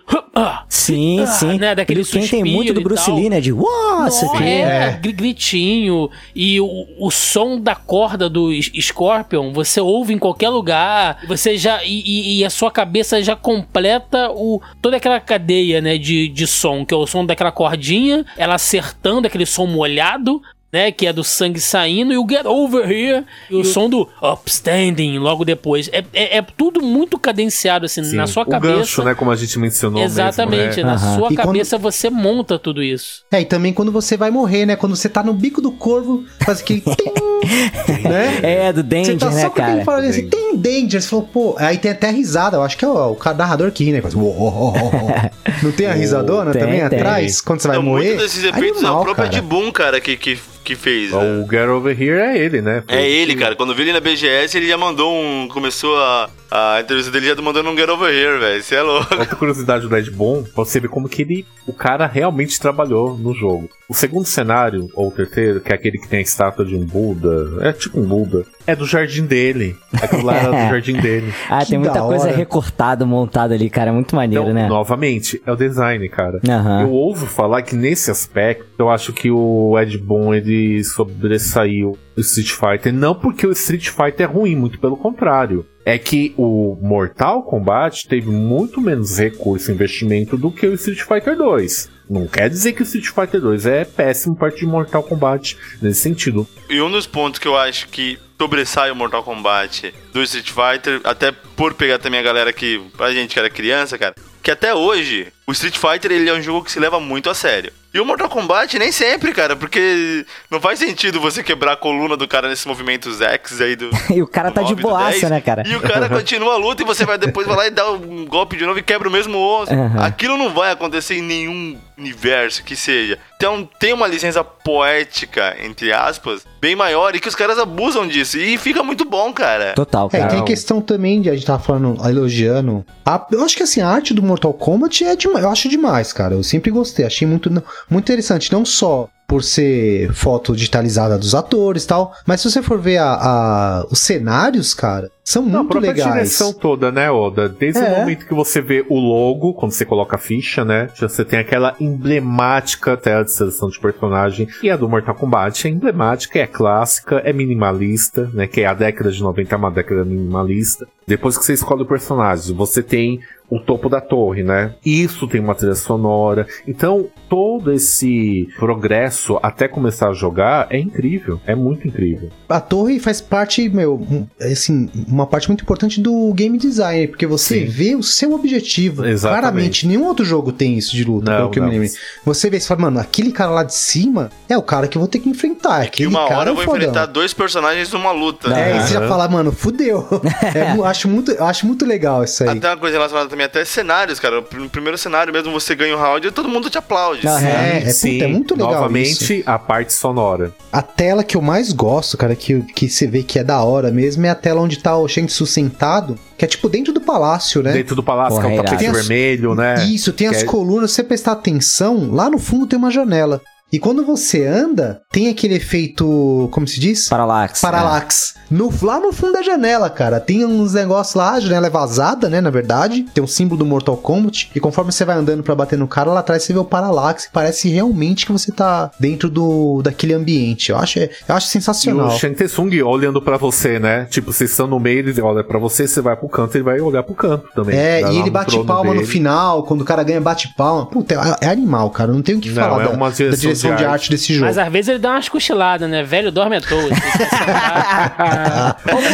Sim, 0.70 1.22
Ah, 1.22 1.26
sim. 1.28 1.58
né, 1.58 1.74
daquele 1.74 2.02
Ele- 2.02 2.08
quem 2.10 2.28
tem 2.28 2.44
muito 2.44 2.72
do 2.72 2.82
Bruce. 2.82 3.12
Lee, 3.12 3.30
né? 3.30 3.42
De 3.42 3.52
uau, 3.52 4.08
isso 4.08 4.26
Não, 4.26 4.36
aqui. 4.36 4.44
é, 4.44 5.00
gri- 5.02 5.12
gritinho. 5.14 6.10
E 6.36 6.62
o, 6.62 6.86
o 7.00 7.10
som 7.10 7.60
da 7.60 7.74
corda 7.74 8.30
do 8.30 8.52
S- 8.54 8.72
Scorpion, 9.06 9.52
você 9.54 9.80
ouve 9.80 10.14
em 10.14 10.18
qualquer 10.20 10.50
lugar. 10.50 11.20
Você 11.28 11.58
já. 11.58 11.84
E, 11.84 12.40
e- 12.40 12.46
a 12.46 12.50
sua 12.50 12.72
cabeça 12.72 13.22
já 13.24 13.36
completa 13.36 14.32
o, 14.32 14.62
toda 14.82 14.98
aquela 14.98 15.20
cadeia, 15.20 15.82
né, 15.82 15.98
de, 15.98 16.28
de 16.28 16.48
som, 16.48 16.86
que 16.86 16.94
é 16.94 16.98
o 16.98 17.08
som 17.08 17.26
daquela 17.26 17.52
cordinha, 17.52 18.26
ela 18.38 18.56
acertando 18.56 19.28
aquele 19.28 19.46
som 19.46 19.66
molhado. 19.66 20.42
Né, 20.76 20.92
que 20.92 21.08
é 21.08 21.14
do 21.14 21.24
sangue 21.24 21.62
saindo 21.62 22.12
e 22.12 22.18
o 22.18 22.28
Get 22.30 22.46
Over 22.46 22.92
Here 22.92 23.24
e 23.50 23.56
o 23.56 23.64
som 23.64 23.90
do 23.90 24.10
Upstanding 24.22 25.18
logo 25.20 25.46
depois. 25.46 25.90
É, 25.94 26.04
é, 26.14 26.38
é 26.40 26.42
tudo 26.42 26.82
muito 26.82 27.18
cadenciado 27.18 27.86
assim 27.86 28.04
Sim, 28.04 28.18
na 28.18 28.28
sua 28.28 28.44
o 28.44 28.46
cabeça. 28.46 28.74
gancho, 28.76 29.04
né? 29.06 29.16
Como 29.16 29.32
a 29.32 29.38
gente 29.38 29.58
mencionou 29.58 30.04
Exatamente, 30.04 30.76
mesmo, 30.76 30.84
né? 30.84 30.90
na 30.90 30.94
Aham. 30.96 31.16
sua 31.18 31.32
E 31.32 31.36
quando- 31.38 31.46
cabeça 31.48 31.78
você 31.78 32.10
monta 32.10 32.60
tudo 32.60 32.84
isso. 32.84 33.24
É, 33.32 33.40
e 33.40 33.46
também 33.46 33.72
quando 33.72 33.90
você 33.90 34.18
vai 34.18 34.30
morrer, 34.30 34.66
né? 34.66 34.76
Quando 34.76 34.98
você 34.98 35.08
tá 35.08 35.24
no 35.24 35.34
bico 35.34 35.62
do 35.62 35.72
corvo, 35.72 36.26
faz 36.42 36.60
aquele 36.60 36.82
tim, 36.98 38.04
né? 38.04 38.40
É, 38.44 38.74
do 38.74 38.82
Você 38.82 38.84
Danger, 38.84 39.18
tá 39.18 39.30
né, 39.32 39.42
só 39.44 39.50
com 39.50 39.62
aquele 39.62 39.72
cara? 39.78 39.86
falando 39.86 40.10
assim, 40.10 40.28
tem 40.30 40.58
danger. 40.58 41.02
Você 41.02 41.08
falou, 41.08 41.26
pô, 41.32 41.56
aí 41.58 41.78
tem 41.78 41.92
até 41.92 42.10
a 42.10 42.12
risada. 42.12 42.58
Eu 42.58 42.64
acho 42.64 42.78
que 42.78 42.84
é 42.84 42.88
o, 42.90 43.18
narrador 43.38 43.72
que 43.72 43.86
ri, 43.86 43.94
né? 43.94 44.02
Faz, 44.02 44.14
"Uou, 44.14 44.26
uou, 44.26 44.54
uou, 44.54 44.74
uou". 44.74 45.32
Não 45.64 45.72
tem 45.72 45.88
a 45.88 45.94
risadona 45.96 46.52
Tem, 46.52 46.62
também 46.62 46.90
tem. 46.90 47.00
atrás? 47.00 47.40
Quando 47.40 47.62
você 47.62 47.68
vai 47.70 47.78
Então, 47.78 47.90
morrer? 47.90 48.08
muito 48.10 48.22
desses 48.24 48.44
efeitos 48.44 48.82
é 48.84 48.86
Animal, 48.86 49.00
o 49.00 49.04
próprio 49.06 49.26
cara. 49.26 49.38
Ed 49.38 49.42
Boon, 49.48 49.72
cara, 49.72 50.02
que, 50.02 50.18
que, 50.18 50.38
que 50.66 50.76
fez. 50.76 51.12
né? 51.12 51.18
O 51.18 51.50
Get 51.50 51.70
Over 51.70 52.02
Here 52.02 52.20
é 52.20 52.38
ele, 52.38 52.62
né? 52.62 52.84
Foi 52.88 52.98
É 52.98 53.10
ele 53.10 53.34
que- 53.36 53.40
cara. 53.40 53.56
Quando 53.56 53.70
eu 53.70 53.76
vi 53.76 53.84
ele 53.84 53.94
na 53.94 54.00
BGS, 54.02 54.58
ele 54.58 54.68
já 54.68 54.78
mandou 54.78 55.14
um. 55.16 55.48
Começou 55.48 55.98
a, 55.98 56.30
a 56.52 56.80
entrevista 56.82 57.12
dele 57.12 57.28
já 57.28 57.42
mandando 57.42 57.70
um 57.70 57.76
Get 57.78 57.90
Over 57.90 58.10
Here, 58.14 58.40
velho. 58.40 58.64
Você 58.64 58.76
é 58.76 58.82
louco. 58.82 59.14
Outra 59.16 59.36
curiosidade 59.36 59.88
do 59.88 59.96
Ed 59.98 60.10
Boon, 60.12 60.44
pra 60.44 60.64
você 60.64 60.80
ver 60.80 60.88
como 60.90 61.10
que 61.10 61.22
ele, 61.22 61.46
o 61.68 61.74
cara 61.74 62.06
realmente 62.08 62.60
trabalhou 62.60 63.18
no 63.18 63.34
jogo. 63.34 63.70
O 63.88 63.94
segundo 63.94 64.26
cenário, 64.26 64.90
ou 64.96 65.10
o 65.10 65.12
terceiro, 65.12 65.60
que 65.62 65.72
é 65.72 65.76
aquele 65.76 65.98
que 66.00 66.08
tem 66.08 66.20
a 66.20 66.22
estátua 66.22 66.66
de 66.66 66.76
um 66.76 66.84
Buda, 66.86 67.60
é 67.68 67.72
tipo 67.72 68.00
um 68.00 68.04
Buda, 68.08 68.44
é 68.66 68.76
do 68.76 68.86
jardim 68.86 69.26
dele. 69.26 69.76
Aquilo 70.02 70.24
lá 70.24 70.36
era 70.36 70.48
do 70.52 70.58
jardim 70.72 70.94
dele. 71.00 71.32
Ah, 71.50 71.60
Que 71.60 71.70
tem 71.72 71.78
muita 71.80 72.00
coisa 72.02 72.26
hora. 72.28 72.36
recortada, 72.36 73.06
montada 73.06 73.54
ali, 73.54 73.70
cara. 73.70 73.90
É 73.90 73.94
muito 73.94 74.16
maneiro, 74.16 74.44
Então, 74.46 74.54
né? 74.56 74.68
novamente, 74.68 75.40
é 75.46 75.52
o 75.52 75.56
design, 75.56 76.08
cara. 76.10 76.40
Aham. 76.48 76.82
Eu 76.82 76.92
ouvo 76.92 77.26
falar 77.28 77.62
que 77.62 77.76
nesse 77.76 78.10
aspecto, 78.10 78.66
eu 78.80 78.90
acho 78.90 79.14
que 79.14 79.30
o 79.30 79.78
Ed 79.80 79.98
Boon 80.00 80.34
ele 80.34 80.84
sobressaiu 80.84 81.98
Street 82.22 82.52
Fighter. 82.52 82.94
Não 82.94 83.16
porque 83.16 83.46
o 83.46 83.52
Street 83.52 83.90
Fighter 83.90 84.22
é 84.22 84.32
ruim, 84.32 84.56
muito 84.56 84.80
pelo 84.80 84.98
contrário. 84.98 85.66
É 85.84 85.98
que 85.98 86.34
o 86.38 86.78
Mortal 86.82 87.44
Kombat 87.44 88.08
teve 88.08 88.30
muito 88.30 88.82
menos 88.82 89.18
recurso 89.18 89.70
e 89.70 89.74
investimento 89.74 90.36
do 90.36 90.52
que 90.52 90.66
o 90.66 90.74
Street 90.74 91.02
Fighter 91.02 91.38
2. 91.38 91.90
Não 92.10 92.28
quer 92.28 92.50
dizer 92.50 92.74
que 92.74 92.82
o 92.82 92.84
Street 92.84 93.08
Fighter 93.08 93.42
2 93.42 93.66
é 93.66 93.86
péssimo 93.86 94.36
perto 94.36 94.58
de 94.58 94.66
Mortal 94.66 95.04
Kombat 95.04 95.58
nesse 95.82 96.02
sentido. 96.02 96.48
E 96.70 96.82
um 96.82 96.90
dos 96.90 97.08
pontos 97.08 97.40
que 97.40 97.48
eu 97.48 97.58
acho 97.58 97.88
que 97.90 98.20
sobressai 98.40 98.92
o 98.92 98.96
Mortal 98.96 99.24
Kombat 99.24 99.94
do 100.14 100.22
Street 100.24 100.50
Fighter, 100.50 101.02
até 101.04 101.32
por 101.32 101.74
pegar 101.74 102.00
também 102.00 102.20
a 102.20 102.24
galera 102.24 102.54
que. 102.54 102.82
A 103.00 103.12
gente 103.12 103.34
que 103.34 103.40
era 103.40 103.50
criança, 103.50 103.98
cara. 103.98 104.16
Que 104.42 104.52
até 104.52 104.74
hoje, 104.74 105.28
o 105.48 105.52
Street 105.52 105.78
Fighter 105.78 106.12
ele 106.12 106.30
é 106.30 106.34
um 106.34 106.42
jogo 106.42 106.64
que 106.64 106.72
se 106.72 106.80
leva 106.80 107.00
muito 107.00 107.30
a 107.30 107.34
sério. 107.34 107.72
E 107.96 108.00
o 108.02 108.04
Mortal 108.06 108.28
Kombat 108.28 108.78
nem 108.78 108.92
sempre, 108.92 109.32
cara, 109.32 109.56
porque 109.56 110.26
não 110.52 110.60
faz 110.60 110.80
sentido 110.80 111.18
você 111.22 111.42
quebrar 111.42 111.72
a 111.72 111.78
coluna 111.78 112.18
do 112.18 112.28
cara 112.28 112.50
nesses 112.50 112.66
movimentos 112.66 113.22
X 113.22 113.62
aí 113.62 113.78
do. 113.78 113.90
E 114.14 114.22
o 114.22 114.28
cara 114.28 114.52
tá 114.52 114.64
de 114.64 114.76
boaça, 114.76 115.12
10, 115.22 115.30
né, 115.30 115.40
cara? 115.40 115.64
E 115.66 115.74
o 115.78 115.80
cara 115.82 116.10
continua 116.10 116.56
a 116.56 116.58
luta 116.58 116.84
e 116.84 116.86
você 116.86 117.06
vai 117.06 117.18
depois 117.18 117.48
vai 117.48 117.56
lá 117.56 117.68
e 117.68 117.72
dá 117.72 117.90
um 117.90 118.26
golpe 118.26 118.58
de 118.58 118.66
novo 118.66 118.78
e 118.80 118.84
quebra 118.84 119.08
o 119.08 119.12
mesmo 119.12 119.38
osso. 119.38 119.74
Aham. 119.74 120.04
Aquilo 120.04 120.36
não 120.36 120.54
vai 120.54 120.72
acontecer 120.72 121.16
em 121.16 121.22
nenhum 121.22 121.78
universo 121.98 122.64
que 122.66 122.76
seja. 122.76 123.18
Então 123.38 123.68
tem 123.80 123.94
uma 123.94 124.08
licença 124.08 124.44
poética, 124.44 125.56
entre 125.64 125.92
aspas, 125.94 126.46
bem 126.60 126.76
maior 126.76 127.16
e 127.16 127.20
que 127.22 127.28
os 127.30 127.36
caras 127.36 127.58
abusam 127.58 128.06
disso. 128.08 128.38
E 128.38 128.58
fica 128.58 128.84
muito 128.84 129.06
bom, 129.06 129.32
cara. 129.32 129.74
Total, 129.74 130.10
É, 130.12 130.18
cara. 130.20 130.30
tem 130.32 130.40
a 130.40 130.44
questão 130.44 130.82
também 130.82 131.22
de 131.22 131.30
a 131.30 131.34
gente 131.34 131.46
tava 131.46 131.64
falando, 131.64 131.98
elogiando. 132.08 132.86
a- 133.06 133.26
eu 133.32 133.44
acho 133.44 133.56
que 133.56 133.64
assim, 133.64 133.82
a 133.82 133.88
arte 133.88 134.14
do 134.14 134.22
Mortal 134.22 134.54
Kombat 134.54 135.04
é 135.06 135.16
demais. 135.16 135.44
Eu 135.44 135.50
acho 135.52 135.70
demais, 135.70 136.12
cara. 136.12 136.34
Eu 136.34 136.44
sempre 136.44 136.70
gostei. 136.72 137.06
Achei 137.06 137.28
muito, 137.28 137.50
muito 137.90 138.06
interessante. 138.06 138.52
Não 138.52 138.66
só 138.66 139.08
por 139.28 139.44
ser 139.44 140.14
foto 140.14 140.56
digitalizada 140.56 141.18
dos 141.18 141.34
atores 141.34 141.84
e 141.84 141.88
tal, 141.88 142.14
mas 142.28 142.42
se 142.42 142.50
você 142.52 142.62
for 142.62 142.80
ver 142.80 142.98
a, 142.98 143.14
a- 143.14 143.86
os 143.90 144.00
cenários, 144.00 144.74
cara, 144.74 145.10
são 145.26 145.44
Não, 145.44 145.62
a 145.62 145.64
muito 145.64 145.80
legais. 145.80 146.04
direção 146.14 146.54
toda, 146.54 146.92
né, 146.92 147.10
Oda? 147.10 147.50
Desde 147.50 147.80
É. 147.82 147.84
o 147.94 148.00
momento 148.00 148.28
que 148.28 148.34
você 148.34 148.62
vê 148.62 148.86
o 148.88 149.00
logo, 149.00 149.56
quando 149.56 149.72
você 149.72 149.84
coloca 149.84 150.16
a 150.16 150.20
ficha, 150.20 150.64
né? 150.64 150.88
Você 150.98 151.26
tem 151.26 151.40
aquela 151.40 151.76
emblemática 151.80 152.96
tela 152.96 153.24
de 153.24 153.32
seleção 153.32 153.68
de 153.70 153.80
personagem. 153.80 154.48
E 154.62 154.70
a 154.70 154.78
do 154.78 154.88
Mortal 154.88 155.16
Kombat 155.16 155.68
é 155.68 155.72
emblemática, 155.72 156.40
é 156.40 156.48
clássica, 156.48 157.18
é 157.26 157.34
minimalista, 157.34 158.30
né? 158.34 158.46
Que 158.48 158.62
é 158.62 158.68
a 158.68 158.74
década 158.74 159.12
de 159.12 159.22
90 159.22 159.54
é 159.54 159.58
uma 159.58 159.72
década 159.72 160.06
minimalista. 160.06 160.88
Depois 161.08 161.38
que 161.38 161.44
você 161.46 161.54
escolhe 161.54 161.82
o 161.84 161.86
personagem, 161.86 162.56
você 162.56 162.82
tem 162.82 163.20
o 163.48 163.60
topo 163.60 163.88
da 163.88 164.02
torre, 164.02 164.42
né? 164.42 164.74
Isso 164.84 165.28
tem 165.28 165.40
uma 165.40 165.54
trilha 165.54 165.76
sonora. 165.76 166.48
Então, 166.68 167.08
todo 167.30 167.72
esse 167.72 168.48
progresso 168.58 169.38
até 169.44 169.68
começar 169.68 170.10
a 170.10 170.14
jogar 170.14 170.66
é 170.72 170.80
incrível. 170.80 171.40
É 171.46 171.54
muito 171.54 171.88
incrível. 171.88 172.30
A 172.50 172.60
torre 172.60 173.00
faz 173.00 173.22
parte, 173.22 173.70
meu, 173.70 174.02
assim, 174.42 174.90
uma 175.16 175.28
parte 175.28 175.48
muito 175.48 175.62
importante 175.62 176.00
do 176.02 176.34
game 176.34 176.58
design, 176.58 177.08
porque 177.08 177.26
você 177.26 177.62
Sim. 177.62 177.66
vê 177.66 177.96
o 177.96 178.04
seu 178.04 178.34
objetivo. 178.34 179.06
Exatamente. 179.06 179.42
Claramente, 179.42 179.88
nenhum 179.88 180.06
outro 180.06 180.26
jogo 180.26 180.52
tem 180.52 180.78
isso 180.78 180.96
de 180.96 181.04
luta, 181.04 181.32
Não, 181.32 181.38
pelo 181.38 181.50
que 181.52 181.60
eu 181.60 181.64
não. 181.64 181.70
me 181.72 181.80
lembro. 181.80 181.94
Você 182.26 182.50
vê 182.50 182.58
e 182.58 182.60
fala, 182.60 182.82
mano, 182.82 183.00
aquele 183.00 183.32
cara 183.32 183.52
lá 183.52 183.64
de 183.64 183.74
cima 183.74 184.30
é 184.50 184.58
o 184.58 184.62
cara 184.62 184.88
que 184.88 184.98
eu 184.98 185.00
vou 185.00 185.08
ter 185.08 185.20
que 185.20 185.30
enfrentar. 185.30 185.84
E 185.84 185.88
Aquele 185.88 186.10
uma 186.10 186.28
cara 186.28 186.40
hora 186.42 186.50
é 186.50 186.52
eu 186.52 186.56
vou 186.56 186.66
fodão. 186.66 186.80
enfrentar 186.80 187.06
dois 187.08 187.34
personagens 187.34 187.92
numa 187.92 188.12
luta. 188.12 188.54
É, 188.54 188.78
e 188.78 188.82
você 188.82 188.94
já 188.94 189.08
fala, 189.08 189.28
mano, 189.28 189.52
fudeu. 189.52 190.06
É, 190.56 190.72
acho, 190.88 191.08
muito, 191.08 191.32
eu 191.32 191.44
acho 191.46 191.66
muito 191.66 191.86
legal 191.86 192.24
isso 192.24 192.44
aí. 192.44 192.50
Até 192.50 192.70
uma 192.70 192.78
coisa 192.78 192.96
relacionada 192.98 193.30
também, 193.30 193.46
até 193.46 193.66
cenários, 193.66 194.20
cara. 194.20 194.44
No 194.54 194.70
primeiro 194.70 194.98
cenário 194.98 195.32
mesmo, 195.34 195.52
você 195.52 195.76
ganha 195.76 195.96
o 195.96 196.00
round 196.00 196.28
e 196.28 196.32
todo 196.32 196.48
mundo 196.48 196.70
te 196.70 196.78
aplaude. 196.78 197.28
Aham. 197.28 197.46
É, 197.46 197.78
é, 197.78 197.94
puta, 197.94 198.08
é 198.24 198.28
muito 198.28 198.54
legal 198.56 198.74
Novamente, 198.74 199.44
a 199.46 199.58
parte 199.58 199.94
sonora. 199.94 200.54
A 200.72 200.82
tela 200.82 201.24
que 201.24 201.36
eu 201.36 201.42
mais 201.42 201.72
gosto, 201.72 202.18
cara, 202.18 202.36
que, 202.36 202.62
que 202.74 202.90
você 202.90 203.08
vê 203.08 203.24
que 203.24 203.40
é 203.40 203.44
da 203.44 203.64
hora 203.64 203.92
mesmo, 203.92 204.26
é 204.26 204.30
a 204.30 204.36
tela 204.36 204.62
onde 204.62 204.78
tá 204.80 204.98
o 204.98 205.05
Shensu 205.08 205.46
sentado, 205.46 206.18
que 206.38 206.46
é 206.46 206.48
tipo 206.48 206.68
dentro 206.70 206.94
do 206.94 207.02
palácio, 207.02 207.62
né? 207.62 207.74
Dentro 207.74 207.96
do 207.96 208.04
palácio, 208.04 208.36
Porra, 208.36 208.50
que 208.50 208.56
é 208.58 208.62
um 208.62 208.64
tapete 208.64 208.92
vermelho, 208.92 209.56
né? 209.56 209.86
Isso, 209.86 210.12
tem 210.14 210.30
Que 210.30 210.36
as 210.36 210.44
é- 210.44 210.46
colunas, 210.46 210.92
se 210.92 210.96
você 210.98 211.04
prestar 211.04 211.34
atenção, 211.34 212.12
lá 212.12 212.30
no 212.30 212.38
fundo 212.38 212.68
tem 212.68 212.78
uma 212.78 212.92
janela. 212.92 213.42
E 213.76 213.80
quando 213.80 214.06
você 214.06 214.46
anda, 214.48 215.02
tem 215.12 215.28
aquele 215.28 215.56
efeito, 215.56 216.48
como 216.50 216.66
se 216.66 216.80
diz? 216.80 217.10
Parallax. 217.10 217.60
Parallax. 217.60 218.36
No, 218.50 218.72
lá 218.82 219.02
no 219.02 219.12
fundo 219.12 219.34
da 219.34 219.42
janela, 219.42 219.90
cara. 219.90 220.18
Tem 220.18 220.46
uns 220.46 220.76
negócios 220.76 221.14
lá, 221.14 221.32
a 221.34 221.40
janela 221.42 221.68
é 221.68 221.70
vazada, 221.70 222.30
né? 222.30 222.40
Na 222.40 222.50
verdade. 222.50 223.06
Tem 223.14 223.22
um 223.22 223.28
símbolo 223.28 223.60
do 223.60 223.66
Mortal 223.66 223.98
Kombat. 223.98 224.50
E 224.56 224.62
conforme 224.62 224.94
você 224.94 225.04
vai 225.04 225.18
andando 225.18 225.44
pra 225.44 225.54
bater 225.56 225.78
no 225.78 225.90
cara, 225.90 226.14
lá 226.14 226.22
atrás 226.22 226.44
você 226.44 226.54
vê 226.54 226.60
o 226.60 226.64
Parallax. 226.64 227.26
E 227.26 227.30
parece 227.34 227.68
realmente 227.68 228.26
que 228.26 228.32
você 228.32 228.50
tá 228.50 228.92
dentro 228.98 229.30
do 229.30 229.82
daquele 229.84 230.14
ambiente. 230.14 230.70
Eu 230.72 230.78
acho, 230.78 231.00
eu 231.00 231.10
acho 231.28 231.48
E 231.48 231.50
o 231.50 231.52
sensacional. 231.52 232.12
Shang 232.12 232.34
Tsung 232.36 232.82
olhando 232.82 233.22
pra 233.22 233.36
você, 233.36 233.78
né? 233.78 234.06
Tipo, 234.06 234.32
vocês 234.32 234.52
estão 234.52 234.68
no 234.68 234.80
meio, 234.80 235.00
ele 235.00 235.22
olha 235.22 235.44
pra 235.44 235.60
você, 235.60 235.86
você 235.86 236.00
vai 236.00 236.16
pro 236.16 236.30
canto, 236.30 236.56
ele 236.56 236.64
vai 236.64 236.80
olhar 236.80 237.04
pro 237.04 237.14
canto 237.14 237.46
também. 237.54 237.76
É, 237.78 238.00
Vai 238.00 238.14
e 238.14 238.16
ele 238.20 238.26
no 238.28 238.32
bate 238.32 238.64
palma 238.64 238.94
no 238.94 239.02
dele. 239.02 239.06
final, 239.12 239.64
quando 239.64 239.82
o 239.82 239.86
cara 239.86 240.02
ganha, 240.02 240.22
bate 240.22 240.54
palma. 240.56 240.86
Puta, 240.86 241.16
é, 241.42 241.48
é 241.48 241.50
animal, 241.50 241.90
cara. 241.90 242.14
Não 242.14 242.22
tem 242.22 242.36
o 242.36 242.40
que 242.40 242.50
Não, 242.50 242.56
falar 242.56 242.84
é 242.84 242.88
da, 242.88 242.94
uma 242.94 243.10
da 243.10 243.16
direção 243.36 243.65
direção 243.66 243.76
de 243.76 243.84
de, 243.84 243.86
arte. 243.86 244.10
desse 244.10 244.34
jogo. 244.34 244.46
Mas 244.46 244.58
às 244.58 244.72
vezes 244.72 244.90
ele 244.90 245.00
dá 245.00 245.12
umas 245.12 245.30
cochiladas, 245.30 245.90
né? 245.90 246.04
Velho 246.04 246.32
dorme 246.32 246.58
à 246.58 246.62
toa. 246.62 246.82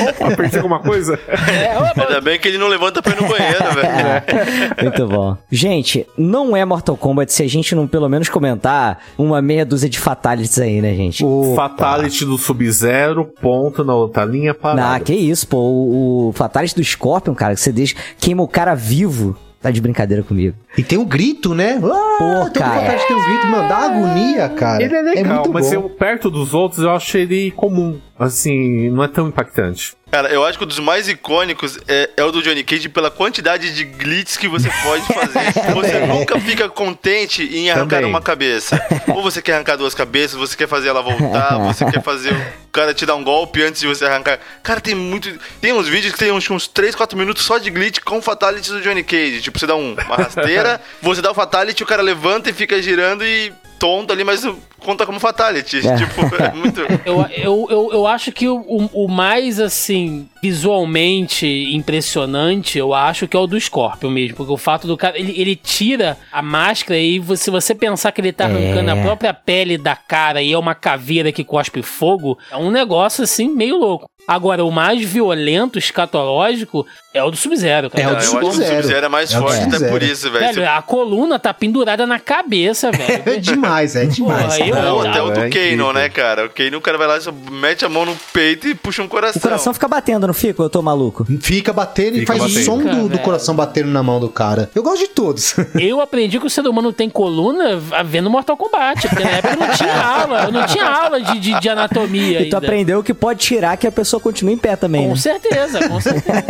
Opa, 0.09 0.35
perdi 0.35 0.57
alguma 0.57 0.79
coisa? 0.79 1.19
é, 1.27 1.77
opa, 1.77 2.03
Ainda 2.03 2.21
bem 2.21 2.39
que 2.39 2.47
ele 2.47 2.57
não 2.57 2.67
levanta 2.67 3.01
pra 3.01 3.13
ir 3.13 3.21
no 3.21 3.27
banheiro, 3.27 3.63
velho. 3.73 4.73
Muito 4.81 5.07
bom. 5.07 5.37
Gente, 5.51 6.07
não 6.17 6.55
é 6.55 6.63
Mortal 6.65 6.97
Kombat 6.97 7.31
se 7.31 7.43
a 7.43 7.49
gente 7.49 7.75
não 7.75 7.87
pelo 7.87 8.07
menos 8.09 8.29
comentar 8.29 8.99
uma 9.17 9.41
meia 9.41 9.65
dúzia 9.65 9.89
de 9.89 9.99
fatalities 9.99 10.59
aí, 10.59 10.81
né, 10.81 10.93
gente? 10.93 11.23
Opa. 11.23 11.69
Fatality 11.69 12.25
do 12.25 12.37
Sub-Zero, 12.37 13.25
ponto 13.41 13.83
na 13.83 13.93
outra 13.93 14.25
linha, 14.25 14.53
parada. 14.53 14.95
Ah, 14.95 14.99
que 14.99 15.13
isso, 15.13 15.47
pô. 15.47 15.57
O, 15.57 16.29
o 16.29 16.33
Fatality 16.33 16.75
do 16.75 16.83
Scorpion, 16.83 17.33
cara, 17.33 17.53
que 17.55 17.61
você 17.61 17.71
deixa, 17.71 17.95
queima 18.19 18.43
o 18.43 18.47
cara 18.47 18.75
vivo. 18.75 19.35
Tá 19.61 19.69
de 19.69 19.79
brincadeira 19.79 20.23
comigo. 20.23 20.57
E 20.75 20.83
tem 20.83 20.97
um 20.97 21.05
grito, 21.05 21.53
né? 21.53 21.79
Ah, 21.83 22.15
Pô, 22.17 22.45
todo 22.45 22.53
cara. 22.53 22.79
vontade 22.79 23.01
de 23.01 23.07
ter 23.07 23.13
um 23.13 23.23
grito, 23.23 23.47
mano. 23.47 23.69
Dá 23.69 23.77
agonia, 23.77 24.49
cara. 24.49 24.83
Ele 24.83 24.95
é 24.95 25.01
legal, 25.03 25.35
muito 25.35 25.53
mas 25.53 25.67
bom. 25.67 25.73
eu, 25.75 25.89
perto 25.89 26.31
dos 26.31 26.55
outros, 26.55 26.81
eu 26.81 26.89
acho 26.89 27.15
ele 27.15 27.51
comum. 27.51 27.99
Assim, 28.17 28.89
não 28.89 29.03
é 29.03 29.07
tão 29.07 29.27
impactante. 29.27 29.93
Cara, 30.11 30.29
eu 30.29 30.43
acho 30.43 30.57
que 30.57 30.63
um 30.63 30.67
dos 30.67 30.79
mais 30.79 31.07
icônicos 31.07 31.79
é, 31.87 32.09
é 32.17 32.23
o 32.23 32.31
do 32.31 32.41
Johnny 32.41 32.63
Cage 32.63 32.89
pela 32.89 33.09
quantidade 33.09 33.73
de 33.73 33.83
glitches 33.85 34.35
que 34.35 34.47
você 34.47 34.69
pode 34.83 35.05
fazer. 35.05 35.51
você 35.73 36.05
nunca 36.05 36.39
fica 36.39 36.67
contente 36.67 37.43
em 37.43 37.69
arrancar 37.69 37.97
Também. 37.97 38.09
uma 38.09 38.21
cabeça. 38.21 38.79
Ou 39.07 39.21
você 39.23 39.41
quer 39.41 39.53
arrancar 39.53 39.77
duas 39.77 39.93
cabeças, 39.95 40.37
você 40.37 40.57
quer 40.57 40.67
fazer 40.67 40.89
ela 40.89 41.01
voltar, 41.01 41.57
você 41.63 41.85
quer 41.85 42.01
fazer 42.03 42.33
o 42.33 42.41
cara 42.71 42.93
te 42.93 43.05
dar 43.05 43.15
um 43.15 43.23
golpe 43.23 43.61
antes 43.61 43.81
de 43.81 43.87
você 43.87 44.05
arrancar. 44.05 44.39
Cara, 44.63 44.79
tem 44.81 44.95
muito. 44.95 45.29
Tem 45.59 45.73
uns 45.73 45.87
vídeos 45.87 46.13
que 46.13 46.19
tem 46.19 46.31
uns, 46.31 46.49
uns 46.49 46.67
3, 46.67 46.95
4 46.95 47.17
minutos 47.17 47.43
só 47.43 47.57
de 47.57 47.69
glitch 47.69 47.99
com 48.03 48.21
fatality 48.21 48.69
do 48.71 48.81
Johnny 48.81 49.03
Cage. 49.03 49.41
Tipo, 49.41 49.59
você 49.59 49.67
dá 49.67 49.75
um- 49.75 49.93
uma 49.93 50.15
rasteira, 50.15 50.81
você 51.01 51.21
dá 51.21 51.31
o 51.31 51.35
fatality, 51.35 51.83
o 51.83 51.85
cara 51.87 52.01
levanta 52.01 52.49
e 52.49 52.53
fica 52.53 52.81
girando 52.81 53.25
e 53.25 53.51
tonto 53.81 54.13
ali, 54.13 54.23
mas 54.23 54.47
conta 54.79 55.05
como 55.07 55.19
fatality. 55.19 55.79
É. 55.87 55.95
Tipo, 55.97 56.35
é 56.41 56.53
muito. 56.55 56.79
Eu, 57.03 57.25
eu, 57.35 57.67
eu, 57.69 57.89
eu 57.93 58.07
acho 58.07 58.31
que 58.31 58.47
o, 58.47 58.63
o, 58.93 59.07
mais, 59.07 59.59
assim, 59.59 60.29
visualmente 60.41 61.47
impressionante, 61.73 62.77
eu 62.77 62.93
acho 62.93 63.27
que 63.27 63.35
é 63.35 63.39
o 63.39 63.47
do 63.47 63.59
Scorpion 63.59 64.09
mesmo. 64.09 64.37
Porque 64.37 64.51
o 64.53 64.57
fato 64.57 64.87
do 64.87 64.95
cara, 64.95 65.17
ele, 65.19 65.33
ele 65.39 65.55
tira 65.55 66.17
a 66.31 66.41
máscara 66.41 66.99
e 66.99 67.19
você- 67.19 67.41
se 67.45 67.49
você 67.51 67.73
pensar 67.73 68.11
que 68.11 68.21
ele 68.21 68.31
tá 68.31 68.45
arrancando 68.45 68.89
É. 68.89 68.93
a 68.93 69.01
própria 69.03 69.33
pele 69.33 69.77
da 69.77 69.95
cara 69.95 70.41
e 70.43 70.53
é 70.53 70.57
uma 70.57 70.75
caveira 70.75 71.31
que 71.31 71.43
cospe 71.43 71.81
fogo, 71.81 72.37
é 72.51 72.55
um 72.57 72.69
negócio, 72.69 73.23
assim, 73.23 73.49
meio 73.49 73.77
louco. 73.77 74.05
Agora, 74.33 74.63
o 74.63 74.71
mais 74.71 75.03
violento, 75.03 75.77
escatológico, 75.77 76.85
é 77.13 77.21
o 77.23 77.29
do 77.31 77.37
Sub-Zero. 77.37 77.89
cara. 77.89 78.03
É 78.03 78.07
o 78.07 78.09
do 78.09 78.15
eu 78.15 78.19
acho 78.19 78.29
que 78.31 78.37
o 78.45 78.51
Sub-Zero. 78.51 78.75
Sub-Zero 78.83 79.05
é 79.05 79.09
mais 79.09 79.33
É 79.33 79.37
o 79.39 79.41
forte, 79.41 79.75
até 79.75 79.89
por 79.89 80.01
isso, 80.01 80.31
velho. 80.31 80.45
Velho, 80.53 80.69
a 80.69 80.81
coluna 80.81 81.37
tá 81.39 81.53
pendurada 81.53 82.05
na 82.07 82.19
cabeça, 82.19 82.91
velho. 82.91 83.23
É 83.31 83.37
demais, 83.37 83.95
é 83.95 84.05
demais. 84.05 84.55
Porra, 84.57 84.59
eu-. 84.67 84.75
Não, 84.75 85.01
até 85.01 85.21
o 85.21 85.29
do 85.31 85.39
É 85.41 85.49
Kano, 85.49 85.93
né, 85.93 86.09
cara? 86.09 86.45
O 86.45 86.49
Kano, 86.49 86.77
o 86.77 86.81
cara 86.81 86.97
vai 86.97 87.07
lá, 87.07 87.19
só 87.19 87.31
mete 87.51 87.83
a 87.85 87.89
mão 87.89 88.05
no 88.05 88.15
peito 88.33 88.67
e 88.67 88.75
puxa 88.75 89.03
um 89.03 89.07
coração. 89.07 89.39
O 89.39 89.41
coração 89.41 89.73
fica 89.73 89.87
batendo, 89.87 90.27
não 90.27 90.33
fica? 90.33 90.61
Eu 90.61 90.69
tô 90.69 90.81
maluco. 90.81 91.25
Fica 91.41 91.73
batendo 91.73 92.17
e 92.17 92.21
Fica 92.21 92.33
faz 92.37 92.41
o 92.43 92.47
batendo. 92.47 92.65
som 92.65 92.77
do, 92.77 93.03
do 93.03 93.09
Velho. 93.09 93.19
coração 93.23 93.55
batendo 93.55 93.89
na 93.89 94.01
mão 94.01 94.19
do 94.19 94.29
cara. 94.29 94.69
Eu 94.73 94.81
gosto 94.83 94.99
de 94.99 95.07
todos. 95.09 95.55
Eu 95.75 95.99
aprendi 95.99 96.39
que 96.39 96.45
o 96.45 96.49
ser 96.49 96.65
humano 96.67 96.93
tem 96.93 97.09
coluna 97.09 97.77
vendo 98.05 98.29
Mortal 98.29 98.55
Kombat, 98.55 99.07
porque 99.09 99.23
na 99.23 99.29
época 99.31 99.53
eu 99.53 99.59
não 99.67 99.73
tinha 99.75 100.01
aula, 100.01 100.43
eu 100.43 100.51
não 100.51 100.65
tinha 100.67 100.85
aula 100.85 101.19
de, 101.21 101.39
de, 101.39 101.59
de 101.59 101.69
anatomia 101.69 102.41
E 102.41 102.49
tu 102.49 102.55
ainda. 102.55 102.57
aprendeu 102.57 103.03
que 103.03 103.13
pode 103.13 103.39
tirar 103.39 103.75
que 103.77 103.87
a 103.87 103.91
pessoa 103.91 104.20
continue 104.21 104.53
em 104.53 104.57
pé 104.57 104.75
também, 104.75 105.03
Com 105.03 105.09
né? 105.09 105.15
certeza, 105.15 105.87
com 105.89 105.99
certeza. 106.01 106.45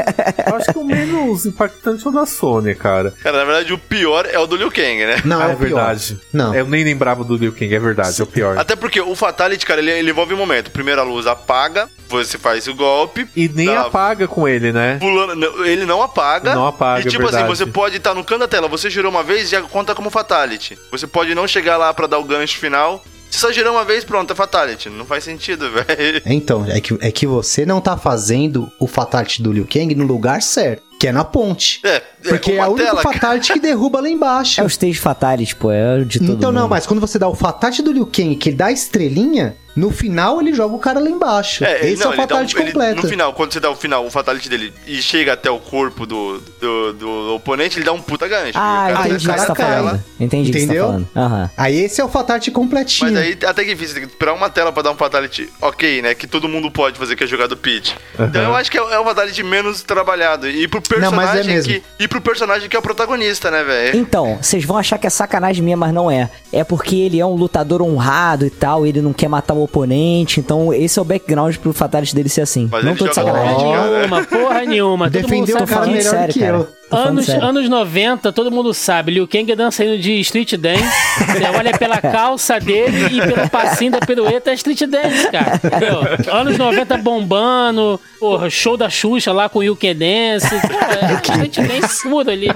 Eu 0.47 0.55
acho 0.55 0.71
que 0.73 0.77
o 0.79 0.83
menos 0.83 1.45
impactante 1.45 2.05
é 2.05 2.09
o 2.09 2.11
da 2.11 2.25
Sony, 2.25 2.75
cara. 2.75 3.13
Cara, 3.23 3.37
na 3.39 3.45
verdade, 3.45 3.73
o 3.73 3.77
pior 3.77 4.27
é 4.31 4.37
o 4.37 4.45
do 4.45 4.55
Liu 4.55 4.69
Kang, 4.71 5.05
né? 5.05 5.21
Não, 5.25 5.41
Ah, 5.41 5.47
é, 5.47 5.51
é 5.51 5.53
o 5.55 5.57
pior. 5.57 5.67
verdade. 5.75 6.19
Não. 6.31 6.53
Eu 6.53 6.65
nem 6.67 6.83
lembrava 6.83 7.23
do 7.23 7.35
Liu 7.37 7.51
Kang, 7.51 7.73
é 7.73 7.79
verdade, 7.79 8.19
é 8.19 8.23
o 8.23 8.27
pior. 8.27 8.57
Até 8.57 8.75
porque 8.75 8.99
o 9.01 9.15
Fatality, 9.15 9.65
cara, 9.65 9.81
ele, 9.81 9.91
ele 9.91 10.11
envolve 10.11 10.33
um 10.33 10.37
momento. 10.37 10.69
Primeiro 10.71 11.01
a 11.01 11.03
luz 11.03 11.25
apaga, 11.27 11.89
você 12.09 12.37
faz 12.37 12.67
o 12.67 12.75
golpe. 12.75 13.27
E 13.35 13.47
nem 13.49 13.67
tá 13.67 13.81
apaga 13.81 14.27
com 14.27 14.47
ele, 14.47 14.71
né? 14.71 14.97
Pulando, 14.99 15.35
não, 15.35 15.65
ele 15.65 15.85
não 15.85 16.01
apaga. 16.01 16.53
Não 16.53 16.67
apaga, 16.67 17.07
E 17.07 17.09
tipo 17.09 17.23
é 17.23 17.27
assim, 17.29 17.45
você 17.45 17.65
pode 17.65 17.97
estar 17.97 18.13
no 18.13 18.23
canto 18.23 18.39
da 18.41 18.47
tela, 18.47 18.67
você 18.67 18.89
girou 18.89 19.09
uma 19.11 19.23
vez, 19.23 19.49
já 19.49 19.61
conta 19.61 19.95
como 19.95 20.09
Fatality. 20.09 20.77
Você 20.91 21.07
pode 21.07 21.33
não 21.33 21.47
chegar 21.47 21.77
lá 21.77 21.93
pra 21.93 22.07
dar 22.07 22.17
o 22.19 22.23
gancho 22.23 22.57
final. 22.57 23.03
Você 23.31 23.39
só 23.39 23.51
girou 23.51 23.73
uma 23.73 23.85
vez, 23.85 24.03
pronto, 24.03 24.33
é 24.33 24.35
Fatality. 24.35 24.89
Não 24.89 25.05
faz 25.05 25.23
sentido, 25.23 25.71
velho. 25.71 26.21
Então, 26.25 26.65
é 26.67 26.81
que, 26.81 26.97
é 26.99 27.11
que 27.11 27.25
você 27.25 27.65
não 27.65 27.79
tá 27.79 27.97
fazendo 27.97 28.69
o 28.77 28.85
Fatality 28.85 29.41
do 29.41 29.53
Liu 29.53 29.65
Kang 29.65 29.95
no 29.95 30.05
lugar 30.05 30.41
certo, 30.41 30.83
que 31.01 31.07
é 31.07 31.11
na 31.11 31.23
ponte. 31.23 31.79
É, 31.83 31.95
é 31.95 32.01
Porque 32.29 32.51
é, 32.51 32.55
uma 32.55 32.65
a 32.65 32.69
única 32.69 32.85
tela, 32.85 33.01
cara. 33.01 33.13
Fatality 33.13 33.53
que 33.53 33.59
derruba 33.59 33.99
lá 33.99 34.07
embaixo. 34.07 34.61
É 34.61 34.63
o 34.63 34.67
stage 34.67 34.99
fatality, 34.99 35.55
pô, 35.55 35.71
é 35.71 35.97
o 35.97 36.05
de 36.05 36.19
todo 36.19 36.33
Então 36.33 36.51
não, 36.51 36.61
mundo. 36.61 36.69
mas 36.69 36.85
quando 36.85 36.99
você 36.99 37.17
dá 37.17 37.27
o 37.27 37.33
Fatality 37.33 37.81
do 37.81 37.91
Liu 37.91 38.05
Kang, 38.05 38.35
que 38.35 38.49
ele 38.49 38.55
dá 38.55 38.67
a 38.67 38.71
estrelinha, 38.71 39.55
no 39.73 39.89
final 39.89 40.41
ele 40.41 40.53
joga 40.53 40.75
o 40.75 40.79
cara 40.79 40.99
lá 40.99 41.09
embaixo. 41.09 41.63
É, 41.63 41.87
Esse 41.89 42.03
não, 42.03 42.11
é 42.11 42.13
o 42.13 42.17
dá 42.17 42.23
um- 42.23 42.27
Fatality 42.27 42.55
ele- 42.57 42.65
completo. 42.73 43.01
no 43.01 43.07
final, 43.07 43.33
quando 43.33 43.53
você 43.53 43.59
dá 43.61 43.69
o 43.71 43.75
final, 43.75 44.05
o 44.05 44.11
Fatality 44.11 44.49
dele 44.49 44.73
e 44.85 45.01
chega 45.01 45.31
até 45.33 45.49
o 45.49 45.59
corpo 45.59 46.05
do, 46.05 46.39
do, 46.59 46.93
do 46.93 47.35
oponente, 47.35 47.77
ele 47.79 47.85
dá 47.85 47.93
um 47.93 48.01
puta 48.01 48.27
gancho. 48.27 48.51
Ah, 48.55 48.87
o 48.89 48.93
cara 48.93 49.07
entendi 49.07 49.29
o 49.29 49.33
que 49.33 49.39
você 49.39 49.45
tá 49.47 49.55
falando. 49.55 50.03
Entendi 50.19 50.49
o 50.49 50.53
que 50.53 50.59
você 50.59 50.65
tá 50.67 50.73
Entendeu? 50.73 50.85
falando. 50.87 51.07
Aham. 51.15 51.49
Aí 51.57 51.79
esse 51.79 52.01
é 52.01 52.03
o 52.03 52.09
Fatality 52.09 52.51
completinho. 52.51 53.11
Mas 53.13 53.21
aí 53.23 53.37
até 53.45 53.63
que 53.63 53.69
difícil, 53.73 53.95
tem 53.95 54.03
que 54.05 54.09
esperar 54.11 54.33
uma 54.33 54.49
tela 54.49 54.71
pra 54.73 54.83
dar 54.83 54.91
um 54.91 54.95
Fatality 54.97 55.49
ok, 55.61 56.01
né? 56.01 56.13
Que 56.15 56.27
todo 56.27 56.47
mundo 56.49 56.69
pode 56.69 56.99
fazer, 56.99 57.15
que 57.15 57.23
é 57.23 57.27
jogar 57.27 57.47
do 57.47 57.55
Peach. 57.55 57.95
Então 58.19 58.43
eu 58.43 58.55
acho 58.55 58.69
que 58.69 58.77
é, 58.77 58.81
é 58.81 58.99
o 58.99 59.05
Fatality 59.05 59.41
menos 59.41 59.81
trabalhado. 59.83 60.49
E 60.49 60.67
pro 60.67 60.81
Não, 60.99 61.11
mas 61.11 61.29
é 61.29 61.33
personagem 61.33 61.55
mesmo. 61.55 61.73
que. 61.73 62.03
E 62.03 62.07
pro 62.07 62.21
personagem 62.21 62.69
que 62.69 62.75
é 62.75 62.79
o 62.79 62.81
protagonista, 62.81 63.51
né, 63.51 63.63
velho? 63.63 63.97
Então, 63.97 64.37
vocês 64.41 64.63
vão 64.63 64.77
achar 64.77 64.97
que 64.97 65.07
é 65.07 65.09
sacanagem 65.09 65.63
minha, 65.63 65.77
mas 65.77 65.93
não 65.93 66.09
é. 66.09 66.29
É 66.51 66.63
porque 66.63 66.95
ele 66.95 67.19
é 67.19 67.25
um 67.25 67.35
lutador 67.35 67.81
honrado 67.81 68.45
e 68.45 68.49
tal, 68.49 68.85
ele 68.85 69.01
não 69.01 69.13
quer 69.13 69.27
matar 69.27 69.53
o 69.53 69.63
oponente, 69.63 70.39
então 70.39 70.73
esse 70.73 70.97
é 70.97 71.01
o 71.01 71.05
background 71.05 71.55
pro 71.57 71.73
fatality 71.73 72.15
dele 72.15 72.29
ser 72.29 72.41
assim. 72.41 72.67
Mas 72.71 72.83
não 72.83 72.95
tô 72.95 73.07
de 73.07 73.15
sacanagem. 73.15 73.57
nenhuma, 73.57 74.23
porra 74.25 74.65
nenhuma. 74.65 75.09
Defendeu 75.09 75.55
o 75.55 75.59
cara 75.59 75.67
falando 75.67 75.91
melhor 75.91 76.09
sério, 76.09 76.33
que 76.33 76.39
cara. 76.39 76.57
eu. 76.57 76.80
Anos, 76.91 77.29
anos 77.29 77.69
90, 77.69 78.31
todo 78.31 78.51
mundo 78.51 78.73
sabe. 78.73 79.11
Liu 79.13 79.27
Kang 79.27 79.51
é 79.51 79.55
dançarino 79.55 79.97
de 79.97 80.19
street 80.19 80.55
dance. 80.55 80.83
Você 81.17 81.43
olha 81.57 81.77
pela 81.77 81.97
calça 82.01 82.59
dele 82.59 83.17
e 83.17 83.21
pelo 83.21 83.49
passinho 83.49 83.91
da 83.91 83.99
pirueta 83.99 84.51
é 84.51 84.53
street 84.53 84.83
dance, 84.83 85.31
cara. 85.31 85.55
Entendeu? 85.63 86.33
Anos 86.33 86.57
90 86.57 86.97
bombando, 86.97 87.99
porra, 88.19 88.49
show 88.49 88.75
da 88.75 88.89
Xuxa 88.89 89.31
lá 89.31 89.49
com 89.49 89.59
o 89.59 89.63
Yuki 89.63 89.93
Dance. 89.93 90.53
É 90.53 91.13
street 91.13 91.57
dance 91.57 92.03
puro 92.03 92.29
ali. 92.29 92.51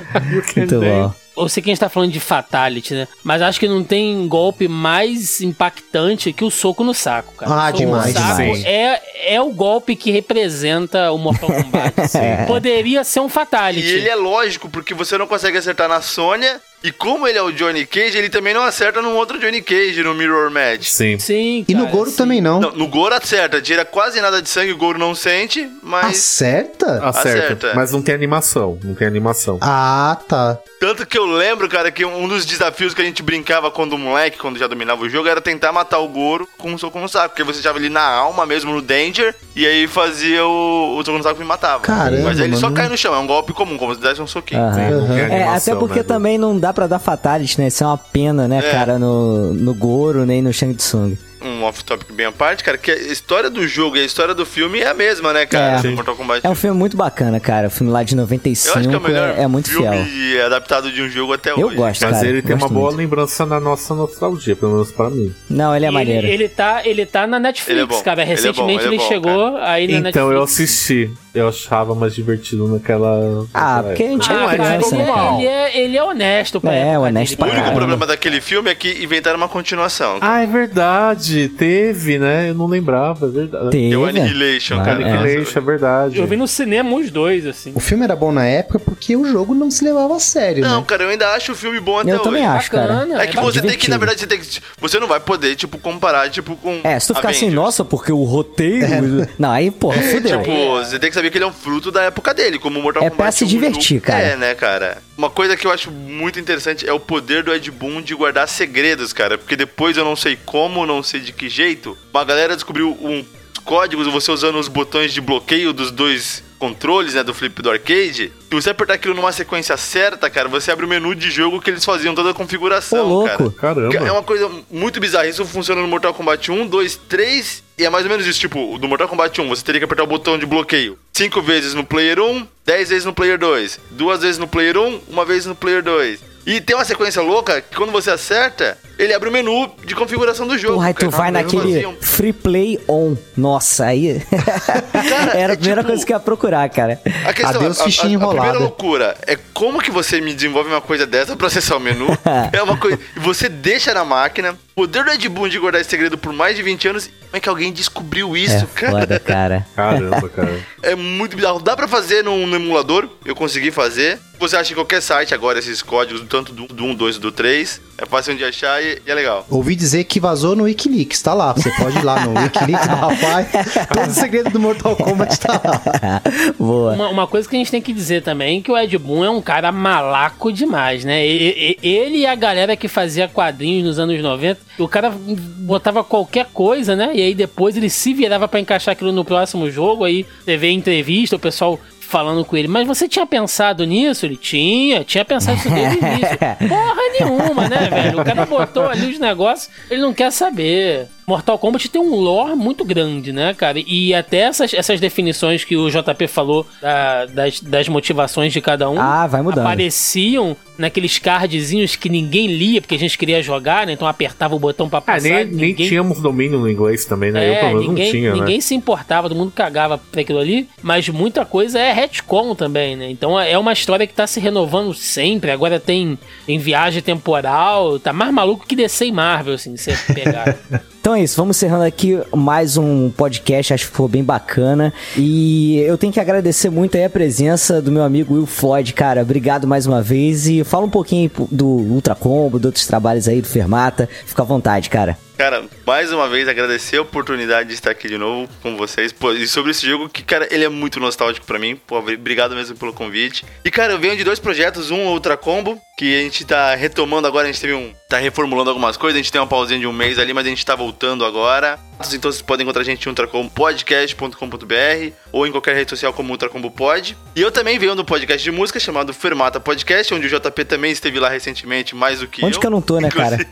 Muito 0.55 0.79
bom. 0.79 1.24
Eu 1.37 1.49
sei 1.49 1.61
que 1.61 1.69
a 1.69 1.73
gente 1.73 1.79
tá 1.79 1.89
falando 1.89 2.11
de 2.11 2.19
fatality, 2.19 2.93
né? 2.93 3.07
Mas 3.23 3.41
acho 3.41 3.59
que 3.59 3.67
não 3.67 3.83
tem 3.83 4.27
golpe 4.27 4.67
mais 4.67 5.41
impactante 5.41 6.31
que 6.31 6.43
o 6.43 6.51
soco 6.51 6.83
no 6.83 6.93
saco, 6.93 7.33
cara. 7.35 7.67
Ah, 7.67 7.71
demais, 7.71 8.13
demais. 8.13 8.63
É, 8.63 9.01
é 9.33 9.41
o 9.41 9.49
golpe 9.51 9.95
que 9.95 10.11
representa 10.11 11.11
o 11.11 11.17
Mortal 11.17 11.49
Kombat. 11.49 11.95
Poderia 12.47 13.03
ser 13.03 13.19
um 13.19 13.29
fatality. 13.29 13.87
E 13.87 13.91
ele 13.91 14.09
é 14.09 14.15
lógico, 14.15 14.69
porque 14.69 14.93
você 14.93 15.17
não 15.17 15.27
consegue 15.27 15.57
acertar 15.57 15.89
na 15.89 16.01
Sônia. 16.01 16.61
E 16.85 16.91
como 16.91 17.27
ele 17.27 17.35
é 17.37 17.41
o 17.41 17.51
Johnny 17.51 17.83
Cage, 17.83 18.15
ele 18.15 18.29
também 18.29 18.53
não 18.53 18.61
acerta 18.61 19.01
num 19.01 19.15
outro 19.15 19.39
Johnny 19.39 19.59
Cage 19.59 20.03
no 20.03 20.13
Mirror 20.13 20.51
Match. 20.51 20.87
Sim. 20.89 21.17
Sim, 21.17 21.65
E 21.67 21.73
no 21.73 21.85
cara, 21.85 21.91
Goro 21.95 22.09
sim. 22.11 22.15
também 22.15 22.39
não. 22.41 22.59
Não, 22.59 22.71
no 22.73 22.87
Goro 22.87 23.15
acerta, 23.15 23.59
tira 23.59 23.83
quase 23.83 24.21
nada 24.21 24.39
de 24.39 24.47
sangue, 24.47 24.71
o 24.71 24.77
Goro 24.77 24.99
não 24.99 25.15
sente, 25.15 25.67
mas. 25.81 26.05
Acerta? 26.17 27.03
Acerta. 27.03 27.39
Acerta. 27.39 27.73
Mas 27.75 27.91
não 27.91 28.03
tem 28.03 28.13
animação. 28.13 28.77
Não 28.83 28.93
tem 28.93 29.07
animação. 29.07 29.57
Ah, 29.61 30.15
tá. 30.27 30.59
Tanto 30.79 31.07
que 31.07 31.17
eu 31.17 31.25
lembro, 31.25 31.67
cara, 31.67 31.89
que 31.89 32.05
um 32.05 32.27
dos 32.27 32.45
desafios 32.45 32.93
que 32.93 33.01
a 33.01 33.05
gente 33.05 33.23
brincava 33.23 33.71
quando 33.71 33.97
moleque, 33.97 34.37
quando 34.37 34.59
já 34.59 34.67
dominava 34.67 35.01
o 35.01 35.09
jogo, 35.09 35.27
era 35.27 35.41
tentar 35.41 35.71
matar 35.71 35.97
o 35.99 36.07
Goro 36.07 36.47
com 36.59 36.71
um 36.71 36.77
soco 36.77 36.99
no 36.99 37.09
saco. 37.09 37.29
Porque 37.29 37.43
você 37.43 37.57
estava 37.59 37.79
ali 37.79 37.89
na 37.89 38.03
alma 38.07 38.45
mesmo, 38.45 38.71
no 38.71 38.81
Danger, 38.81 39.33
e 39.55 39.65
aí 39.65 39.87
fazia 39.87 40.45
o, 40.45 40.97
o 40.97 41.03
soco 41.03 41.17
no 41.17 41.23
saco 41.23 41.37
e 41.37 41.39
me 41.39 41.47
matava. 41.47 41.79
Caramba, 41.81 42.23
Mas 42.25 42.39
aí 42.39 42.45
ele 42.45 42.55
só 42.57 42.67
mano. 42.67 42.75
cai 42.75 42.89
no 42.89 42.95
chão, 42.97 43.15
é 43.15 43.17
um 43.17 43.25
golpe 43.25 43.53
comum, 43.53 43.75
como 43.77 43.95
se 43.95 44.01
desse 44.01 44.21
um 44.21 44.27
soquinho. 44.27 44.61
Aham. 44.61 45.17
É, 45.17 45.23
animação, 45.25 45.73
até 45.73 45.79
porque 45.79 45.99
né, 45.99 46.03
também 46.03 46.37
não 46.37 46.59
dá 46.59 46.71
pra 46.75 46.85
dar 46.87 46.99
fatality, 46.99 47.59
né? 47.59 47.67
Isso 47.67 47.83
é 47.83 47.87
uma 47.87 47.97
pena, 47.97 48.47
né, 48.47 48.59
É. 48.59 48.71
cara, 48.71 48.99
no, 48.99 49.53
no 49.53 49.73
Goro, 49.73 50.25
nem 50.25 50.41
no 50.41 50.53
Shang 50.53 50.73
Tsung. 50.75 51.17
Um 51.41 51.47
um 51.47 51.63
off-topic 51.63 52.11
bem 52.11 52.25
à 52.25 52.31
parte, 52.31 52.63
cara, 52.63 52.75
que 52.75 52.89
a 52.89 52.95
história 52.97 53.51
do 53.51 53.67
jogo 53.67 53.95
e 53.97 53.99
a 53.99 54.03
história 54.03 54.33
do 54.33 54.45
filme 54.47 54.79
é 54.79 54.87
a 54.87 54.95
mesma, 54.95 55.31
né, 55.31 55.45
cara? 55.45 55.79
É. 55.87 55.91
Mortal 55.91 56.15
Kombat. 56.15 56.41
É 56.45 56.49
um 56.49 56.55
filme 56.55 56.75
muito 56.77 56.97
bacana, 56.97 57.39
cara. 57.39 57.67
O 57.67 57.69
filme 57.69 57.93
lá 57.93 58.01
de 58.01 58.15
95 58.15 58.67
Eu 58.75 58.79
acho 58.79 58.89
que 58.89 58.95
é 58.95 58.97
o 58.97 59.01
melhor 59.01 59.29
é, 59.37 59.43
é 59.43 59.47
muito 59.47 59.69
filme 59.69 60.05
fiel. 60.05 60.45
adaptado 60.47 60.91
de 60.91 61.01
um 61.03 61.07
jogo 61.09 61.33
até 61.33 61.51
Eu 61.51 61.67
hoje. 61.67 61.75
gosto, 61.75 62.01
Mas 62.03 62.15
cara. 62.15 62.27
ele 62.27 62.41
tem 62.41 62.55
uma 62.55 62.61
gosto 62.61 62.73
boa 62.73 62.85
muito. 62.87 62.97
lembrança 62.97 63.45
na 63.45 63.59
nossa 63.59 63.93
nostalgia, 63.93 64.55
pelo 64.55 64.71
menos 64.73 64.91
pra 64.91 65.07
mim. 65.11 65.33
Não, 65.47 65.75
ele 65.75 65.85
é 65.85 65.91
maneiro. 65.91 66.25
Ele, 66.25 66.33
ele 66.33 66.49
tá, 66.49 66.81
ele 66.83 67.05
tá 67.05 67.27
na 67.27 67.39
Netflix, 67.39 67.69
Ele 67.71 67.81
é 67.81 67.85
bom, 67.85 68.01
cara. 68.01 68.21
ele 68.23 68.31
é 68.31 68.35
bom, 68.35 68.41
Recentemente 68.41 68.79
ele 68.85 68.87
ele, 68.87 68.95
é 68.95 68.97
bom, 68.97 69.07
chegou 69.07 69.57
aí 69.57 69.87
na 69.99 70.09
Então 70.09 70.31
eu 70.31 70.39
Netflix. 70.39 70.51
assisti. 70.61 71.11
Eu 71.35 71.49
achava 71.49 71.93
mais 71.93 72.15
divertido 72.15 72.67
naquela. 72.67 73.45
Ah, 73.53 73.75
naquela 73.77 73.83
porque 73.83 74.03
a 74.03 74.07
gente 74.07 74.31
é 74.31 74.33
Ah, 74.35 74.37
cara, 74.37 74.53
criança, 74.53 74.95
ele, 74.95 75.03
né, 75.03 75.09
é, 75.09 75.13
cara? 75.13 75.35
ele, 75.37 75.45
é, 75.47 75.77
ele 75.79 75.97
é 75.97 76.03
honesto, 76.03 76.61
É, 76.65 76.97
honesto 76.99 77.37
pra 77.37 77.47
O 77.47 77.51
único 77.51 77.71
problema 77.73 78.07
daquele 78.07 78.39
filme 78.41 78.71
é 78.71 78.75
que 78.75 79.03
inventaram 79.03 79.37
uma 79.37 79.49
continuação. 79.49 80.17
Ah, 80.21 80.41
é 80.41 80.45
verdade. 80.47 81.49
Teve, 81.49 82.17
né? 82.17 82.49
Eu 82.49 82.55
não 82.55 82.67
lembrava, 82.67 83.25
é 83.25 83.29
verdade. 83.29 83.69
Teve. 83.71 83.93
É 83.93 83.97
o 83.97 84.05
Annihilation, 84.05 84.79
Ah, 84.79 84.83
cara. 84.83 85.03
é. 85.03 85.11
Annihilation, 85.11 85.59
é 85.59 85.61
verdade. 85.61 86.19
Eu 86.19 86.27
vi 86.27 86.35
no 86.37 86.47
cinema 86.47 86.95
os 86.95 87.11
dois, 87.11 87.45
assim. 87.45 87.71
O 87.75 87.79
filme 87.79 88.03
era 88.03 88.15
bom 88.15 88.31
na 88.31 88.45
época 88.45 88.79
porque 88.79 89.15
o 89.15 89.25
jogo 89.25 89.53
não 89.53 89.69
se 89.69 89.83
levava 89.83 90.15
a 90.15 90.19
sério, 90.19 90.63
Não, 90.63 90.79
né? 90.79 90.85
cara, 90.87 91.03
eu 91.03 91.09
ainda 91.09 91.27
acho 91.33 91.51
o 91.51 91.55
filme 91.55 91.79
bom 91.79 91.99
até 91.99 92.11
Eu 92.11 92.15
hoje. 92.15 92.23
também 92.23 92.45
acho, 92.45 92.71
cara. 92.71 92.93
Bacana, 92.93 93.21
É 93.23 93.27
que 93.27 93.35
você 93.35 93.61
tem 93.61 93.71
que, 93.71 93.87
divertido. 93.87 93.91
na 93.91 93.97
verdade, 93.97 94.19
você 94.21 94.27
tem 94.27 94.39
que. 94.39 94.59
Você 94.79 94.99
não 94.99 95.07
vai 95.07 95.19
poder, 95.19 95.55
tipo, 95.55 95.77
comparar, 95.77 96.29
tipo, 96.29 96.55
com. 96.55 96.79
É, 96.83 96.99
se 96.99 97.07
tu 97.07 97.15
ficar 97.15 97.29
assim, 97.29 97.49
nossa, 97.49 97.83
porque 97.83 98.11
o 98.11 98.23
roteiro. 98.23 99.27
Não, 99.37 99.51
aí, 99.51 99.71
porra, 99.71 99.99
fudeu. 100.01 100.39
Tipo, 100.41 100.51
você 100.77 100.99
tem 100.99 101.09
que 101.09 101.15
saber 101.15 101.24
que 101.31 101.37
ele 101.37 101.43
é 101.45 101.47
um 101.47 101.53
fruto 101.53 101.91
da 101.91 102.03
época 102.03 102.33
dele, 102.33 102.57
como 102.59 102.79
o 102.79 102.83
Mortal 102.83 103.03
É 103.03 103.09
Kombat. 103.09 103.17
pra 103.23 103.31
se 103.31 103.43
um 103.43 103.47
divertir, 103.47 104.01
cara. 104.01 104.19
É, 104.21 104.35
né, 104.35 104.55
cara? 104.55 105.01
Uma 105.17 105.29
coisa 105.29 105.55
que 105.57 105.65
eu 105.67 105.71
acho 105.71 105.91
muito 105.91 106.39
interessante 106.39 106.87
é 106.87 106.93
o 106.93 106.99
poder 106.99 107.43
do 107.43 107.53
Ed 107.53 107.69
Boon 107.71 108.01
de 108.01 108.13
guardar 108.15 108.47
segredos, 108.47 109.13
cara. 109.13 109.37
Porque 109.37 109.55
depois 109.55 109.97
eu 109.97 110.03
não 110.05 110.15
sei 110.15 110.37
como, 110.45 110.85
não 110.85 111.01
sei 111.03 111.19
de 111.19 111.31
que 111.31 111.49
jeito, 111.49 111.97
uma 112.13 112.23
galera 112.23 112.55
descobriu 112.55 112.91
um 113.01 113.23
códigos, 113.63 114.05
você 114.07 114.31
usando 114.31 114.59
os 114.59 114.67
botões 114.67 115.11
de 115.11 115.19
bloqueio 115.19 115.73
dos 115.73 115.89
dois 115.89 116.43
controles, 116.59 117.15
né, 117.15 117.23
do 117.23 117.33
flip 117.33 117.61
do 117.63 117.69
arcade. 117.71 118.31
Se 118.47 118.53
você 118.53 118.69
apertar 118.69 118.93
aquilo 118.93 119.15
numa 119.15 119.31
sequência 119.31 119.75
certa, 119.75 120.29
cara, 120.29 120.47
você 120.47 120.71
abre 120.71 120.85
o 120.85 120.87
menu 120.87 121.15
de 121.15 121.31
jogo 121.31 121.59
que 121.59 121.71
eles 121.71 121.83
faziam 121.83 122.13
toda 122.13 122.29
a 122.29 122.33
configuração, 122.33 123.05
Ô, 123.05 123.09
louco. 123.25 123.51
cara. 123.51 123.89
Caramba. 123.89 124.07
É 124.07 124.11
uma 124.11 124.21
coisa 124.23 124.49
muito 124.71 124.99
bizarra. 124.99 125.27
Isso 125.27 125.43
funciona 125.45 125.81
no 125.81 125.87
Mortal 125.87 126.13
Kombat 126.13 126.51
1, 126.51 126.67
2, 126.67 126.95
3. 127.09 127.63
E 127.77 127.83
é 127.85 127.89
mais 127.89 128.05
ou 128.05 128.11
menos 128.11 128.25
isso. 128.27 128.39
Tipo, 128.39 128.77
do 128.77 128.87
Mortal 128.87 129.07
Kombat 129.07 129.41
1, 129.41 129.49
você 129.49 129.63
teria 129.63 129.79
que 129.79 129.85
apertar 129.85 130.03
o 130.03 130.07
botão 130.07 130.37
de 130.37 130.45
bloqueio. 130.45 130.97
Cinco 131.15 131.41
vezes 131.41 131.73
no 131.73 131.85
player 131.85 132.19
1, 132.19 132.45
10 132.65 132.89
vezes 132.89 133.05
no 133.05 133.13
player 133.13 133.37
2. 133.37 133.79
Duas 133.91 134.21
vezes 134.21 134.37
no 134.37 134.49
player 134.49 134.77
1, 134.77 134.99
uma 135.07 135.23
vez 135.23 135.45
no 135.45 135.55
player 135.55 135.81
2. 135.81 136.19
E 136.45 136.59
tem 136.59 136.75
uma 136.75 136.83
sequência 136.83 137.21
louca 137.21 137.61
que 137.61 137.73
quando 137.77 137.89
você 137.93 138.11
acerta, 138.11 138.77
ele 138.99 139.13
abre 139.13 139.29
o 139.29 139.31
menu 139.31 139.71
de 139.85 139.95
configuração 139.95 140.45
do 140.45 140.57
jogo. 140.57 140.73
Porra, 140.73 140.93
tu 140.93 141.09
cara. 141.09 141.17
vai 141.17 141.31
naquele 141.31 141.85
um- 141.85 141.95
free 142.01 142.33
play 142.33 142.77
on. 142.85 143.15
Nossa, 143.37 143.85
aí. 143.85 144.21
Era 145.33 145.53
a 145.53 145.53
é 145.53 145.55
primeira 145.55 145.81
tipo- 145.81 145.87
coisa 145.87 146.05
que 146.05 146.11
eu 146.11 146.17
ia 146.17 146.19
procurar, 146.19 146.69
cara. 146.69 146.99
A 147.25 147.31
questão, 147.33 147.61
Adeus, 147.61 147.79
a- 147.79 147.83
a, 147.83 147.85
fichinha 147.85 148.17
a, 148.17 148.19
primeira 148.19 148.35
enrolada. 148.35 148.59
loucura 148.59 149.17
é 149.25 149.37
como 149.53 149.81
que 149.81 149.91
você 149.91 150.19
me 150.19 150.33
desenvolve 150.33 150.69
uma 150.69 150.81
coisa 150.81 151.07
dessa 151.07 151.33
pra 151.37 151.47
acessar 151.47 151.77
o 151.77 151.79
menu. 151.79 152.07
é 152.51 152.61
uma 152.61 152.75
coisa. 152.75 152.99
E 153.15 153.19
você 153.21 153.47
deixa 153.47 153.93
na 153.93 154.03
máquina. 154.03 154.55
Poder 154.75 155.05
do 155.05 155.11
Ed 155.11 155.29
Boon 155.29 155.47
de 155.47 155.57
guardar 155.57 155.79
esse 155.79 155.89
segredo 155.89 156.17
por 156.17 156.33
mais 156.33 156.57
de 156.57 156.61
20 156.61 156.87
anos. 156.89 157.05
Como 157.07 157.37
é 157.37 157.39
que 157.39 157.47
alguém 157.47 157.71
descobriu 157.71 158.35
É 158.35 158.39
isso, 158.39 158.67
cara? 158.67 158.91
foda, 158.91 159.19
cara. 159.19 159.65
Caramba, 159.73 160.27
cara. 160.27 160.59
É 160.83 160.95
muito 160.95 161.35
bizarro. 161.37 161.61
Dá 161.61 161.77
pra 161.77 161.87
fazer 161.87 162.23
no, 162.23 162.45
no 162.45 162.55
emulador, 162.57 163.07
eu 163.25 163.33
consegui 163.33 163.71
fazer. 163.71 164.19
Você 164.37 164.57
acha 164.57 164.73
em 164.73 164.75
qualquer 164.75 165.01
site 165.01 165.33
agora 165.33 165.57
esses 165.59 165.81
códigos, 165.81 166.21
tanto 166.27 166.51
do, 166.51 166.67
do 166.67 166.83
1, 166.83 166.95
2 166.95 167.15
e 167.15 167.19
do 167.19 167.31
3. 167.31 167.81
É 167.97 168.05
fácil 168.05 168.35
de 168.35 168.43
achar 168.43 168.83
e, 168.83 169.01
e 169.05 169.09
é 169.09 169.13
legal. 169.15 169.45
Ouvi 169.49 169.75
dizer 169.77 170.03
que 170.03 170.19
vazou 170.19 170.57
no 170.57 170.63
Wikileaks, 170.63 171.21
tá 171.21 171.33
lá. 171.33 171.53
Você 171.53 171.71
pode 171.71 171.97
ir 171.97 172.03
lá 172.03 172.19
no 172.25 172.37
Wikileaks 172.37 172.87
do 172.87 172.95
rapaz. 172.95 173.47
Todo 173.93 174.09
o 174.09 174.13
segredo 174.13 174.49
do 174.49 174.59
Mortal 174.59 174.95
Kombat 174.97 175.39
tá 175.39 175.53
lá. 175.53 176.21
Boa. 176.59 176.93
Uma, 176.93 177.09
uma 177.09 177.27
coisa 177.27 177.47
que 177.47 177.55
a 177.55 177.59
gente 177.59 177.71
tem 177.71 177.81
que 177.81 177.93
dizer 177.93 178.23
também 178.23 178.61
que 178.61 178.69
o 178.69 178.77
Ed 178.77 178.97
Boon 178.97 179.23
é 179.23 179.29
um 179.29 179.41
cara 179.41 179.71
malaco 179.71 180.51
demais, 180.51 181.05
né? 181.05 181.25
Ele 181.25 182.17
e 182.17 182.25
a 182.25 182.35
galera 182.35 182.75
que 182.75 182.89
fazia 182.89 183.29
quadrinhos 183.29 183.85
nos 183.85 183.99
anos 183.99 184.21
90, 184.21 184.64
o 184.77 184.87
cara 184.87 185.09
botava 185.09 186.03
qualquer 186.03 186.47
coisa, 186.53 186.95
né? 186.95 187.11
E 187.13 187.21
aí 187.21 187.35
depois 187.35 187.77
ele 187.77 187.89
se 187.89 188.13
virava 188.13 188.47
pra 188.47 188.59
encaixar 188.59 188.93
aquilo 188.93 189.11
no 189.11 189.25
próximo 189.25 189.69
jogo, 189.69 190.03
aí 190.03 190.25
você 190.43 190.57
vê 190.57 190.71
entrevista, 190.71 191.35
o 191.35 191.39
pessoal 191.39 191.79
falando 191.99 192.45
com 192.45 192.55
ele, 192.55 192.67
mas 192.67 192.87
você 192.87 193.07
tinha 193.07 193.25
pensado 193.25 193.83
nisso? 193.83 194.25
Ele 194.25 194.37
tinha, 194.37 195.03
tinha 195.03 195.25
pensado 195.25 195.57
isso 195.57 195.69
desde 195.69 195.97
o 195.97 196.07
início. 196.07 196.37
Porra 196.69 197.01
nenhuma, 197.19 197.67
né, 197.67 197.89
velho? 197.89 198.21
O 198.21 198.23
cara 198.23 198.45
botou 198.45 198.87
ali 198.87 199.11
os 199.11 199.19
negócios, 199.19 199.69
ele 199.89 200.01
não 200.01 200.13
quer 200.13 200.31
saber. 200.31 201.07
Mortal 201.27 201.57
Kombat 201.57 201.89
tem 201.89 202.01
um 202.01 202.15
lore 202.15 202.55
muito 202.55 202.83
grande, 202.85 203.31
né, 203.33 203.53
cara? 203.53 203.79
E 203.79 204.13
até 204.13 204.39
essas, 204.39 204.73
essas 204.73 204.99
definições 204.99 205.63
que 205.63 205.75
o 205.75 205.89
JP 205.89 206.27
falou 206.27 206.65
da- 206.81 207.25
das, 207.25 207.59
das 207.61 207.87
motivações 207.89 208.53
de 208.53 208.61
cada 208.61 208.89
um 208.89 208.99
Ah, 208.99 209.25
vai 209.27 209.41
mudando. 209.41 209.65
apareciam 209.65 210.55
naqueles 210.77 211.17
cardzinhos 211.17 211.95
que 211.95 212.09
ninguém 212.09 212.47
lia, 212.47 212.81
porque 212.81 212.95
a 212.95 212.99
gente 212.99 213.17
queria 213.17 213.41
jogar, 213.41 213.87
né? 213.87 213.93
Então 213.93 214.07
apertava 214.07 214.55
o 214.55 214.59
botão 214.59 214.89
pra 214.89 214.99
Ah, 214.99 215.01
passar. 215.01 215.21
nem, 215.29 215.45
nem 215.45 215.67
ninguém... 215.69 215.87
tínhamos 215.87 216.19
domínio 216.21 216.59
no 216.59 216.69
inglês 216.69 217.05
também, 217.05 217.31
né? 217.31 217.47
eu, 217.49 217.53
É, 217.53 217.59
pelo 217.59 217.71
menos, 217.71 217.87
ninguém, 217.87 218.05
não 218.05 218.11
tinha, 218.11 218.33
ninguém 218.33 218.55
né? 218.55 218.61
se 218.61 218.75
importava, 218.75 219.29
todo 219.29 219.37
mundo 219.37 219.51
cagava 219.51 219.97
pra 219.97 220.21
aquilo 220.21 220.39
ali, 220.39 220.67
mas 220.83 221.07
muita 221.09 221.45
coisa 221.45 221.79
é 221.79 221.93
retcon 221.93 222.53
também, 222.55 222.95
né? 222.95 223.09
Então 223.09 223.39
é 223.39 223.57
uma 223.57 223.71
história 223.73 224.05
que 224.05 224.13
tá 224.13 224.27
se 224.27 224.39
renovando 224.39 224.93
sempre. 224.93 225.49
Agora 225.51 225.79
tem, 225.79 226.19
tem 226.45 226.59
viagem 226.59 227.01
temporal, 227.01 227.97
tá 227.99 228.11
mais 228.13 228.33
maluco 228.33 228.65
que 228.67 228.75
DC 228.75 229.05
e 229.07 229.11
Marvel, 229.11 229.53
assim, 229.55 229.75
você 229.77 229.95
pegar. 230.13 230.55
Então 231.05 231.14
é 231.15 231.23
isso, 231.23 231.37
vamos 231.37 231.57
encerrando 231.57 231.83
aqui 231.83 232.19
mais 232.35 232.77
um 232.77 233.09
podcast, 233.09 233.73
acho 233.73 233.85
que 233.85 233.91
ficou 233.91 234.07
bem 234.07 234.23
bacana. 234.23 234.93
E 235.15 235.77
eu 235.79 235.97
tenho 235.97 236.11
que 236.11 236.19
agradecer 236.19 236.69
muito 236.69 236.97
a 236.97 237.09
presença 237.09 237.81
do 237.81 237.91
meu 237.91 238.03
amigo 238.03 238.33
Will 238.33 238.45
Floyd, 238.45 238.91
cara. 238.93 239.21
Obrigado 239.21 239.67
mais 239.67 239.85
uma 239.85 240.01
vez. 240.01 240.47
E 240.47 240.63
fala 240.63 240.85
um 240.85 240.89
pouquinho 240.89 241.31
do 241.51 241.67
Ultra 241.67 242.15
Combo, 242.15 242.59
de 242.59 242.65
outros 242.65 242.85
trabalhos 242.85 243.27
aí 243.27 243.41
do 243.41 243.47
Fermata. 243.47 244.09
Fica 244.25 244.41
à 244.41 244.45
vontade, 244.45 244.89
cara. 244.89 245.17
Cara, 245.37 245.65
mais 245.85 246.13
uma 246.13 246.29
vez 246.29 246.47
agradecer 246.47 246.95
a 246.97 247.01
oportunidade 247.01 247.67
de 247.67 247.75
estar 247.75 247.91
aqui 247.91 248.07
de 248.07 248.17
novo 248.17 248.49
com 248.63 248.77
vocês. 248.77 249.11
Pô, 249.11 249.33
e 249.33 249.45
sobre 249.47 249.71
esse 249.71 249.85
jogo 249.85 250.07
que, 250.07 250.23
cara, 250.23 250.47
ele 250.49 250.63
é 250.63 250.69
muito 250.69 250.97
nostálgico 250.97 251.45
pra 251.45 251.59
mim. 251.59 251.75
Pô, 251.75 251.97
obrigado 251.97 252.55
mesmo 252.55 252.77
pelo 252.77 252.93
convite. 252.93 253.45
E, 253.63 253.69
cara, 253.69 253.93
eu 253.93 253.99
venho 253.99 254.15
de 254.15 254.23
dois 254.23 254.39
projetos, 254.39 254.91
um 254.91 255.07
Ultra 255.07 255.35
Combo, 255.35 255.77
que 255.97 256.19
a 256.19 256.23
gente 256.23 256.43
tá 256.43 256.75
retomando 256.75 257.25
agora, 257.25 257.47
a 257.47 257.51
gente 257.51 257.61
teve 257.61 257.73
um. 257.73 257.93
tá 258.09 258.17
reformulando 258.17 258.69
algumas 258.69 258.97
coisas, 258.97 259.15
a 259.17 259.21
gente 259.21 259.31
tem 259.31 259.39
uma 259.39 259.47
pausinha 259.47 259.79
de 259.79 259.87
um 259.87 259.93
mês 259.93 260.19
ali, 260.19 260.33
mas 260.33 260.45
a 260.45 260.49
gente 260.49 260.65
tá 260.65 260.75
voltando 260.75 261.23
agora. 261.23 261.79
Então 262.11 262.29
vocês 262.31 262.41
podem 262.41 262.63
encontrar 262.65 262.81
a 262.81 262.85
gente 262.85 263.05
em 263.05 263.09
ultracombopodcast.com.br 263.09 265.13
ou 265.31 265.47
em 265.47 265.51
qualquer 265.51 265.75
rede 265.75 265.89
social 265.89 266.11
como 266.13 266.31
Ultracombo 266.31 266.69
Pod. 266.69 267.17
E 267.35 267.41
eu 267.41 267.51
também 267.51 267.79
venho 267.79 267.95
do 267.95 268.03
podcast 268.03 268.43
de 268.43 268.51
música 268.51 268.79
chamado 268.79 269.13
Fermata 269.13 269.59
Podcast, 269.59 270.13
onde 270.13 270.27
o 270.27 270.29
JP 270.29 270.65
também 270.65 270.91
esteve 270.91 271.19
lá 271.19 271.29
recentemente, 271.29 271.95
mais 271.95 272.19
do 272.19 272.27
que 272.27 272.43
Onde 272.45 272.57
eu. 272.57 272.59
que 272.59 272.67
eu 272.67 272.71
não 272.71 272.81
tô, 272.81 272.99
né, 272.99 273.09
cara? 273.09 273.45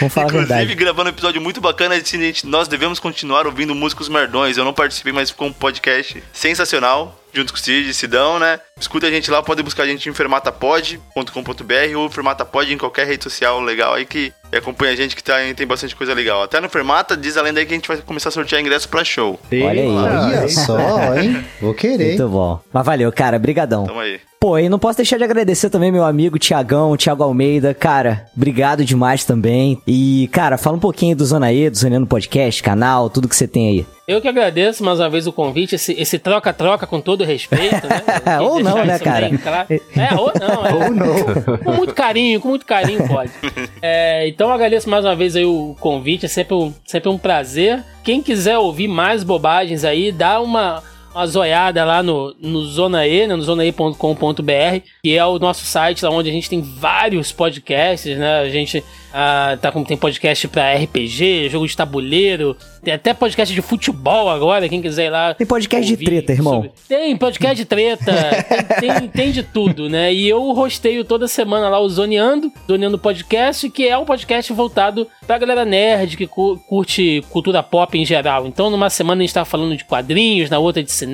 Vamos 0.00 0.14
falar 0.14 0.26
a 0.26 0.28
Inclusive, 0.28 0.54
verdade. 0.54 0.74
gravando 0.74 1.10
um 1.10 1.12
episódio 1.12 1.40
muito 1.40 1.60
bacana, 1.60 1.94
a 1.94 1.98
gente- 1.98 2.46
nós 2.46 2.66
devemos 2.66 2.98
continuar 2.98 3.46
ouvindo 3.46 3.74
músicos 3.74 4.08
merdões. 4.08 4.56
Eu 4.56 4.64
não 4.64 4.72
participei, 4.72 5.12
mas 5.12 5.30
ficou 5.30 5.48
um 5.48 5.52
podcast 5.52 6.22
sensacional, 6.32 7.20
junto 7.32 7.52
com 7.52 7.58
o 7.58 7.62
Cid, 7.62 7.92
Sidão, 7.92 8.38
né? 8.38 8.58
Escuta 8.78 9.06
a 9.06 9.10
gente 9.10 9.30
lá, 9.30 9.42
pode 9.42 9.62
buscar 9.62 9.84
a 9.84 9.86
gente 9.86 10.06
em 10.06 10.12
fermatapod.com.br 10.12 11.96
ou 11.96 12.10
fermatapod 12.10 12.70
em 12.70 12.76
qualquer 12.76 13.06
rede 13.06 13.24
social 13.24 13.58
legal 13.62 13.94
aí 13.94 14.04
que 14.04 14.30
acompanha 14.52 14.92
a 14.92 14.96
gente 14.96 15.16
que 15.16 15.24
tá, 15.24 15.36
tem 15.56 15.66
bastante 15.66 15.96
coisa 15.96 16.12
legal. 16.12 16.42
Até 16.42 16.60
no 16.60 16.68
Fermata, 16.68 17.16
diz 17.16 17.38
a 17.38 17.42
lenda 17.42 17.58
aí 17.58 17.64
que 17.64 17.72
a 17.72 17.76
gente 17.76 17.88
vai 17.88 17.96
começar 17.98 18.28
a 18.28 18.32
sortear 18.32 18.60
ingresso 18.60 18.86
pra 18.86 19.02
show. 19.02 19.40
Olha 19.50 19.82
aí. 19.82 19.88
Olha 19.88 20.48
só, 20.48 21.16
hein? 21.16 21.42
Vou 21.58 21.72
querer. 21.72 22.18
Muito 22.18 22.28
bom. 22.28 22.60
Mas 22.70 22.84
valeu, 22.84 23.10
cara. 23.10 23.38
Brigadão. 23.38 23.86
Tamo 23.86 24.00
aí. 24.00 24.20
Pô, 24.38 24.58
e 24.58 24.68
não 24.68 24.78
posso 24.78 24.98
deixar 24.98 25.16
de 25.16 25.24
agradecer 25.24 25.70
também 25.70 25.90
meu 25.90 26.04
amigo 26.04 26.38
Tiagão, 26.38 26.96
Thiago 26.96 27.22
Almeida. 27.22 27.72
Cara, 27.72 28.26
obrigado 28.36 28.84
demais 28.84 29.24
também. 29.24 29.80
E, 29.86 30.28
cara, 30.30 30.58
fala 30.58 30.76
um 30.76 30.80
pouquinho 30.80 31.16
do 31.16 31.24
Zona 31.24 31.50
E, 31.52 31.70
do 31.70 31.76
Zonando 31.76 32.06
Podcast, 32.06 32.62
canal, 32.62 33.08
tudo 33.08 33.28
que 33.28 33.34
você 33.34 33.48
tem 33.48 33.68
aí. 33.70 33.86
Eu 34.06 34.20
que 34.20 34.28
agradeço 34.28 34.84
mais 34.84 35.00
uma 35.00 35.10
vez 35.10 35.26
o 35.26 35.32
convite, 35.32 35.74
esse 35.74 35.92
esse 35.94 36.16
troca-troca 36.16 36.86
com 36.86 37.00
todo 37.00 37.24
respeito, 37.24 37.88
né? 37.88 38.38
Ou 38.40 38.60
não, 38.66 38.84
né, 38.84 38.94
isso 38.94 39.04
cara? 39.04 39.28
bem 39.28 39.38
claro. 39.38 39.66
É, 39.70 40.14
ou 40.14 40.32
não, 40.38 40.66
é. 40.66 40.74
Ou 40.74 40.90
não. 40.90 41.58
Com 41.58 41.72
muito 41.72 41.94
carinho, 41.94 42.40
com 42.40 42.48
muito 42.48 42.66
carinho, 42.66 43.06
pode. 43.06 43.30
É, 43.80 44.28
então 44.28 44.48
eu 44.48 44.54
agradeço 44.54 44.88
mais 44.88 45.04
uma 45.04 45.14
vez 45.14 45.36
aí 45.36 45.44
o 45.44 45.76
convite, 45.80 46.26
é 46.26 46.28
sempre 46.28 46.54
um, 46.54 46.72
sempre 46.84 47.08
um 47.08 47.18
prazer. 47.18 47.82
Quem 48.02 48.22
quiser 48.22 48.58
ouvir 48.58 48.88
mais 48.88 49.22
bobagens 49.22 49.84
aí, 49.84 50.12
dá 50.12 50.40
uma, 50.40 50.82
uma 51.16 51.26
zoiada 51.26 51.82
lá 51.82 52.02
no, 52.02 52.36
no 52.38 52.62
Zona 52.66 53.06
E, 53.06 53.26
né, 53.26 53.34
no 53.34 53.42
zonae.com.br, 53.42 54.80
que 55.02 55.16
é 55.16 55.24
o 55.24 55.38
nosso 55.38 55.64
site 55.64 56.04
lá 56.04 56.10
onde 56.10 56.28
a 56.28 56.32
gente 56.32 56.50
tem 56.50 56.60
vários 56.60 57.32
podcasts, 57.32 58.16
né? 58.18 58.40
A 58.40 58.48
gente 58.50 58.84
ah, 59.14 59.56
tá 59.60 59.72
com, 59.72 59.82
tem 59.82 59.96
podcast 59.96 60.46
pra 60.48 60.74
RPG, 60.74 61.48
jogo 61.48 61.66
de 61.66 61.74
tabuleiro, 61.74 62.54
tem 62.84 62.92
até 62.92 63.14
podcast 63.14 63.54
de 63.54 63.62
futebol 63.62 64.28
agora, 64.28 64.68
quem 64.68 64.82
quiser 64.82 65.06
ir 65.06 65.10
lá. 65.10 65.32
Tem 65.32 65.46
podcast 65.46 65.96
de 65.96 66.04
treta, 66.04 66.32
irmão. 66.32 66.52
sobre- 66.56 66.70
Tem 66.86 67.16
podcast 67.16 67.56
de 67.56 67.64
treta, 67.64 68.12
tem, 68.78 68.90
tem, 68.94 69.08
tem 69.08 69.32
de 69.32 69.42
tudo, 69.42 69.88
né? 69.88 70.12
E 70.12 70.28
eu 70.28 70.52
rosteio 70.52 71.02
toda 71.02 71.26
semana 71.26 71.70
lá 71.70 71.80
o 71.80 71.88
Zoneando, 71.88 72.52
Zoneando 72.68 72.98
Podcast, 72.98 73.70
que 73.70 73.88
é 73.88 73.96
um 73.96 74.04
podcast 74.04 74.52
voltado 74.52 75.08
pra 75.26 75.38
galera 75.38 75.64
nerd 75.64 76.14
que 76.14 76.26
cu- 76.26 76.58
curte 76.68 77.24
cultura 77.30 77.62
pop 77.62 77.98
em 77.98 78.04
geral. 78.04 78.46
Então, 78.46 78.68
numa 78.68 78.90
semana 78.90 79.22
a 79.22 79.24
gente 79.24 79.32
tá 79.34 79.46
falando 79.46 79.74
de 79.76 79.84
quadrinhos, 79.86 80.50
na 80.50 80.58
outra 80.58 80.82
de 80.82 80.92
cinema, 80.92 81.05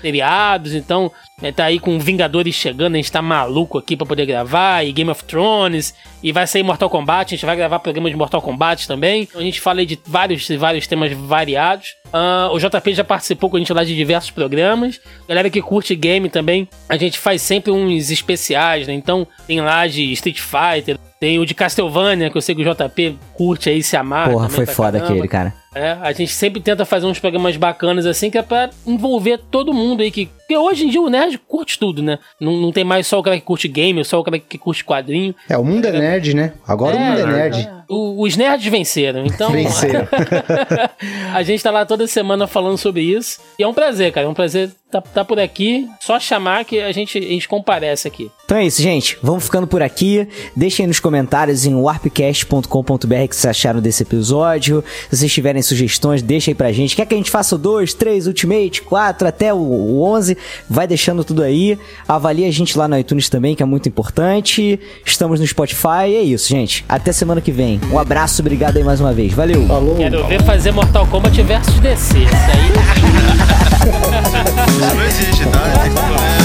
seriados, 0.00 0.74
então 0.74 1.10
é, 1.42 1.50
tá 1.50 1.64
aí 1.64 1.78
com 1.78 1.98
Vingadores 1.98 2.54
chegando, 2.54 2.94
a 2.94 2.96
gente 2.96 3.10
tá 3.10 3.20
maluco 3.20 3.78
aqui 3.78 3.96
pra 3.96 4.06
poder 4.06 4.26
gravar, 4.26 4.84
e 4.84 4.92
Game 4.92 5.10
of 5.10 5.24
Thrones, 5.24 5.94
e 6.22 6.32
vai 6.32 6.46
sair 6.46 6.62
Mortal 6.62 6.88
Kombat, 6.88 7.34
a 7.34 7.36
gente 7.36 7.46
vai 7.46 7.56
gravar 7.56 7.78
programa 7.78 8.08
de 8.08 8.16
Mortal 8.16 8.40
Kombat 8.40 8.86
também. 8.86 9.22
Então, 9.22 9.40
a 9.40 9.44
gente 9.44 9.60
fala 9.60 9.80
aí 9.80 9.86
de 9.86 9.98
vários, 10.06 10.48
vários 10.48 10.86
temas 10.86 11.12
variados. 11.12 11.88
Ah, 12.12 12.50
o 12.52 12.58
JP 12.58 12.94
já 12.94 13.04
participou 13.04 13.50
com 13.50 13.56
a 13.56 13.58
gente 13.58 13.72
lá 13.72 13.82
de 13.82 13.96
diversos 13.96 14.30
programas. 14.30 15.00
Galera 15.28 15.50
que 15.50 15.60
curte 15.60 15.96
game 15.96 16.28
também, 16.28 16.68
a 16.88 16.96
gente 16.96 17.18
faz 17.18 17.42
sempre 17.42 17.72
uns 17.72 18.10
especiais, 18.10 18.86
né? 18.86 18.92
Então 18.92 19.26
tem 19.46 19.60
lá 19.60 19.86
de 19.86 20.12
Street 20.12 20.40
Fighter, 20.40 20.98
tem 21.18 21.38
o 21.38 21.46
de 21.46 21.54
Castlevania, 21.54 22.30
que 22.30 22.36
eu 22.36 22.42
sei 22.42 22.54
que 22.54 22.62
o 22.62 22.74
JP 22.74 23.16
curte 23.32 23.70
aí, 23.70 23.82
se 23.82 23.96
amar. 23.96 24.30
Porra, 24.30 24.48
foi 24.48 24.66
foda 24.66 24.98
caramba. 24.98 25.12
aquele, 25.14 25.28
cara. 25.28 25.61
É, 25.74 25.96
a 26.02 26.12
gente 26.12 26.32
sempre 26.32 26.60
tenta 26.60 26.84
fazer 26.84 27.06
uns 27.06 27.18
programas 27.18 27.56
bacanas 27.56 28.04
assim, 28.06 28.30
que 28.30 28.36
é 28.38 28.42
pra 28.42 28.70
envolver 28.86 29.38
todo 29.50 29.72
mundo 29.72 30.02
aí. 30.02 30.10
Que, 30.10 30.26
porque 30.26 30.56
hoje 30.56 30.84
em 30.84 30.90
dia 30.90 31.00
o 31.00 31.08
nerd 31.08 31.38
curte 31.48 31.78
tudo, 31.78 32.02
né? 32.02 32.18
Não, 32.40 32.52
não 32.58 32.70
tem 32.72 32.84
mais 32.84 33.06
só 33.06 33.18
o 33.18 33.22
cara 33.22 33.36
que 33.38 33.44
curte 33.44 33.68
game, 33.68 34.04
só 34.04 34.20
o 34.20 34.24
cara 34.24 34.38
que 34.38 34.58
curte 34.58 34.84
quadrinho. 34.84 35.34
É, 35.48 35.56
o 35.56 35.64
mundo 35.64 35.86
é 35.86 35.92
nerd, 35.92 36.34
né? 36.34 36.52
Agora 36.66 36.96
o 36.96 36.98
mundo 37.00 37.20
é 37.20 37.26
nerd. 37.26 37.56
é. 37.60 37.82
O- 37.88 38.22
os 38.22 38.36
nerds 38.36 38.66
venceram, 38.70 39.24
então. 39.26 39.50
Venceram. 39.52 40.06
a 41.34 41.42
gente 41.42 41.62
tá 41.62 41.70
lá 41.70 41.84
toda 41.84 42.06
semana 42.06 42.46
falando 42.46 42.78
sobre 42.78 43.02
isso. 43.02 43.38
E 43.58 43.62
é 43.62 43.68
um 43.68 43.74
prazer, 43.74 44.12
cara. 44.12 44.26
É 44.26 44.30
um 44.30 44.34
prazer 44.34 44.70
tá, 44.90 45.00
tá 45.00 45.24
por 45.24 45.38
aqui. 45.38 45.86
Só 46.00 46.18
chamar 46.18 46.64
que 46.64 46.80
a 46.80 46.90
gente, 46.92 47.18
a 47.18 47.20
gente 47.20 47.48
comparece 47.48 48.08
aqui. 48.08 48.30
Então 48.44 48.56
é 48.56 48.64
isso, 48.66 48.80
gente. 48.82 49.18
Vamos 49.22 49.44
ficando 49.44 49.66
por 49.66 49.82
aqui. 49.82 50.26
Deixem 50.56 50.84
aí 50.84 50.88
nos 50.88 51.00
comentários 51.00 51.66
em 51.66 51.74
warpcast.com.br 51.74 52.64
o 53.24 53.28
que 53.28 53.36
vocês 53.36 53.46
acharam 53.46 53.80
desse 53.80 54.02
episódio. 54.02 54.82
Se 55.10 55.16
vocês 55.16 55.32
tiverem 55.32 55.61
sugestões, 55.62 56.22
deixem 56.22 56.52
aí 56.52 56.54
pra 56.56 56.72
gente. 56.72 56.94
Quer 56.96 57.06
que 57.06 57.14
a 57.14 57.16
gente 57.16 57.30
faça 57.30 57.54
o 57.54 57.58
2, 57.58 57.94
3, 57.94 58.26
Ultimate, 58.26 58.82
4, 58.82 59.28
até 59.28 59.52
o, 59.54 59.58
o 59.58 60.02
11? 60.02 60.36
Vai 60.68 60.86
deixando 60.86 61.24
tudo 61.24 61.42
aí. 61.42 61.78
Avalie 62.06 62.44
a 62.46 62.50
gente 62.52 62.76
lá 62.76 62.86
no 62.88 62.98
iTunes 62.98 63.28
também, 63.28 63.54
que 63.54 63.62
é 63.62 63.66
muito 63.66 63.88
importante. 63.88 64.78
Estamos 65.04 65.40
no 65.40 65.46
Spotify. 65.46 66.08
E 66.08 66.16
é 66.16 66.22
isso, 66.22 66.48
gente. 66.48 66.84
Até 66.88 67.12
semana 67.12 67.40
que 67.40 67.50
vem. 67.52 67.80
Um 67.90 67.98
abraço, 67.98 68.42
obrigado 68.42 68.76
aí 68.76 68.84
mais 68.84 69.00
uma 69.00 69.12
vez. 69.12 69.32
Valeu! 69.32 69.66
Falou. 69.66 69.96
Quero 69.96 70.26
ver 70.26 70.42
fazer 70.42 70.72
Mortal 70.72 71.06
Kombat 71.06 71.42
versus 71.42 71.80
DC. 71.80 72.18
Isso 72.18 72.34
aí. 72.34 72.72
Isso 74.72 74.94
não 74.94 75.04
existe, 75.04 75.46
tá? 75.46 76.38
É- 76.38 76.41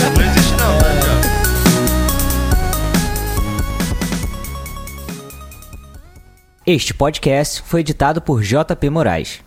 Este 6.70 6.94
podcast 6.94 7.62
foi 7.66 7.80
editado 7.80 8.22
por 8.22 8.44
JP 8.44 8.90
Moraes. 8.90 9.47